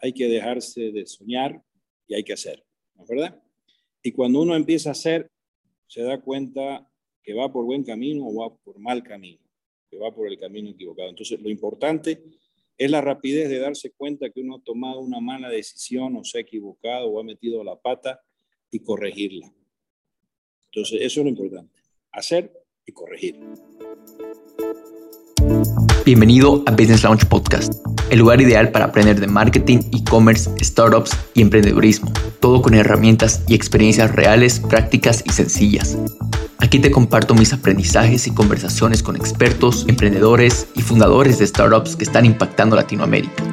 hay 0.00 0.12
que 0.12 0.28
dejarse 0.28 0.92
de 0.92 1.06
soñar 1.06 1.62
y 2.06 2.14
hay 2.14 2.24
que 2.24 2.32
hacer, 2.32 2.64
¿no 2.94 3.04
es 3.04 3.08
verdad? 3.08 3.42
Y 4.02 4.12
cuando 4.12 4.40
uno 4.40 4.56
empieza 4.56 4.90
a 4.90 4.92
hacer, 4.92 5.30
se 5.86 6.02
da 6.02 6.20
cuenta 6.20 6.90
que 7.22 7.34
va 7.34 7.52
por 7.52 7.64
buen 7.64 7.84
camino 7.84 8.26
o 8.26 8.34
va 8.34 8.56
por 8.56 8.78
mal 8.78 9.02
camino, 9.02 9.42
que 9.90 9.98
va 9.98 10.14
por 10.14 10.26
el 10.26 10.38
camino 10.38 10.70
equivocado. 10.70 11.10
Entonces, 11.10 11.40
lo 11.40 11.50
importante 11.50 12.22
es 12.78 12.90
la 12.90 13.00
rapidez 13.00 13.50
de 13.50 13.58
darse 13.58 13.90
cuenta 13.90 14.30
que 14.30 14.40
uno 14.40 14.56
ha 14.56 14.62
tomado 14.62 15.00
una 15.00 15.20
mala 15.20 15.50
decisión 15.50 16.16
o 16.16 16.24
se 16.24 16.38
ha 16.38 16.40
equivocado 16.40 17.08
o 17.08 17.20
ha 17.20 17.24
metido 17.24 17.62
la 17.62 17.76
pata 17.76 18.20
y 18.70 18.80
corregirla. 18.80 19.52
Entonces, 20.72 21.00
eso 21.02 21.20
es 21.20 21.24
lo 21.24 21.30
importante, 21.30 21.78
hacer 22.12 22.52
y 22.86 22.92
corregir. 22.92 23.38
Bienvenido 26.04 26.62
a 26.66 26.70
Business 26.70 27.02
Launch 27.02 27.26
Podcast, 27.26 27.74
el 28.08 28.20
lugar 28.20 28.40
ideal 28.40 28.70
para 28.70 28.86
aprender 28.86 29.20
de 29.20 29.26
marketing, 29.26 29.80
e-commerce, 29.92 30.50
startups 30.64 31.10
y 31.34 31.42
emprendedurismo, 31.42 32.10
todo 32.40 32.62
con 32.62 32.72
herramientas 32.72 33.42
y 33.46 33.54
experiencias 33.54 34.10
reales, 34.14 34.60
prácticas 34.60 35.22
y 35.26 35.30
sencillas. 35.30 35.98
Aquí 36.58 36.78
te 36.78 36.90
comparto 36.90 37.34
mis 37.34 37.52
aprendizajes 37.52 38.26
y 38.26 38.30
conversaciones 38.32 39.02
con 39.02 39.14
expertos, 39.14 39.84
emprendedores 39.88 40.68
y 40.74 40.80
fundadores 40.80 41.38
de 41.38 41.46
startups 41.46 41.96
que 41.96 42.04
están 42.04 42.24
impactando 42.24 42.76
Latinoamérica. 42.76 43.44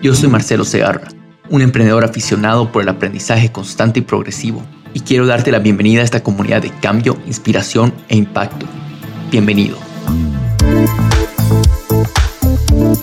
Yo 0.00 0.14
soy 0.14 0.28
Marcelo 0.28 0.64
Segarra, 0.64 1.08
un 1.50 1.62
emprendedor 1.62 2.04
aficionado 2.04 2.70
por 2.70 2.82
el 2.82 2.90
aprendizaje 2.90 3.50
constante 3.50 3.98
y 3.98 4.02
progresivo, 4.02 4.62
y 4.94 5.00
quiero 5.00 5.26
darte 5.26 5.50
la 5.50 5.58
bienvenida 5.58 6.02
a 6.02 6.04
esta 6.04 6.22
comunidad 6.22 6.62
de 6.62 6.70
cambio, 6.70 7.18
inspiración 7.26 7.92
e 8.08 8.16
impacto. 8.16 8.66
Bienvenido. 9.32 9.76
Hola 12.88 12.94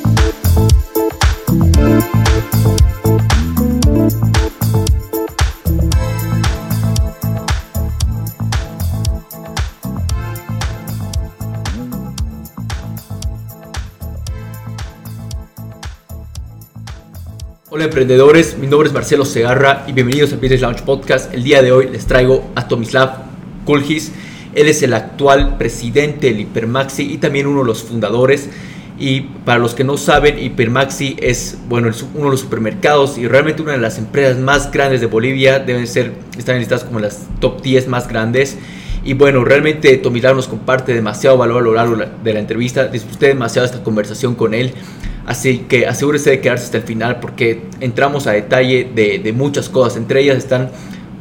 emprendedores, 17.83 18.57
mi 18.57 18.65
nombre 18.65 18.87
es 18.87 18.93
Marcelo 18.93 19.23
Segarra 19.23 19.83
y 19.85 19.91
bienvenidos 19.91 20.33
a 20.33 20.37
Business 20.37 20.61
Launch 20.61 20.81
Podcast. 20.81 21.31
El 21.31 21.43
día 21.43 21.61
de 21.61 21.71
hoy 21.71 21.89
les 21.91 22.07
traigo 22.07 22.49
a 22.55 22.67
Tomislav 22.67 23.17
Kulgis. 23.65 24.11
Él 24.55 24.67
es 24.67 24.81
el 24.81 24.95
actual 24.95 25.57
presidente 25.59 26.27
del 26.27 26.39
Hipermaxi 26.39 27.03
y 27.03 27.17
también 27.19 27.45
uno 27.45 27.59
de 27.59 27.67
los 27.67 27.83
fundadores. 27.83 28.49
Y 28.97 29.21
para 29.43 29.59
los 29.59 29.75
que 29.75 29.83
no 29.83 29.97
saben, 29.97 30.39
Hipermaxi 30.39 31.17
es 31.19 31.57
bueno, 31.67 31.89
uno 32.13 32.25
de 32.25 32.31
los 32.31 32.39
supermercados 32.39 33.17
y 33.17 33.27
realmente 33.27 33.61
una 33.61 33.73
de 33.73 33.79
las 33.79 33.97
empresas 33.97 34.37
más 34.37 34.71
grandes 34.71 35.01
de 35.01 35.07
Bolivia. 35.07 35.59
Deben 35.59 35.85
ser, 35.85 36.13
están 36.37 36.59
listadas 36.59 36.85
como 36.85 36.99
las 36.99 37.25
top 37.39 37.61
10 37.61 37.87
más 37.89 38.07
grandes. 38.07 38.57
Y 39.03 39.13
bueno, 39.13 39.43
realmente 39.43 39.97
Tomislav 39.97 40.35
nos 40.35 40.47
comparte 40.47 40.93
demasiado 40.93 41.37
valor 41.37 41.61
a 41.61 41.65
lo 41.65 41.73
largo 41.73 41.97
de 42.23 42.33
la 42.33 42.39
entrevista. 42.39 42.87
Disfruté 42.87 43.27
demasiado 43.27 43.65
esta 43.65 43.83
conversación 43.83 44.33
con 44.33 44.53
él. 44.53 44.73
Así 45.25 45.65
que 45.67 45.87
asegúrese 45.87 46.29
de 46.29 46.39
quedarse 46.39 46.65
hasta 46.65 46.77
el 46.77 46.83
final 46.83 47.19
porque 47.19 47.63
entramos 47.81 48.27
a 48.27 48.31
detalle 48.31 48.89
de, 48.95 49.33
muchas 49.33 49.69
cosas. 49.69 49.97
Entre 49.97 50.21
ellas 50.21 50.37
están, 50.37 50.69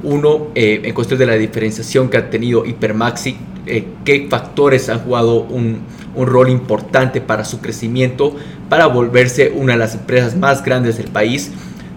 uno, 0.03 0.49
eh, 0.55 0.83
en 0.85 0.95
cuestión 0.95 1.19
de 1.19 1.27
la 1.27 1.35
diferenciación 1.35 2.09
que 2.09 2.19
ha 2.19 2.31
tenido 2.31 2.65
Hipermaxi, 2.65 3.37
eh, 3.67 3.85
qué 4.05 4.27
factores 4.29 4.89
han 4.91 5.01
jugado 5.01 5.41
un, 5.41 5.81
rol 6.17 6.51
importante 6.51 7.21
para 7.21 7.45
su 7.45 7.61
crecimiento, 7.61 8.35
para 8.69 8.87
volverse 8.87 9.53
una 9.55 9.73
de 9.73 9.79
las 9.79 9.95
empresas 9.95 10.37
más 10.37 10.65
grandes 10.65 10.97
del 10.99 11.09
país. 11.09 11.51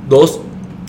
Dos, 0.10 0.42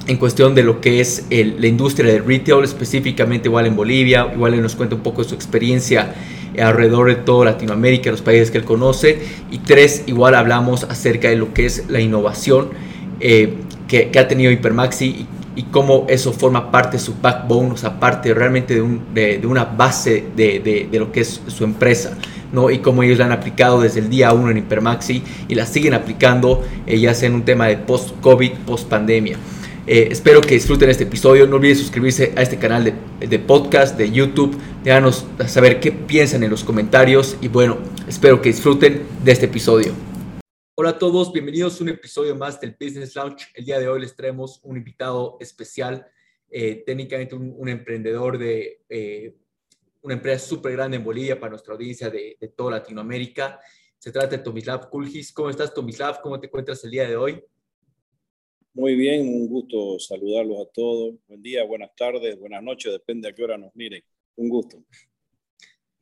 en 0.07 0.17
cuestión 0.17 0.55
de 0.55 0.63
lo 0.63 0.81
que 0.81 1.01
es 1.01 1.27
la 1.31 1.67
industria 1.67 2.13
del 2.13 2.25
retail, 2.25 2.65
específicamente 2.65 3.49
igual 3.49 3.67
en 3.67 3.77
Bolivia, 3.77 4.31
igual 4.35 4.55
él 4.55 4.63
nos 4.63 4.75
cuenta 4.75 4.95
un 4.95 5.03
poco 5.03 5.23
de 5.23 5.29
su 5.29 5.35
experiencia 5.35 6.15
alrededor 6.59 7.09
de 7.09 7.17
toda 7.17 7.45
Latinoamérica, 7.47 8.11
los 8.11 8.23
países 8.23 8.51
que 8.51 8.59
él 8.59 8.65
conoce. 8.65 9.21
Y 9.51 9.59
tres, 9.59 10.05
igual 10.07 10.35
hablamos 10.35 10.85
acerca 10.85 11.29
de 11.29 11.37
lo 11.37 11.53
que 11.53 11.67
es 11.67 11.85
la 11.89 12.01
innovación 12.01 12.71
eh, 13.21 13.55
que, 13.89 14.11
ha 14.19 14.29
tenido 14.29 14.51
Hypermaxi 14.51 15.07
y, 15.07 15.27
y, 15.59 15.65
cómo 15.65 16.07
eso 16.09 16.33
forma 16.33 16.71
parte 16.71 16.97
de 16.97 17.03
su 17.03 17.15
backbone, 17.21 17.73
o 17.73 17.77
sea, 17.77 17.99
parte 17.99 18.33
realmente 18.33 18.75
de, 18.75 18.83
un, 18.83 19.13
de, 19.13 19.41
una 19.45 19.65
base 19.65 20.25
de, 20.37 20.89
de, 20.91 20.99
lo 20.99 21.13
que 21.13 21.21
es 21.21 21.41
su 21.47 21.65
empresa. 21.65 22.17
¿no? 22.51 22.71
y 22.71 22.79
cómo 22.79 23.03
ellos 23.03 23.19
la 23.19 23.27
han 23.27 23.33
aplicado 23.33 23.83
desde 23.83 24.01
el 24.01 24.09
día 24.09 24.33
uno 24.33 24.51
en 24.51 24.57
Hypermaxi 24.57 25.23
y 25.49 25.55
la 25.55 25.67
siguen 25.67 25.93
aplicando 25.93 26.65
eh, 26.87 26.99
ya 26.99 27.13
sea 27.13 27.29
en 27.29 27.35
un 27.35 27.43
tema 27.43 27.67
de 27.67 27.77
post-COVID, 27.77 28.53
post-pandemia. 28.65 29.37
Eh, 29.87 30.09
espero 30.11 30.43
que 30.43 30.55
disfruten 30.55 30.91
este 30.91 31.05
episodio. 31.05 31.47
No 31.47 31.57
olviden 31.57 31.77
suscribirse 31.77 32.33
a 32.37 32.43
este 32.43 32.59
canal 32.59 32.93
de, 33.21 33.39
podcast, 33.39 33.97
de 33.97 34.11
YouTube. 34.11 34.55
Déjanos 34.85 35.25
saber 35.47 35.81
qué 35.81 35.93
piensan 35.93 36.43
en 36.43 36.51
los 36.51 36.63
comentarios. 36.63 37.37
Y 37.41 37.49
bueno, 37.49 37.79
espero 38.07 38.43
que 38.43 38.51
disfruten 38.51 39.03
de 39.25 39.33
este 39.33 39.47
episodio. 39.47 40.08
Hola 40.81 40.91
a 40.91 40.99
todos, 41.01 41.33
bienvenidos 41.33 41.81
a 41.81 41.83
un 41.83 41.89
episodio 41.89 42.37
más 42.37 42.61
del 42.61 42.77
Business 42.81 43.17
Launch. 43.17 43.49
El 43.53 43.65
día 43.65 43.81
de 43.81 43.89
hoy 43.89 44.01
les 44.01 44.15
traemos 44.15 44.61
un 44.63 44.77
invitado 44.77 45.37
especial, 45.41 46.07
eh, 46.49 46.85
técnicamente 46.87 47.35
un, 47.35 47.69
emprendedor 47.69 48.39
de 48.39 48.83
eh, 48.89 49.35
una 50.03 50.15
empresa 50.15 50.47
súper 50.47 50.75
grande 50.75 50.99
en 50.99 51.03
Bolivia 51.03 51.41
para 51.41 51.51
nuestra 51.51 51.75
audiencia 51.75 52.11
de, 52.11 52.37
de 52.41 52.49
toda 52.51 52.71
Latinoamérica. 52.71 53.59
Se 53.99 54.13
trata 54.13 54.37
de 54.37 54.39
Tomislav 54.39 54.89
Kulgis. 54.89 55.33
¿Cómo 55.33 55.51
estás, 55.51 55.75
Tomislav? 55.75 56.21
¿Cómo 56.21 56.39
te 56.39 56.47
encuentras 56.47 56.85
el 56.85 56.93
día 56.93 57.09
de 57.09 57.17
hoy? 57.17 57.43
Muy 58.73 58.95
bien, 58.95 59.27
un 59.27 59.49
gusto 59.49 59.99
saludarlos 59.99 60.65
a 60.65 60.71
todos. 60.71 61.17
Buen 61.27 61.43
día, 61.43 61.65
buenas 61.65 61.91
tardes, 61.97 62.39
buenas 62.39 62.63
noches, 62.63 62.93
depende 62.93 63.29
a 63.29 63.33
qué 63.33 63.43
hora 63.43 63.59
nos 63.59 63.75
miren. 63.75 64.05
Un 64.37 64.49
gusto. 64.49 64.81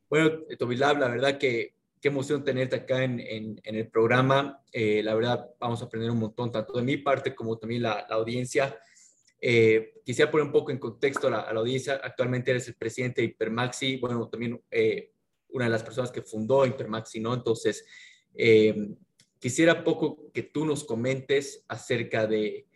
Bueno, 0.07 0.43
Tobilab, 0.55 0.99
la 0.99 1.07
verdad 1.07 1.39
que 1.39 1.76
qué 2.01 2.09
emoción 2.09 2.43
tenerte 2.43 2.75
acá 2.75 3.03
en, 3.03 3.19
en, 3.19 3.59
el 3.63 3.87
programa. 3.89 4.61
Eh, 4.71 5.01
la 5.03 5.15
verdad, 5.15 5.49
vamos 5.59 5.81
a 5.81 5.85
aprender 5.85 6.11
un 6.11 6.19
montón, 6.19 6.51
tanto 6.51 6.73
de 6.73 6.83
mi 6.83 6.97
parte 6.97 7.33
como 7.35 7.57
también 7.57 7.83
la, 7.83 8.05
la 8.09 8.15
audiencia. 8.15 8.79
Eh, 9.39 9.93
quisiera 10.03 10.31
poner 10.31 10.47
un 10.47 10.51
poco 10.51 10.71
en 10.71 10.79
contexto 10.79 11.27
a 11.27 11.31
la, 11.31 11.39
audiencia. 11.39 11.99
Actualmente 12.03 12.51
eres 12.51 12.67
el 12.67 12.75
presidente 12.75 13.21
de 13.21 13.27
Hipermaxi, 13.27 13.97
bueno, 13.97 14.27
también 14.29 14.61
eh, 14.71 15.11
una 15.49 15.65
de 15.65 15.71
las 15.71 15.83
personas 15.83 16.11
que 16.11 16.21
fundó 16.21 16.65
Hipermaxi, 16.65 17.19
¿no? 17.19 17.33
Entonces, 17.33 17.85
quisiera 19.39 19.83
poco 19.83 20.31
que 20.31 20.43
tú 20.43 20.65
nos 20.65 20.83
comentes 20.83 21.63
acerca 21.67 22.27
de, 22.27 22.67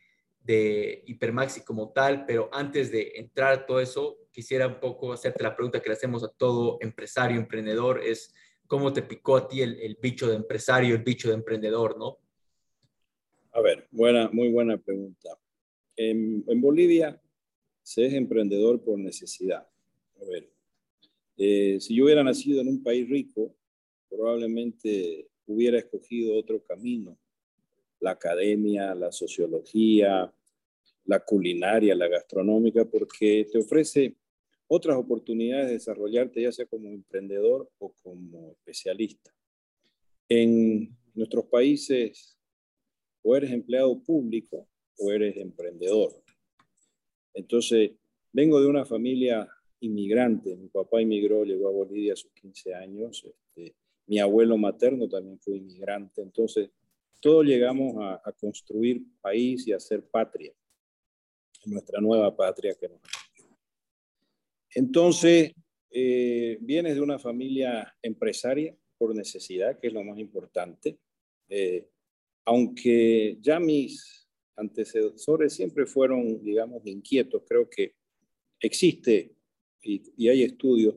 de 0.44 1.04
Hipermaxi 1.06 1.62
como 1.62 1.92
tal, 1.92 2.26
pero 2.26 2.50
antes 2.52 2.92
de 2.92 3.14
entrar 3.16 3.54
a 3.54 3.66
todo 3.66 3.80
eso, 3.80 4.18
quisiera 4.31 4.68
un 4.68 4.80
poco 4.80 5.14
hacerte 5.14 5.44
la 5.44 5.56
pregunta 5.56 5.81
que 5.81 5.90
le 5.90 5.96
hacemos 5.96 6.24
a 6.24 6.30
todo 6.30 6.78
empresario, 6.81 7.38
emprendedor, 7.38 8.02
es 8.04 8.34
cómo 8.72 8.94
te 8.94 9.02
picó 9.02 9.36
a 9.36 9.50
ti 9.50 9.62
el, 9.62 9.98
bicho 10.02 10.30
de 10.30 10.38
empresario, 10.38 10.96
el 10.96 11.04
bicho 11.04 11.28
de 11.28 11.34
emprendedor, 11.34 11.98
¿no? 11.98 12.20
A 13.52 13.59
ver, 13.59 13.86
buena, 13.92 14.30
muy 14.32 14.48
buena 14.48 14.78
pregunta. 14.78 15.38
En, 15.98 16.46
Bolivia 16.62 17.22
se 17.84 18.06
es 18.06 18.14
emprendedor 18.14 18.81
por 18.81 18.98
necesidad. 18.98 19.68
A 20.22 20.26
ver, 20.26 20.50
eh, 21.36 21.80
si 21.81 21.96
yo 21.96 22.06
hubiera 22.06 22.24
nacido 22.24 22.62
en 22.62 22.70
un 22.70 22.81
país 22.81 23.10
rico, 23.10 23.54
probablemente 24.10 25.28
hubiera 25.48 25.78
escogido 25.78 26.38
otro 26.38 26.64
camino 26.64 27.18
la 28.00 28.12
academia, 28.12 28.96
la 28.96 29.12
sociología, 29.12 30.34
la 31.08 31.20
culinaria, 31.20 31.94
la 31.94 32.08
gastronómica, 32.08 32.86
porque 32.86 33.50
te 33.52 33.60
ofrece 33.60 34.16
otras 34.74 34.96
oportunidades 34.96 35.68
de 35.68 35.74
desarrollarte, 35.74 36.42
ya 36.42 36.52
sea 36.54 36.66
como 36.66 36.88
emprendedor 36.88 37.70
o 37.78 37.94
como 38.02 38.52
especialista. 38.52 39.30
En 40.30 40.96
nuestros 41.14 41.44
países, 41.48 42.38
o 43.22 43.36
eres 43.36 43.52
empleado 43.52 44.02
público 44.02 44.70
o 44.98 45.12
eres 45.12 45.36
emprendedor. 45.36 46.13
Entonces, 47.34 47.92
vengo 48.31 48.62
de 48.62 48.68
una 48.68 48.86
familia 48.86 49.45
inmigrante. 49.81 50.56
Mi 50.56 50.69
papá 50.69 51.01
inmigró, 51.01 51.44
llegó 51.44 51.68
a 51.68 51.72
Bolivia 51.72 52.13
a 52.13 52.16
sus 52.16 52.31
15 52.31 52.74
años. 52.74 53.25
Este, 53.25 53.75
mi 54.07 54.19
abuelo 54.19 54.57
materno 54.57 55.10
también 55.10 55.38
fue 55.42 55.57
inmigrante. 55.57 56.22
Entonces, 56.22 56.69
todos 57.19 57.45
llegamos 57.45 57.95
a, 58.00 58.31
construir 58.40 59.04
país 59.19 59.68
y 59.68 59.74
a 59.74 59.81
ser 59.81 60.01
patria, 60.07 60.54
nuestra 61.66 62.00
nueva 62.00 62.34
patria 62.34 62.74
que 62.74 62.88
nos 62.88 63.01
Entonces, 64.73 65.51
eh, 65.89 66.57
vienes 66.62 66.95
de 66.95 67.01
una 67.01 67.19
familia 67.19 67.94
empresaria 68.01 68.75
por 68.97 69.13
necesidad, 69.15 69.77
que 69.79 69.88
es 69.88 69.94
lo 69.94 70.03
más 70.03 70.18
importante. 70.19 71.00
Eh, 71.50 71.89
aunque 72.45 73.38
ya 73.41 73.59
mis 73.59 74.27
antecesores 74.56 75.53
siempre 75.53 75.85
fueron, 75.85 76.41
digamos, 76.41 76.85
inquietos, 76.85 77.44
creo 77.47 77.69
que 77.69 77.95
existe 78.59 79.35
y, 79.81 80.27
hay 80.27 80.44
estudios 80.44 80.95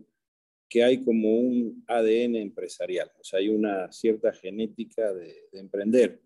que 0.68 0.84
hay 0.84 1.02
como 1.02 1.30
un 1.38 1.84
ADN 1.86 2.36
empresarial, 2.36 3.10
o 3.18 3.24
sea, 3.24 3.38
hay 3.38 3.48
una 3.48 3.90
cierta 3.92 4.32
genética 4.32 5.12
de, 5.12 5.48
emprender. 5.52 6.20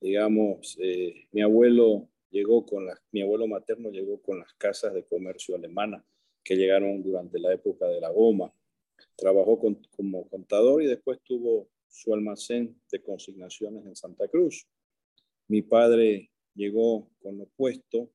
Digamos, 0.00 0.78
eh, 0.80 1.26
mi 1.32 1.42
abuelo 1.42 2.08
llegó 2.30 2.64
con 2.64 2.86
las, 2.86 3.00
mi 3.12 3.22
abuelo 3.22 3.46
materno 3.46 3.90
llegó 3.90 4.20
con 4.22 4.38
las 4.38 4.52
casas 4.54 4.94
de 4.94 5.04
comercio 5.04 5.56
alemana 5.56 6.04
que 6.44 6.56
llegaron 6.56 7.02
durante 7.02 7.38
la 7.38 7.52
época 7.52 7.86
de 7.86 8.00
la 8.00 8.10
goma. 8.10 8.52
Trabajó 9.16 9.58
como 9.96 10.28
contador 10.28 10.82
y 10.82 10.86
después 10.86 11.20
tuvo 11.22 11.68
su 11.88 12.14
almacén 12.14 12.80
de 12.90 13.02
consignaciones 13.02 13.84
en 13.86 13.96
Santa 13.96 14.28
Cruz. 14.28 14.66
Mi 15.48 15.62
padre 15.62 16.30
llegó 16.54 17.10
con 17.22 17.38
lo 17.38 17.46
puesto, 17.56 18.10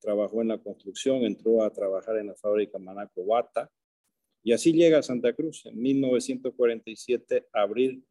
trabajó 0.00 0.42
en 0.42 0.48
la 0.48 0.58
construcción, 0.58 1.24
entró 1.24 1.62
a 1.62 1.72
trabajar 1.72 2.16
en 2.18 2.28
la 2.28 2.34
fábrica 2.34 2.78
Manaco 2.78 3.24
Bata 3.24 3.70
y 4.42 4.52
así 4.52 4.72
llega 4.72 4.98
a 4.98 5.02
Santa 5.02 5.32
Cruz 5.32 5.66
en 5.66 5.80
1947 5.80 7.48
a 7.52 7.62
abrir 7.62 8.02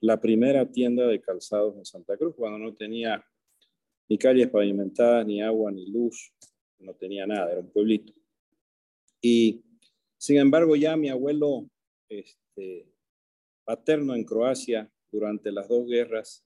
la 0.00 0.20
primera 0.20 0.70
tienda 0.70 1.06
de 1.06 1.20
calzados 1.20 1.76
en 1.76 1.84
Santa 1.84 2.16
Cruz, 2.16 2.34
cuando 2.36 2.58
no 2.58 2.74
tenía 2.74 3.24
ni 4.08 4.18
calles 4.18 4.48
pavimentadas, 4.48 5.26
ni 5.26 5.42
agua, 5.42 5.70
ni 5.70 5.86
luz, 5.86 6.32
no 6.78 6.94
tenía 6.94 7.26
nada, 7.26 7.50
era 7.50 7.60
un 7.60 7.70
pueblito. 7.70 8.12
Y 9.20 9.62
sin 10.16 10.38
embargo, 10.38 10.76
ya 10.76 10.96
mi 10.96 11.08
abuelo 11.08 11.68
este, 12.08 12.86
paterno 13.64 14.14
en 14.14 14.24
Croacia 14.24 14.90
durante 15.10 15.52
las 15.52 15.68
dos 15.68 15.86
guerras 15.86 16.44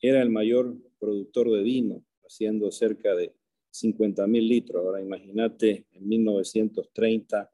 era 0.00 0.22
el 0.22 0.30
mayor 0.30 0.76
productor 0.98 1.50
de 1.50 1.62
vino, 1.62 2.04
haciendo 2.24 2.70
cerca 2.70 3.14
de 3.14 3.32
50 3.70 4.26
mil 4.26 4.48
litros. 4.48 4.84
Ahora 4.84 5.00
imagínate 5.00 5.86
en 5.92 6.08
1930 6.08 7.50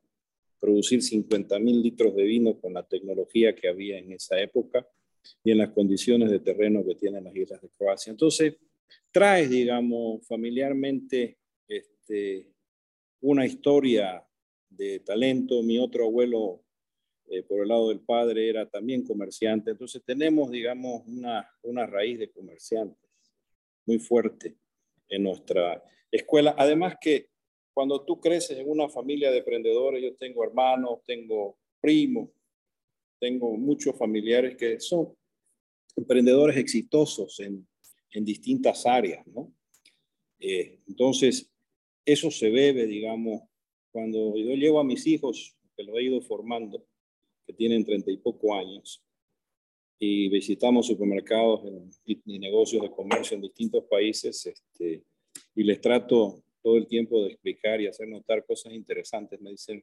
producir 0.59 1.03
50 1.03 1.59
mil 1.59 1.81
litros 1.83 2.15
de 2.17 2.25
vino 2.25 2.59
con 2.59 2.75
la 2.75 2.83
tecnología 2.83 3.55
que 3.55 3.69
había 3.69 3.99
en 3.99 4.12
esa 4.12 4.41
época 4.41 4.87
y 5.45 5.53
en 5.53 5.59
las 5.59 5.71
condiciones 5.71 6.31
de 6.31 6.41
terreno 6.41 6.85
que 6.85 6.95
tienen 6.95 7.25
las 7.25 7.37
islas 7.37 7.61
de 7.62 7.69
Croacia. 7.69 8.11
Entonces, 8.11 8.56
traes, 9.11 9.50
digamos, 9.50 10.27
familiarmente 10.27 11.39
este, 11.69 12.50
una 13.21 13.47
historia 13.47 14.25
de 14.70 15.00
talento. 15.00 15.62
Mi 15.62 15.79
otro 15.79 16.05
abuelo, 16.05 16.62
eh, 17.26 17.43
por 17.43 17.62
el 17.62 17.69
lado 17.69 17.88
del 17.88 18.00
padre, 18.00 18.49
era 18.49 18.69
también 18.69 19.05
comerciante. 19.05 19.70
Entonces, 19.70 20.03
tenemos, 20.05 20.50
digamos, 20.50 21.03
una, 21.06 21.49
una 21.62 21.87
raíz 21.87 22.19
de 22.19 22.31
comerciantes 22.31 23.11
muy 23.87 23.99
fuerte 23.99 24.56
en 25.09 25.23
nuestra 25.23 25.82
escuela. 26.11 26.55
Además 26.59 26.97
que 27.00 27.29
cuando 27.73 28.05
tú 28.05 28.20
creces 28.20 28.59
en 28.59 28.69
una 28.69 28.88
familia 28.88 29.31
de 29.31 29.38
emprendedores, 29.38 30.03
yo 30.03 30.15
tengo 30.17 30.44
hermanos, 30.44 31.00
tengo 31.06 31.59
primos, 31.81 32.31
tengo 33.21 33.56
muchos 33.56 33.97
familiares 33.97 34.56
que 34.56 34.81
son 34.81 35.17
emprendedores 35.97 36.56
exitosos 36.56 37.41
en, 37.41 37.67
en 38.11 38.25
distintas 38.25 38.87
áreas, 38.87 39.26
¿no? 39.26 39.53
Eh, 40.41 40.81
entonces, 40.87 41.50
eso 42.05 42.31
se 42.31 42.50
bebe, 42.50 42.87
digamos, 42.87 43.43
cuando 43.99 44.37
yo 44.37 44.55
llevo 44.55 44.79
a 44.79 44.85
mis 44.85 45.05
hijos, 45.09 45.56
que 45.77 45.83
los 45.83 45.97
he 45.97 46.05
ido 46.05 46.21
formando, 46.21 46.87
que 47.45 47.53
tienen 47.53 47.85
treinta 47.85 48.12
y 48.12 48.17
poco 48.17 48.55
años, 48.55 49.03
y 49.99 50.29
visitamos 50.29 50.87
supermercados 50.87 51.62
y, 52.05 52.39
negocios 52.39 52.83
de 52.83 52.93
comercio 52.93 53.35
en 53.35 53.43
distintos 53.43 53.83
países, 53.91 54.47
este, 54.47 55.03
y 55.56 55.65
les 55.65 55.81
trato 55.81 56.45
todo 56.62 56.77
el 56.77 56.87
tiempo 56.87 57.25
de 57.25 57.31
explicar 57.33 57.81
y 57.81 57.89
hacer 57.89 58.06
notar 58.06 58.47
cosas 58.47 58.73
interesantes. 58.73 59.41
Me 59.41 59.50
dicen, 59.50 59.83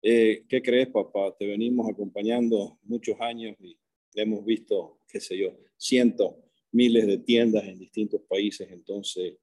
eh, 0.00 0.44
¿qué 0.48 0.62
crees, 0.62 0.88
papá? 0.88 1.36
Te 1.38 1.46
venimos 1.46 1.86
acompañando 1.90 2.78
muchos 2.84 3.20
años 3.20 3.54
y 3.60 3.76
hemos 4.14 4.42
visto, 4.42 5.00
qué 5.06 5.20
sé 5.20 5.36
yo, 5.36 5.54
cientos, 5.76 6.34
miles 6.70 7.06
de 7.06 7.18
tiendas 7.18 7.64
en 7.64 7.78
distintos 7.78 8.22
países, 8.22 8.70
entonces 8.70 9.36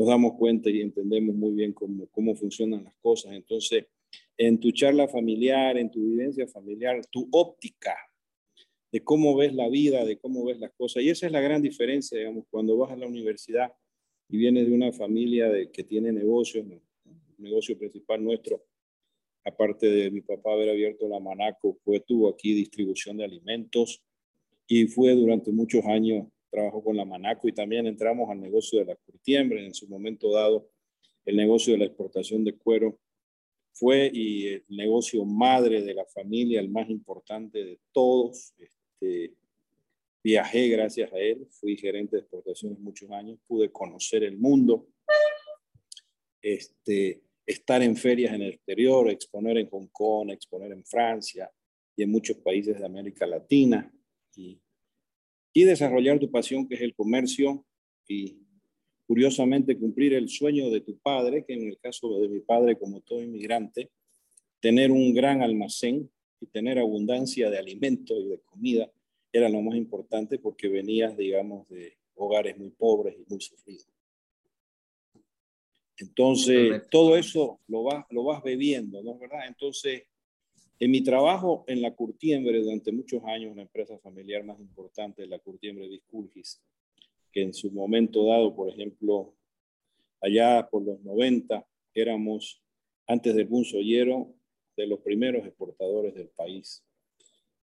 nos 0.00 0.08
damos 0.08 0.32
cuenta 0.38 0.70
y 0.70 0.80
entendemos 0.80 1.36
muy 1.36 1.52
bien 1.52 1.74
cómo, 1.74 2.06
cómo 2.06 2.34
funcionan 2.34 2.84
las 2.84 2.94
cosas. 3.02 3.32
Entonces, 3.32 3.84
en 4.38 4.58
tu 4.58 4.70
charla 4.72 5.06
familiar, 5.06 5.76
en 5.76 5.90
tu 5.90 6.00
vivencia 6.00 6.46
familiar, 6.48 7.04
tu 7.10 7.28
óptica 7.30 7.94
de 8.90 9.04
cómo 9.04 9.36
ves 9.36 9.52
la 9.52 9.68
vida, 9.68 10.06
de 10.06 10.16
cómo 10.16 10.46
ves 10.46 10.58
las 10.58 10.72
cosas. 10.72 11.02
Y 11.02 11.10
esa 11.10 11.26
es 11.26 11.32
la 11.32 11.42
gran 11.42 11.60
diferencia, 11.60 12.18
digamos, 12.18 12.46
cuando 12.48 12.78
vas 12.78 12.90
a 12.90 12.96
la 12.96 13.06
universidad 13.06 13.74
y 14.30 14.38
vienes 14.38 14.68
de 14.68 14.72
una 14.72 14.90
familia 14.90 15.50
de, 15.50 15.70
que 15.70 15.84
tiene 15.84 16.12
negocios, 16.12 16.66
el 16.66 16.80
negocio 17.36 17.76
principal 17.76 18.24
nuestro, 18.24 18.64
aparte 19.44 19.86
de 19.86 20.10
mi 20.10 20.22
papá 20.22 20.54
haber 20.54 20.70
abierto 20.70 21.08
la 21.08 21.20
Manaco, 21.20 21.76
fue, 21.84 22.00
tuvo 22.00 22.30
aquí 22.30 22.54
distribución 22.54 23.18
de 23.18 23.24
alimentos 23.24 24.02
y 24.66 24.86
fue 24.86 25.14
durante 25.14 25.52
muchos 25.52 25.84
años, 25.84 26.26
trabajó 26.50 26.82
con 26.82 26.96
la 26.96 27.04
Manaco 27.04 27.48
y 27.48 27.52
también 27.52 27.86
entramos 27.86 28.28
al 28.30 28.40
negocio 28.40 28.80
de 28.80 28.86
la 28.86 28.96
curtiembre, 28.96 29.64
en 29.64 29.74
su 29.74 29.88
momento 29.88 30.32
dado, 30.32 30.68
el 31.24 31.36
negocio 31.36 31.72
de 31.72 31.78
la 31.78 31.84
exportación 31.84 32.44
de 32.44 32.56
cuero 32.56 32.98
fue 33.72 34.10
y 34.12 34.46
el 34.48 34.64
negocio 34.68 35.24
madre 35.24 35.82
de 35.82 35.94
la 35.94 36.04
familia, 36.06 36.60
el 36.60 36.70
más 36.70 36.88
importante 36.90 37.64
de 37.64 37.80
todos, 37.92 38.52
este, 38.58 39.34
viajé 40.22 40.68
gracias 40.68 41.12
a 41.12 41.18
él, 41.18 41.46
fui 41.50 41.76
gerente 41.76 42.16
de 42.16 42.22
exportaciones 42.22 42.78
muchos 42.78 43.10
años, 43.10 43.38
pude 43.46 43.70
conocer 43.70 44.24
el 44.24 44.38
mundo, 44.38 44.88
este, 46.42 47.22
estar 47.46 47.82
en 47.82 47.96
ferias 47.96 48.34
en 48.34 48.42
el 48.42 48.50
exterior, 48.54 49.08
exponer 49.08 49.58
en 49.58 49.68
Hong 49.68 49.88
Kong, 49.92 50.30
exponer 50.30 50.72
en 50.72 50.84
Francia 50.84 51.50
y 51.96 52.02
en 52.02 52.10
muchos 52.10 52.36
países 52.38 52.78
de 52.78 52.86
América 52.86 53.26
Latina. 53.26 53.92
Y, 54.36 54.60
y 55.52 55.64
desarrollar 55.64 56.18
tu 56.18 56.30
pasión 56.30 56.68
que 56.68 56.74
es 56.76 56.80
el 56.80 56.94
comercio 56.94 57.64
y 58.06 58.36
curiosamente 59.06 59.76
cumplir 59.76 60.14
el 60.14 60.28
sueño 60.28 60.70
de 60.70 60.80
tu 60.80 60.98
padre, 60.98 61.44
que 61.44 61.54
en 61.54 61.68
el 61.68 61.78
caso 61.78 62.20
de 62.20 62.28
mi 62.28 62.40
padre 62.40 62.78
como 62.78 63.00
todo 63.00 63.20
inmigrante, 63.20 63.90
tener 64.60 64.92
un 64.92 65.12
gran 65.14 65.42
almacén 65.42 66.10
y 66.40 66.46
tener 66.46 66.78
abundancia 66.78 67.50
de 67.50 67.58
alimentos 67.58 68.16
y 68.20 68.28
de 68.28 68.40
comida 68.40 68.90
era 69.32 69.48
lo 69.48 69.62
más 69.62 69.76
importante 69.76 70.38
porque 70.38 70.68
venías, 70.68 71.16
digamos, 71.16 71.68
de 71.68 71.96
hogares 72.14 72.56
muy 72.58 72.70
pobres 72.70 73.16
y 73.18 73.24
muy 73.28 73.40
sufridos. 73.40 73.88
Entonces, 75.96 76.88
todo 76.90 77.16
eso 77.16 77.60
lo 77.68 77.82
vas, 77.82 78.06
lo 78.10 78.24
vas 78.24 78.42
bebiendo, 78.42 79.02
¿no 79.02 79.14
es 79.14 79.20
verdad? 79.20 79.46
Entonces, 79.46 80.04
en 80.80 80.90
mi 80.90 81.02
trabajo 81.02 81.64
en 81.66 81.82
la 81.82 81.94
Curtiembre 81.94 82.58
durante 82.58 82.90
muchos 82.90 83.22
años, 83.24 83.52
una 83.52 83.62
empresa 83.62 83.98
familiar 83.98 84.44
más 84.44 84.58
importante, 84.58 85.26
la 85.26 85.38
Curtiembre 85.38 85.86
Disculgis, 85.86 86.62
que 87.30 87.42
en 87.42 87.52
su 87.52 87.70
momento 87.70 88.24
dado, 88.24 88.56
por 88.56 88.70
ejemplo, 88.70 89.36
allá 90.22 90.66
por 90.70 90.82
los 90.82 91.02
90, 91.02 91.66
éramos, 91.92 92.62
antes 93.06 93.34
del 93.34 93.46
boom 93.46 93.64
soyero, 93.64 94.34
de 94.74 94.86
los 94.86 95.00
primeros 95.00 95.46
exportadores 95.46 96.14
del 96.14 96.28
país. 96.28 96.82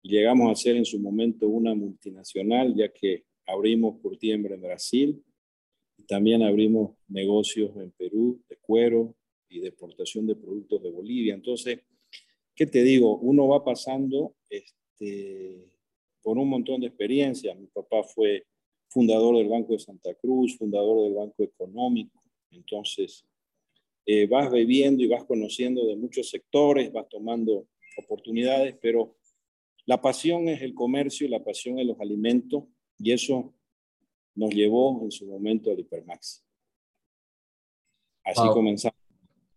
Llegamos 0.00 0.52
a 0.52 0.54
ser 0.54 0.76
en 0.76 0.84
su 0.84 1.00
momento 1.00 1.48
una 1.48 1.74
multinacional, 1.74 2.72
ya 2.76 2.92
que 2.92 3.24
abrimos 3.46 4.00
Curtiembre 4.00 4.54
en 4.54 4.62
Brasil 4.62 5.24
y 5.96 6.04
también 6.04 6.44
abrimos 6.44 6.96
negocios 7.08 7.76
en 7.78 7.90
Perú 7.90 8.40
de 8.48 8.56
cuero 8.58 9.16
y 9.48 9.58
de 9.58 9.68
exportación 9.68 10.24
de 10.24 10.36
productos 10.36 10.80
de 10.84 10.90
Bolivia. 10.90 11.34
Entonces, 11.34 11.80
¿qué 12.58 12.66
te 12.66 12.82
digo? 12.82 13.16
Uno 13.18 13.46
va 13.46 13.64
pasando 13.64 14.34
este, 14.50 15.70
por 16.20 16.36
un 16.38 16.48
montón 16.48 16.80
de 16.80 16.88
experiencias. 16.88 17.56
Mi 17.56 17.68
papá 17.68 18.02
fue 18.02 18.46
fundador 18.88 19.36
del 19.36 19.48
Banco 19.48 19.74
de 19.74 19.78
Santa 19.78 20.12
Cruz, 20.14 20.56
fundador 20.58 21.04
del 21.04 21.14
Banco 21.14 21.44
Económico. 21.44 22.20
Entonces, 22.50 23.24
eh, 24.04 24.26
vas 24.26 24.50
bebiendo 24.50 25.04
y 25.04 25.06
vas 25.06 25.24
conociendo 25.24 25.86
de 25.86 25.94
muchos 25.94 26.30
sectores, 26.30 26.92
vas 26.92 27.08
tomando 27.08 27.68
oportunidades, 27.96 28.76
pero 28.82 29.14
la 29.86 30.02
pasión 30.02 30.48
es 30.48 30.60
el 30.60 30.74
comercio 30.74 31.28
y 31.28 31.30
la 31.30 31.44
pasión 31.44 31.78
es 31.78 31.86
los 31.86 32.00
alimentos 32.00 32.64
y 32.98 33.12
eso 33.12 33.54
nos 34.34 34.50
llevó 34.52 35.04
en 35.04 35.12
su 35.12 35.26
momento 35.26 35.70
al 35.70 35.78
Hipermaxi. 35.78 36.40
Así 38.24 38.42
comenzamos, 38.52 38.98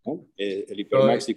¿no? 0.05 0.27
Eh, 0.37 0.65
el 0.69 0.79
Hipermaxi. 0.79 1.35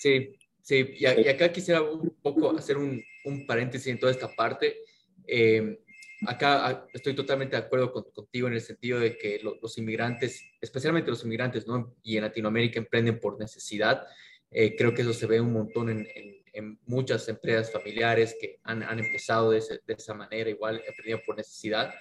Sí, 0.00 0.32
sí, 0.62 0.94
y, 0.98 1.04
acá 1.04 1.52
quisiera 1.52 1.82
un 1.82 2.16
poco 2.22 2.56
hacer 2.56 2.78
un, 2.78 3.04
paréntesis 3.46 3.88
en 3.88 3.98
toda 3.98 4.10
esta 4.10 4.34
parte. 4.34 4.78
Eh, 5.26 5.78
acá 6.26 6.66
ah, 6.66 6.86
estoy 6.94 7.14
totalmente 7.14 7.54
de 7.54 7.62
acuerdo 7.62 7.92
contigo 7.92 8.48
en 8.48 8.54
el 8.54 8.62
sentido 8.62 8.98
de 8.98 9.18
que 9.18 9.40
los 9.42 9.76
inmigrantes, 9.76 10.42
especialmente 10.58 11.10
los 11.10 11.22
inmigrantes, 11.24 11.66
¿no? 11.66 11.94
Y 12.02 12.16
en 12.16 12.22
Latinoamérica 12.22 12.78
emprenden 12.78 13.20
por 13.20 13.38
necesidad. 13.38 14.06
Eh, 14.50 14.74
creo 14.74 14.94
que 14.94 15.02
eso 15.02 15.12
se 15.12 15.26
ve 15.26 15.38
un 15.38 15.52
montón 15.52 15.90
en, 15.90 16.08
en 16.54 16.78
muchas 16.86 17.28
empresas 17.28 17.70
familiares 17.70 18.34
que 18.40 18.58
han, 18.64 18.82
han 18.82 19.00
empezado 19.00 19.50
de, 19.50 19.60
de, 19.60 19.94
esa 19.94 20.14
manera, 20.14 20.48
igual 20.48 20.82
emprendiendo 20.86 21.22
por 21.26 21.36
necesidad. 21.36 21.92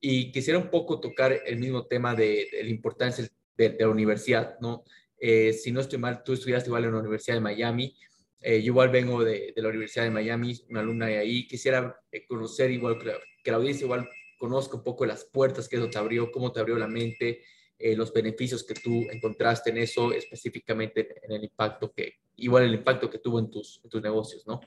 Y 0.00 0.32
quisiera 0.32 0.58
un 0.58 0.70
poco 0.70 0.98
tocar 0.98 1.40
el 1.46 1.56
mismo 1.56 1.86
tema 1.86 2.16
de, 2.16 2.48
la 2.52 2.68
importancia 2.68 3.28
de, 3.56 3.76
la 3.78 3.88
universidad, 3.88 4.58
¿no? 4.60 4.82
Eh, 5.20 5.52
si 5.52 5.72
no 5.72 5.80
estoy 5.80 5.98
mal, 5.98 6.22
tú 6.22 6.32
estudiaste 6.32 6.68
igual 6.68 6.84
en 6.84 6.92
la 6.92 7.00
Universidad 7.00 7.36
de 7.36 7.40
Miami, 7.40 7.94
eh, 8.40 8.62
yo 8.62 8.66
igual 8.66 8.90
vengo 8.90 9.24
de, 9.24 9.52
la 9.56 9.68
Universidad 9.68 10.04
de 10.04 10.10
Miami, 10.10 10.54
una 10.70 10.80
alumna 10.80 11.06
de 11.06 11.18
ahí, 11.18 11.46
quisiera 11.46 12.00
eh, 12.12 12.24
conocer 12.26 12.70
igual 12.70 12.98
que 12.98 13.50
la, 13.50 13.56
audiencia 13.56 13.84
igual 13.84 14.08
conozca 14.38 14.76
un 14.76 14.84
poco 14.84 15.04
las 15.06 15.24
puertas 15.24 15.68
que 15.68 15.76
eso 15.76 15.90
te 15.90 15.98
abrió, 15.98 16.30
cómo 16.30 16.52
te 16.52 16.60
abrió 16.60 16.78
la 16.78 16.86
mente, 16.86 17.42
eh, 17.78 17.96
los 17.96 18.12
beneficios 18.12 18.64
que 18.64 18.74
tú 18.74 19.06
encontraste 19.10 19.70
en 19.70 19.78
eso, 19.78 20.12
específicamente 20.12 21.16
en 21.22 21.32
el 21.32 21.44
impacto 21.44 21.92
que, 21.92 22.14
igual 22.36 22.64
el 22.64 22.74
impacto 22.74 23.10
que 23.10 23.18
tuvo 23.18 23.40
en 23.40 23.50
tus, 23.50 23.80
tus 23.88 24.02
negocios, 24.02 24.46
¿no? 24.46 24.60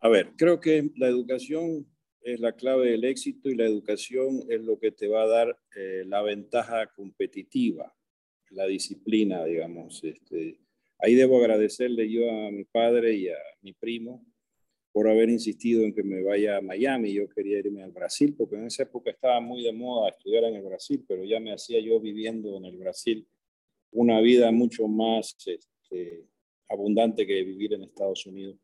A 0.00 0.08
ver, 0.08 0.32
creo 0.36 0.60
que 0.60 0.90
la 0.96 1.08
educación 1.08 1.86
es 2.22 2.38
la 2.38 2.52
clave 2.52 2.90
del 2.90 3.04
éxito 3.04 3.48
y 3.48 3.56
la 3.56 3.64
educación 3.64 4.44
es 4.48 4.60
lo 4.62 4.78
que 4.78 4.92
te 4.92 5.08
va 5.08 5.22
a 5.22 5.26
dar 5.26 5.58
eh, 5.74 6.04
la 6.06 6.22
ventaja 6.22 6.86
competitiva, 6.94 7.92
la 8.50 8.66
disciplina, 8.66 9.44
digamos. 9.44 10.02
Este, 10.04 10.58
ahí 10.98 11.14
debo 11.14 11.38
agradecerle 11.38 12.10
yo 12.10 12.30
a 12.30 12.50
mi 12.50 12.64
padre 12.64 13.14
y 13.14 13.28
a 13.28 13.36
mi 13.62 13.72
primo 13.72 14.24
por 14.92 15.08
haber 15.08 15.30
insistido 15.30 15.84
en 15.84 15.94
que 15.94 16.02
me 16.02 16.22
vaya 16.22 16.56
a 16.56 16.60
Miami. 16.60 17.12
Yo 17.12 17.28
quería 17.28 17.58
irme 17.58 17.82
al 17.82 17.92
Brasil, 17.92 18.34
porque 18.36 18.56
en 18.56 18.66
esa 18.66 18.82
época 18.82 19.10
estaba 19.10 19.40
muy 19.40 19.62
de 19.62 19.72
moda 19.72 20.10
estudiar 20.10 20.44
en 20.44 20.56
el 20.56 20.62
Brasil, 20.62 21.04
pero 21.06 21.24
ya 21.24 21.38
me 21.38 21.52
hacía 21.52 21.80
yo 21.80 22.00
viviendo 22.00 22.56
en 22.56 22.64
el 22.64 22.76
Brasil 22.76 23.26
una 23.92 24.20
vida 24.20 24.50
mucho 24.50 24.88
más 24.88 25.36
este, 25.46 26.26
abundante 26.68 27.26
que 27.26 27.44
vivir 27.44 27.74
en 27.74 27.84
Estados 27.84 28.26
Unidos. 28.26 28.56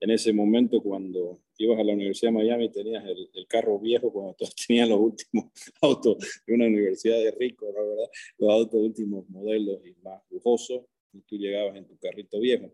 En 0.00 0.10
ese 0.10 0.32
momento, 0.32 0.82
cuando 0.82 1.40
ibas 1.58 1.78
a 1.78 1.84
la 1.84 1.92
Universidad 1.92 2.32
de 2.32 2.38
Miami, 2.38 2.68
tenías 2.70 3.04
el, 3.04 3.46
carro 3.46 3.78
viejo, 3.78 4.12
cuando 4.12 4.34
todos 4.34 4.54
tenían 4.66 4.88
los 4.88 5.00
últimos 5.00 5.46
autos 5.80 6.42
de 6.46 6.54
una 6.54 6.66
universidad 6.66 7.18
de 7.18 7.30
ricos, 7.30 7.72
¿verdad? 7.74 8.10
Los 8.38 8.52
autos 8.52 8.80
últimos 8.80 9.28
modelos 9.28 9.80
y 9.86 9.94
más 10.02 10.22
lujosos, 10.30 10.82
y 11.12 11.20
tú 11.22 11.36
llegabas 11.36 11.76
en 11.76 11.86
tu 11.86 11.96
carrito 11.98 12.40
viejo. 12.40 12.72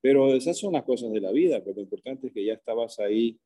Pero 0.00 0.34
esas 0.34 0.58
son 0.58 0.72
las 0.72 0.84
cosas 0.84 1.12
de 1.12 1.20
la 1.20 1.32
vida, 1.32 1.62
pero 1.62 1.76
lo 1.76 1.82
importante 1.82 2.28
es 2.28 2.32
que 2.32 2.44
ya 2.44 2.54
estabas 2.54 2.98
ahí, 2.98 3.38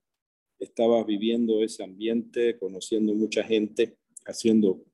estabas 0.59 1.07
viviendo 1.07 1.63
ese 1.63 1.83
ambiente, 1.83 2.59
conociendo 2.59 3.15
mucha 3.15 3.43
gente, 3.45 3.97
haciendo 4.27 4.85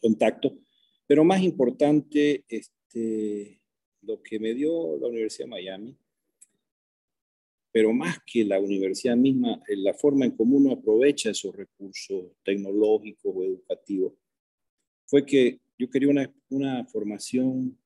contacto. 0.00 0.58
Pero 1.06 1.24
más 1.24 1.42
importante, 1.42 2.44
este, 2.48 3.60
lo 4.02 4.22
que 4.22 4.38
me 4.38 4.54
dio 4.54 4.98
la 4.98 5.08
Universidad 5.08 5.46
de 5.46 5.50
Miami, 5.50 5.96
pero 7.76 7.92
más 7.92 8.20
que 8.24 8.42
la 8.42 8.58
universidad 8.58 9.18
misma, 9.18 9.62
la 9.68 9.92
forma 9.92 10.24
en 10.24 10.30
cómo 10.30 10.56
uno 10.56 10.72
aprovecha 10.72 11.28
esos 11.28 11.54
recursos 11.54 12.32
tecnológicos 12.42 13.30
o 13.36 13.44
educativos, 13.44 14.14
fue 15.04 15.26
que 15.26 15.60
yo 15.78 15.90
quería 15.90 16.08
una, 16.08 16.34
una 16.48 16.86
formación, 16.86 17.78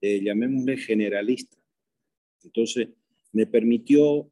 eh, 0.00 0.20
llamémosle 0.24 0.76
generalista. 0.78 1.56
Entonces, 2.42 2.88
me 3.30 3.46
permitió 3.46 4.28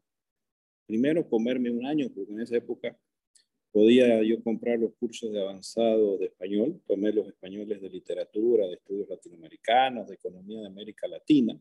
primero 0.85 1.29
comerme 1.29 1.71
un 1.71 1.87
año, 1.87 2.11
porque 2.13 2.33
en 2.33 2.41
esa 2.41 2.57
época 2.57 2.99
podía 3.71 4.21
yo 4.25 4.43
comprar 4.43 4.81
los 4.81 4.95
cursos 4.97 5.31
de 5.31 5.43
avanzado 5.43 6.19
de 6.19 6.27
español, 6.27 6.83
tomé 6.89 7.13
los 7.13 7.29
españoles 7.29 7.81
de 7.81 7.89
literatura, 7.89 8.67
de 8.67 8.75
estudios 8.75 9.09
latinoamericanos, 9.09 10.09
de 10.09 10.15
economía 10.15 10.63
de 10.63 10.67
América 10.67 11.07
Latina, 11.07 11.57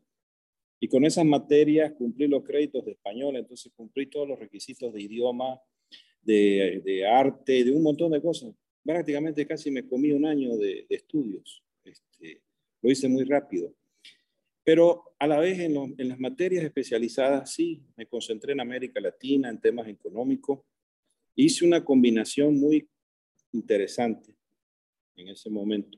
y 0.80 0.88
con 0.88 1.06
esas 1.06 1.26
materias 1.26 1.94
cumplí 1.94 2.28
los 2.28 2.44
créditos 2.44 2.86
de 2.86 2.92
español, 2.92 3.36
entonces 3.36 3.72
cumplí 3.76 4.08
todos 4.08 4.28
los 4.28 4.40
requisitos 4.40 4.94
de 4.94 5.02
idioma, 5.02 5.60
de, 6.22 7.06
arte, 7.06 7.64
de 7.64 7.72
un 7.72 7.84
montón 7.84 8.12
de 8.12 8.22
cosas. 8.22 8.54
Prácticamente 8.84 9.46
casi 9.46 9.72
me 9.72 9.86
comí 9.86 10.12
un 10.12 10.26
año 10.26 10.56
de, 10.58 10.86
estudios. 10.90 11.64
Este, 11.84 12.42
lo 12.82 12.90
hice 12.90 13.10
muy 13.10 13.26
rápido. 13.26 13.74
Pero 14.64 15.16
a 15.18 15.28
la 15.28 15.40
vez 15.40 15.60
en, 15.60 15.74
las 15.98 16.20
materias 16.20 16.64
especializadas 16.64 17.54
sí, 17.54 17.82
me 17.98 18.06
concentré 18.06 18.54
en 18.54 18.62
América 18.62 19.02
Latina, 19.02 19.50
en 19.50 19.60
temas 19.60 19.88
económicos. 19.88 20.62
Hice 21.36 21.66
una 21.66 21.84
combinación 21.84 22.58
muy 22.58 22.88
interesante 23.52 24.34
en 25.16 25.30
ese 25.30 25.50
momento. 25.50 25.98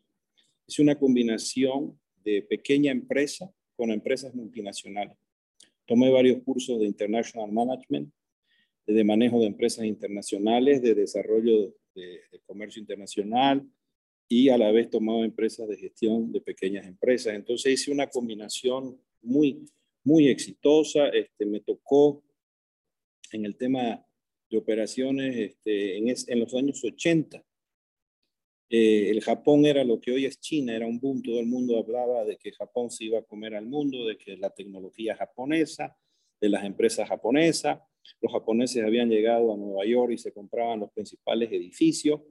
Hice 0.65 0.81
una 0.81 0.97
combinación 0.97 1.99
de 2.23 2.41
pequeña 2.43 2.91
empresa 2.91 3.53
con 3.81 3.89
empresas 3.89 4.35
multinacionales. 4.35 5.17
Tomé 5.87 6.11
varios 6.11 6.43
cursos 6.43 6.79
de 6.79 6.85
International 6.85 7.51
Management, 7.51 8.13
de 8.85 9.03
manejo 9.03 9.39
de 9.39 9.47
empresas 9.47 9.85
internacionales, 9.85 10.83
de 10.83 10.93
desarrollo 10.93 11.73
de, 11.95 12.21
comercio 12.45 12.79
internacional, 12.79 13.67
y 14.27 14.49
a 14.49 14.57
la 14.59 14.71
vez 14.71 14.87
tomaba 14.91 15.25
empresas 15.25 15.67
de 15.67 15.77
gestión 15.77 16.31
de 16.31 16.41
pequeñas 16.41 16.85
empresas. 16.85 17.33
Entonces 17.33 17.73
hice 17.73 17.91
una 17.91 18.05
combinación 18.05 19.01
muy, 19.23 19.65
muy 20.03 20.27
exitosa. 20.27 21.07
Este, 21.07 21.47
me 21.47 21.61
tocó 21.61 22.21
en 23.31 23.45
el 23.45 23.55
tema 23.55 24.05
de 24.51 24.57
operaciones 24.59 25.35
este, 25.35 25.97
en, 25.97 26.39
los 26.39 26.53
años 26.53 26.83
80. 26.83 27.43
Eh, 28.73 29.09
el 29.09 29.19
Japón 29.19 29.65
era 29.65 29.83
lo 29.83 29.99
que 29.99 30.13
hoy 30.13 30.25
es 30.25 30.39
China, 30.39 30.73
era 30.73 30.87
un 30.87 30.97
boom, 30.97 31.21
todo 31.21 31.41
el 31.41 31.45
mundo 31.45 31.77
hablaba 31.77 32.23
de 32.23 32.37
que 32.37 32.53
Japón 32.53 32.89
se 32.89 33.03
iba 33.03 33.19
a 33.19 33.23
comer 33.23 33.53
al 33.53 33.65
mundo, 33.65 34.05
de 34.05 34.17
que 34.17 34.37
la 34.37 34.49
tecnología 34.49 35.13
japonesa, 35.17 35.97
de 36.39 36.47
las 36.47 36.63
empresas 36.63 37.09
japonesas, 37.09 37.81
los 38.21 38.31
japoneses 38.31 38.81
habían 38.81 39.09
llegado 39.09 39.53
a 39.53 39.57
Nueva 39.57 39.85
York 39.85 40.13
y 40.13 40.17
se 40.17 40.31
compraban 40.31 40.79
los 40.79 40.91
principales 40.93 41.51
edificios 41.51 42.21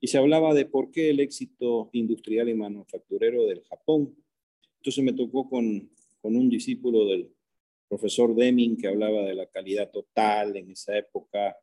y 0.00 0.06
se 0.06 0.18
hablaba 0.18 0.54
de 0.54 0.66
por 0.66 0.92
qué 0.92 1.10
el 1.10 1.18
éxito 1.18 1.90
industrial 1.92 2.48
y 2.48 2.54
manufacturero 2.54 3.44
del 3.46 3.64
Japón. 3.64 4.14
Entonces 4.76 5.02
me 5.02 5.12
tocó 5.12 5.50
con, 5.50 5.90
con 6.22 6.36
un 6.36 6.48
discípulo 6.48 7.06
del 7.06 7.28
profesor 7.88 8.36
Deming 8.36 8.76
que 8.76 8.86
hablaba 8.86 9.22
de 9.22 9.34
la 9.34 9.46
calidad 9.46 9.90
total 9.90 10.56
en 10.56 10.70
esa 10.70 10.96
época, 10.96 11.56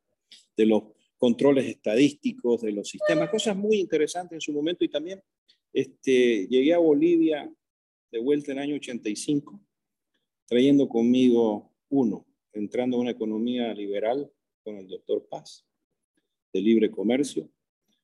de 0.58 0.66
los 0.66 0.84
controles 1.18 1.66
estadísticos, 1.66 2.62
de 2.62 2.72
los 2.72 2.90
sistemas, 2.90 3.30
cosas 3.30 3.56
muy 3.56 3.80
interesantes 3.80 4.36
en 4.36 4.42
su 4.42 4.54
momento 4.54 4.84
y 4.84 4.90
también 4.90 5.22
este, 5.74 6.48
llegué 6.48 6.74
a 6.74 6.78
Bolivia 6.78 7.52
de 8.12 8.20
vuelta 8.20 8.52
en 8.52 8.58
el 8.58 8.64
año 8.64 8.76
85, 8.76 9.60
trayendo 10.48 10.88
conmigo 10.88 11.72
uno, 11.90 12.26
entrando 12.54 12.98
a 12.98 13.02
una 13.02 13.12
economía 13.12 13.74
liberal 13.74 14.32
con 14.64 14.78
el 14.78 14.88
doctor 14.88 15.28
Paz, 15.30 15.66
de 16.54 16.62
libre 16.62 16.90
comercio, 16.90 17.50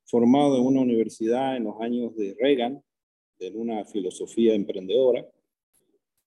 formado 0.06 0.58
en 0.58 0.66
una 0.66 0.82
universidad 0.82 1.56
en 1.56 1.64
los 1.64 1.80
años 1.80 2.16
de 2.16 2.36
Reagan, 2.40 2.84
en 3.40 3.58
una 3.58 3.86
filosofía 3.86 4.54
emprendedora, 4.54 5.26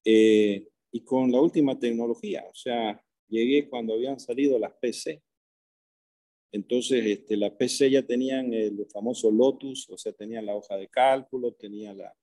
eh, 0.03 0.67
y 0.91 1.01
con 1.01 1.31
la 1.31 1.41
última 1.41 1.77
tecnología. 1.77 2.45
O 2.49 2.55
sea, 2.55 3.01
llegué 3.27 3.67
cuando 3.67 3.93
habían 3.93 4.19
salido 4.19 4.57
las 4.57 4.73
PC. 4.73 5.21
Entonces, 6.55 7.05
este, 7.05 7.35
las 7.35 7.51
PC 7.51 7.91
ya 7.91 8.01
tenían 8.01 8.53
el 8.53 8.85
famoso 8.85 9.29
Lotus, 9.29 9.89
o 9.89 9.97
sea, 9.97 10.13
tenían 10.13 10.45
la 10.45 10.55
hoja 10.55 10.77
de 10.77 10.87
cálculo, 10.87 11.51
tenían 11.51 11.97
la, 11.97 12.15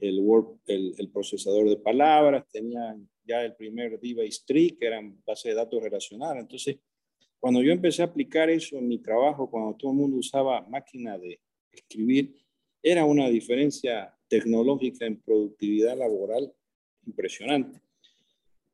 el, 0.00 0.18
Word, 0.18 0.58
el, 0.66 0.96
el, 0.98 1.08
procesador 1.10 1.68
de 1.68 1.76
palabras, 1.76 2.44
tenían 2.50 3.08
ya 3.24 3.44
el 3.44 3.54
primer 3.54 4.00
device 4.00 4.42
tree, 4.44 4.76
que 4.76 4.84
eran 4.84 5.22
base 5.24 5.50
de 5.50 5.54
datos 5.54 5.80
relacionales. 5.80 6.42
Entonces, 6.42 6.80
cuando 7.38 7.62
yo 7.62 7.70
empecé 7.70 8.02
a 8.02 8.06
aplicar 8.06 8.50
eso 8.50 8.76
en 8.78 8.88
mi 8.88 8.98
trabajo, 8.98 9.48
cuando 9.48 9.76
todo 9.76 9.92
el 9.92 9.98
mundo 9.98 10.16
usaba 10.16 10.60
máquina 10.62 11.16
de 11.16 11.40
escribir, 11.70 12.34
era 12.82 13.04
una 13.04 13.28
diferencia 13.28 14.12
tecnológica 14.26 15.06
en 15.06 15.20
productividad 15.20 15.96
laboral 15.96 16.52
impresionante. 17.06 17.80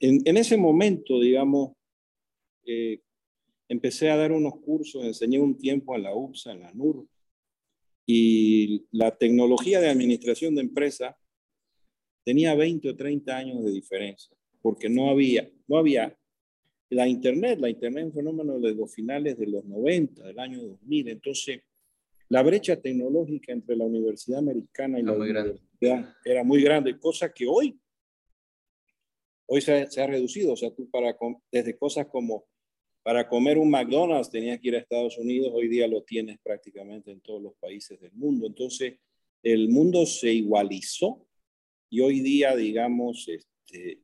En, 0.01 0.37
ese 0.39 0.57
momento, 0.57 1.21
digamos, 1.21 1.73
eh, 2.65 3.01
empecé 3.75 4.11
a 4.11 4.17
dar 4.17 4.33
unos 4.33 4.57
cursos, 4.61 5.05
enseñé 5.05 5.39
un 5.39 5.57
tiempo 5.57 5.95
en 5.97 6.05
la 6.05 6.15
UPSA, 6.15 6.53
en 6.53 6.61
la 6.61 6.73
NUR, 6.73 7.07
y 8.07 8.87
la 8.93 9.17
tecnología 9.17 9.81
de 9.81 9.89
administración 9.89 10.55
de 10.55 10.63
empresa 10.63 11.17
tenía 12.25 12.55
20 12.55 12.91
o 12.91 12.97
30 12.97 13.37
años 13.37 13.65
de 13.65 13.71
diferencia, 13.71 14.37
porque 14.63 14.89
no 14.89 15.11
había, 15.11 15.51
no 15.67 15.79
había 15.79 16.17
la 16.91 17.09
Internet, 17.09 17.59
la 17.61 17.69
Internet 17.69 18.03
es 18.03 18.07
un 18.07 18.15
fenómeno 18.15 18.61
de 18.61 18.75
los 18.75 18.95
finales 18.95 19.39
de 19.39 19.47
los 19.47 19.65
90, 19.65 20.23
del 20.23 20.39
año 20.39 20.63
2000. 20.63 21.09
Entonces, 21.09 21.63
la 22.29 22.43
brecha 22.43 22.81
tecnológica 22.81 23.53
entre 23.53 23.77
la 23.77 23.85
Universidad 23.85 24.39
Americana 24.39 25.01
y 25.01 25.03
la 25.03 25.13
Universidad 25.13 26.15
era 26.25 26.45
muy 26.45 26.63
grande, 26.63 26.99
cosa 26.99 27.33
que 27.33 27.47
hoy, 27.47 27.79
hoy 29.47 29.61
se, 29.61 30.01
ha 30.01 30.07
reducido. 30.07 30.53
O 30.53 30.57
sea, 30.57 30.73
tú 30.73 30.89
para, 30.89 31.17
desde 31.51 31.77
cosas 31.77 32.07
como 32.07 32.47
para 33.05 33.29
comer 33.29 33.59
un 33.59 33.71
McDonald's 33.71 34.31
tenías 34.31 34.59
que 34.59 34.69
ir 34.69 34.75
a 34.75 34.79
Estados 34.79 35.17
Unidos, 35.19 35.53
hoy 35.55 35.69
día 35.69 35.87
lo 35.87 36.03
tienes 36.03 36.41
prácticamente 36.43 37.13
en 37.13 37.21
todos 37.21 37.41
los 37.41 37.55
países 37.55 38.01
del 38.01 38.13
mundo. 38.15 38.49
Entonces, 38.49 38.95
el 39.45 39.69
mundo 39.69 40.05
se 40.07 40.33
igualizó 40.33 41.25
y 41.89 42.01
hoy 42.01 42.19
día, 42.19 42.57
digamos, 42.57 43.29
este, 43.29 44.01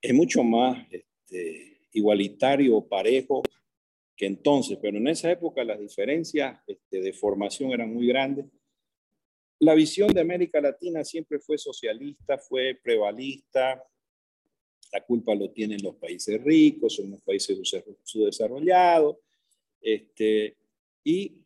es 0.00 0.14
mucho 0.14 0.42
más... 0.42 0.86
Este, 0.90 1.76
igualitario 1.92 2.86
parejo 2.86 3.42
que 4.16 4.26
entonces, 4.26 4.78
pero 4.82 4.98
en 4.98 5.08
esa 5.08 5.30
época 5.30 5.62
las 5.62 5.78
diferencias 5.78 6.60
este, 6.66 7.00
de 7.00 7.12
formación 7.12 7.70
eran 7.70 7.92
muy 7.92 8.08
grandes. 8.08 8.46
La 9.60 9.74
visión 9.74 10.12
de 10.12 10.20
América 10.20 10.60
Latina 10.60 11.04
siempre 11.04 11.38
fue 11.38 11.56
socialista, 11.56 12.36
fue 12.38 12.78
prevalista, 12.82 13.82
la 14.92 15.04
culpa 15.04 15.34
lo 15.34 15.50
tienen 15.50 15.82
los 15.82 15.96
países 15.96 16.42
ricos, 16.42 16.96
son 16.96 17.10
los 17.10 17.20
países 17.22 17.58
subdesarrollados, 18.02 19.16
este, 19.80 20.56
y 21.04 21.36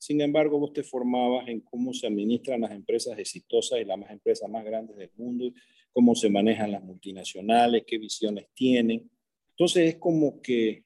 Sin 0.00 0.18
embargo, 0.22 0.58
vos 0.58 0.72
te 0.72 0.82
formabas 0.82 1.46
en 1.48 1.60
cómo 1.60 1.92
se 1.92 2.06
administran 2.06 2.62
las 2.62 2.70
empresas 2.70 3.18
exitosas 3.18 3.80
y 3.80 3.84
las 3.84 4.10
empresas 4.10 4.48
más 4.48 4.64
grandes 4.64 4.96
del 4.96 5.10
mundo, 5.14 5.52
cómo 5.92 6.14
se 6.14 6.30
manejan 6.30 6.72
las 6.72 6.82
multinacionales, 6.82 7.84
qué 7.86 7.98
visiones 7.98 8.46
tienen. 8.54 9.10
Entonces 9.50 9.90
es 9.90 9.96
como 9.96 10.40
que 10.40 10.84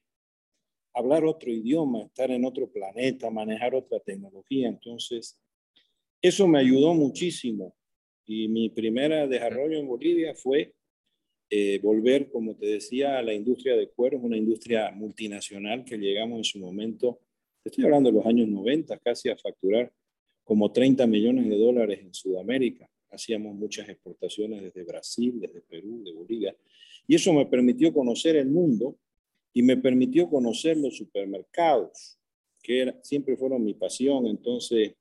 hablar 0.93 1.23
otro 1.23 1.49
idioma, 1.49 2.03
estar 2.03 2.29
en 2.29 2.43
otro 2.43 2.69
planeta, 2.69 3.29
manejar 3.29 3.73
otra 3.73 4.01
tecnología. 4.01 4.67
Entonces, 4.67 5.39
eso 6.21 6.45
me 6.45 6.59
ayudó 6.59 6.93
muchísimo. 6.93 7.73
Y 8.25 8.49
mi 8.49 8.69
primer 8.69 9.29
desarrollo 9.29 9.79
en 9.79 9.87
Bolivia 9.87 10.35
fue 10.35 10.73
eh, 11.49 11.79
volver, 11.81 12.29
como 12.31 12.55
te 12.55 12.65
decía, 12.65 13.17
a 13.17 13.21
la 13.21 13.33
industria 13.33 13.75
de 13.75 13.89
cuero, 13.89 14.19
una 14.19 14.37
industria 14.37 14.91
multinacional 14.91 15.85
que 15.85 15.97
llegamos 15.97 16.37
en 16.37 16.43
su 16.43 16.59
momento 16.59 17.19
estoy 17.65 17.83
hablando 17.83 18.09
de 18.09 18.15
los 18.15 18.25
años 18.25 18.47
90, 18.47 18.97
casi 18.99 19.29
a 19.29 19.37
facturar 19.37 19.91
como 20.43 20.71
30 20.71 21.07
millones 21.07 21.49
de 21.49 21.57
dólares 21.57 21.99
en 22.01 22.13
Sudamérica. 22.13 22.87
Hacíamos 23.09 23.55
muchas 23.55 23.89
exportaciones 23.89 24.61
desde 24.61 24.83
Brasil, 24.83 25.39
desde 25.39 25.61
Perú, 25.61 26.03
de 26.03 26.13
Bolivia. 26.13 26.55
Y 27.07 27.15
eso 27.15 27.33
me 27.33 27.45
permitió 27.47 27.91
conocer 27.91 28.35
el 28.35 28.49
mundo 28.49 28.97
y 29.53 29.63
me 29.63 29.77
permitió 29.77 30.29
conocer 30.29 30.77
los 30.77 30.97
supermercados, 30.97 32.19
que 32.61 32.93
siempre 33.01 33.35
fueron 33.35 33.63
mi 33.63 33.73
pasión. 33.73 34.27
Entonces, 34.27 34.93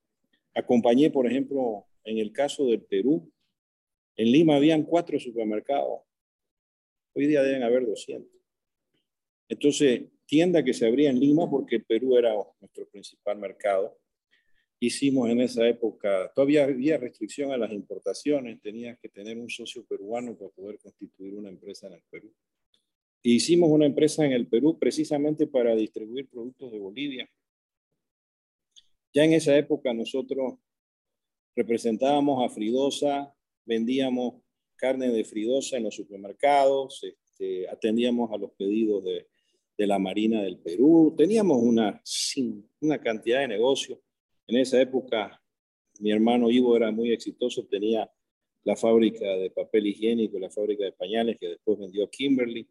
acompañé, 0.54 1.10
por 1.10 1.26
ejemplo, 1.26 1.84
en 2.04 2.18
el 2.18 2.32
caso 2.32 2.66
del 2.66 2.80
Perú, 2.80 3.30
en 4.16 4.30
Lima 4.30 4.56
habían 4.56 4.84
cuatro 4.84 5.18
supermercados. 5.18 6.00
Hoy 7.14 7.28
día 7.28 7.42
deben 7.42 7.62
haber 7.62 7.87
200. 7.87 8.28
Entonces, 9.49 10.02
tienda 10.26 10.64
que 10.64 10.75
se 10.75 10.87
abría 10.87 11.11
en 11.11 11.21
Lima 11.21 11.49
porque 11.49 11.78
Perú 11.78 12.16
era 12.16 12.35
nuestro 12.61 12.88
principal 12.88 13.38
mercado. 13.38 13.97
Hicimos 14.80 15.30
en 15.30 15.40
esa 15.40 15.66
época, 15.68 16.33
todavía 16.35 16.64
había 16.64 16.99
restricción 16.99 17.52
a 17.52 17.56
las 17.56 17.73
importaciones, 17.73 18.61
tenías 18.61 18.99
que 18.99 19.09
tener 19.09 19.38
un 19.38 19.49
socio 19.49 19.85
peruano 19.85 20.37
para 20.37 20.50
poder 20.50 20.78
constituir 20.80 21.35
una 21.35 21.49
empresa 21.49 21.87
en 21.87 21.94
el 21.94 22.02
Perú. 22.11 22.35
hicimos 23.23 23.71
una 23.71 23.87
empresa 23.87 24.25
en 24.26 24.33
el 24.33 24.49
Perú 24.49 24.78
precisamente 24.78 25.47
para 25.47 25.75
distribuir 25.75 26.28
productos 26.28 26.73
de 26.73 26.78
Bolivia. 26.78 27.30
Ya 29.14 29.25
en 29.25 29.35
esa 29.35 29.56
época 29.56 29.94
nosotros 29.94 30.59
representábamos 31.54 32.44
a 32.44 32.52
Fridosa, 32.52 33.33
vendíamos 33.64 34.43
carne 34.76 35.10
de 35.10 35.24
Fridosa 35.24 35.76
en 35.76 35.84
los 35.84 35.94
supermercados, 35.94 37.02
este, 37.02 37.68
atendíamos 37.68 38.30
a 38.32 38.36
los 38.36 38.52
pedidos 38.52 39.04
de, 39.04 39.26
la 39.76 39.98
Marina 39.98 40.40
del 40.42 40.58
Perú. 40.58 41.14
Teníamos 41.18 41.60
una, 41.60 42.00
una 42.80 43.00
cantidad 43.00 43.40
de 43.40 43.48
negocios. 43.48 43.98
En 44.46 44.56
esa 44.56 44.80
época, 44.80 45.42
mi 45.98 46.12
hermano 46.12 46.50
Ivo 46.50 46.76
era 46.76 46.92
muy 46.92 47.12
exitoso, 47.12 47.66
tenía 47.66 48.08
la 48.64 48.76
fábrica 48.76 49.26
de 49.36 49.50
papel 49.50 49.88
higiénico, 49.88 50.38
la 50.38 50.50
fábrica 50.50 50.84
de 50.84 50.92
pañales 50.92 51.38
que 51.38 51.48
después 51.48 51.78
vendió 51.78 52.08
Kimberly. 52.08 52.68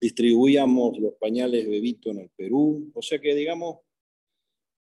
Distribuíamos 0.00 0.98
los 0.98 1.14
pañales 1.14 1.68
Bebito 1.68 2.10
en 2.10 2.20
el 2.20 2.30
Perú. 2.30 2.90
O 2.94 3.02
sea 3.02 3.18
que, 3.18 3.34
digamos, 3.34 3.80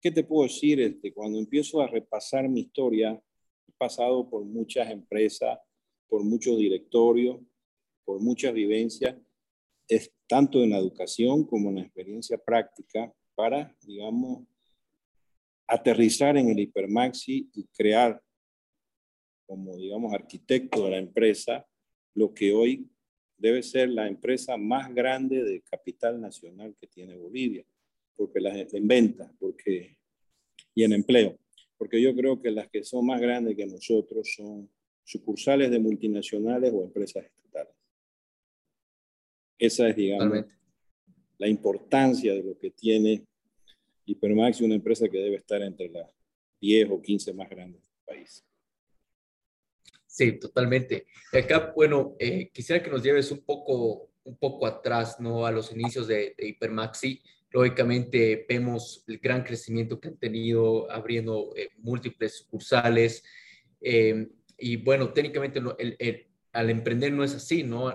¿qué 0.00 0.10
te 0.10 0.24
puedo 0.24 0.42
decir? 0.44 0.80
Este, 0.80 1.12
cuando 1.12 1.38
empiezo 1.38 1.80
a 1.80 1.86
repasar 1.86 2.48
mi 2.48 2.62
historia, 2.62 3.20
he 3.68 3.72
pasado 3.78 4.28
por 4.28 4.44
muchas 4.44 4.90
empresas, 4.90 5.58
por 6.08 6.24
muchos 6.24 6.56
directorios, 6.58 7.40
por 8.04 8.20
muchas 8.20 8.52
vivencias 8.52 9.16
es 9.88 10.12
tanto 10.26 10.62
en 10.62 10.70
la 10.70 10.78
educación 10.78 11.44
como 11.44 11.68
en 11.68 11.76
la 11.76 11.82
experiencia 11.82 12.38
práctica 12.38 13.12
para, 13.34 13.76
digamos, 13.82 14.46
aterrizar 15.66 16.36
en 16.36 16.48
el 16.50 16.58
hipermaxi 16.58 17.50
y 17.54 17.66
crear 17.68 18.22
como, 19.46 19.76
digamos, 19.76 20.12
arquitecto 20.12 20.84
de 20.84 20.90
la 20.90 20.98
empresa 20.98 21.66
lo 22.14 22.32
que 22.32 22.52
hoy 22.52 22.88
debe 23.36 23.62
ser 23.62 23.90
la 23.90 24.06
empresa 24.06 24.56
más 24.56 24.94
grande 24.94 25.42
de 25.42 25.62
capital 25.62 26.20
nacional 26.20 26.74
que 26.80 26.86
tiene 26.86 27.16
Bolivia, 27.16 27.64
porque 28.16 28.40
la, 28.40 28.58
en 28.58 28.88
venta 28.88 29.32
porque, 29.38 29.98
y 30.74 30.84
en 30.84 30.92
empleo, 30.92 31.38
porque 31.76 32.00
yo 32.00 32.14
creo 32.14 32.40
que 32.40 32.50
las 32.50 32.68
que 32.68 32.84
son 32.84 33.06
más 33.06 33.20
grandes 33.20 33.56
que 33.56 33.66
nosotros 33.66 34.32
son 34.34 34.70
sucursales 35.04 35.70
de 35.70 35.78
multinacionales 35.78 36.72
o 36.74 36.82
empresas 36.82 37.24
estatales. 37.24 37.74
Esa 39.58 39.88
es, 39.88 39.96
digamos, 39.96 40.44
la 41.38 41.48
importancia 41.48 42.34
de 42.34 42.42
lo 42.42 42.58
que 42.58 42.70
tiene 42.70 43.24
Hipermax, 44.06 44.60
una 44.60 44.74
empresa 44.74 45.08
que 45.08 45.18
debe 45.18 45.36
estar 45.36 45.62
entre 45.62 45.88
las 45.88 46.10
10 46.60 46.90
o 46.90 47.00
15 47.00 47.34
más 47.34 47.48
grandes 47.48 47.82
del 47.82 48.16
país. 48.16 48.44
Sí, 50.06 50.32
totalmente. 50.38 51.06
Y 51.32 51.38
acá, 51.38 51.72
bueno, 51.74 52.14
eh, 52.18 52.50
quisiera 52.52 52.82
que 52.82 52.90
nos 52.90 53.02
lleves 53.02 53.30
un 53.32 53.40
poco, 53.40 54.10
un 54.24 54.36
poco 54.36 54.66
atrás, 54.66 55.18
¿no? 55.18 55.44
A 55.44 55.50
los 55.50 55.72
inicios 55.72 56.06
de, 56.06 56.34
Hipermaxi. 56.38 57.20
Lógicamente 57.50 58.46
vemos 58.48 59.04
el 59.06 59.18
gran 59.18 59.42
crecimiento 59.42 60.00
que 60.00 60.08
han 60.08 60.16
tenido 60.16 60.90
abriendo 60.90 61.52
eh, 61.56 61.70
múltiples 61.78 62.38
sucursales. 62.38 63.24
Eh, 63.80 64.28
y 64.58 64.76
bueno, 64.76 65.12
técnicamente 65.12 65.60
al 66.52 66.70
emprender 66.70 67.12
no 67.12 67.24
es 67.24 67.34
así, 67.34 67.62
¿no? 67.62 67.92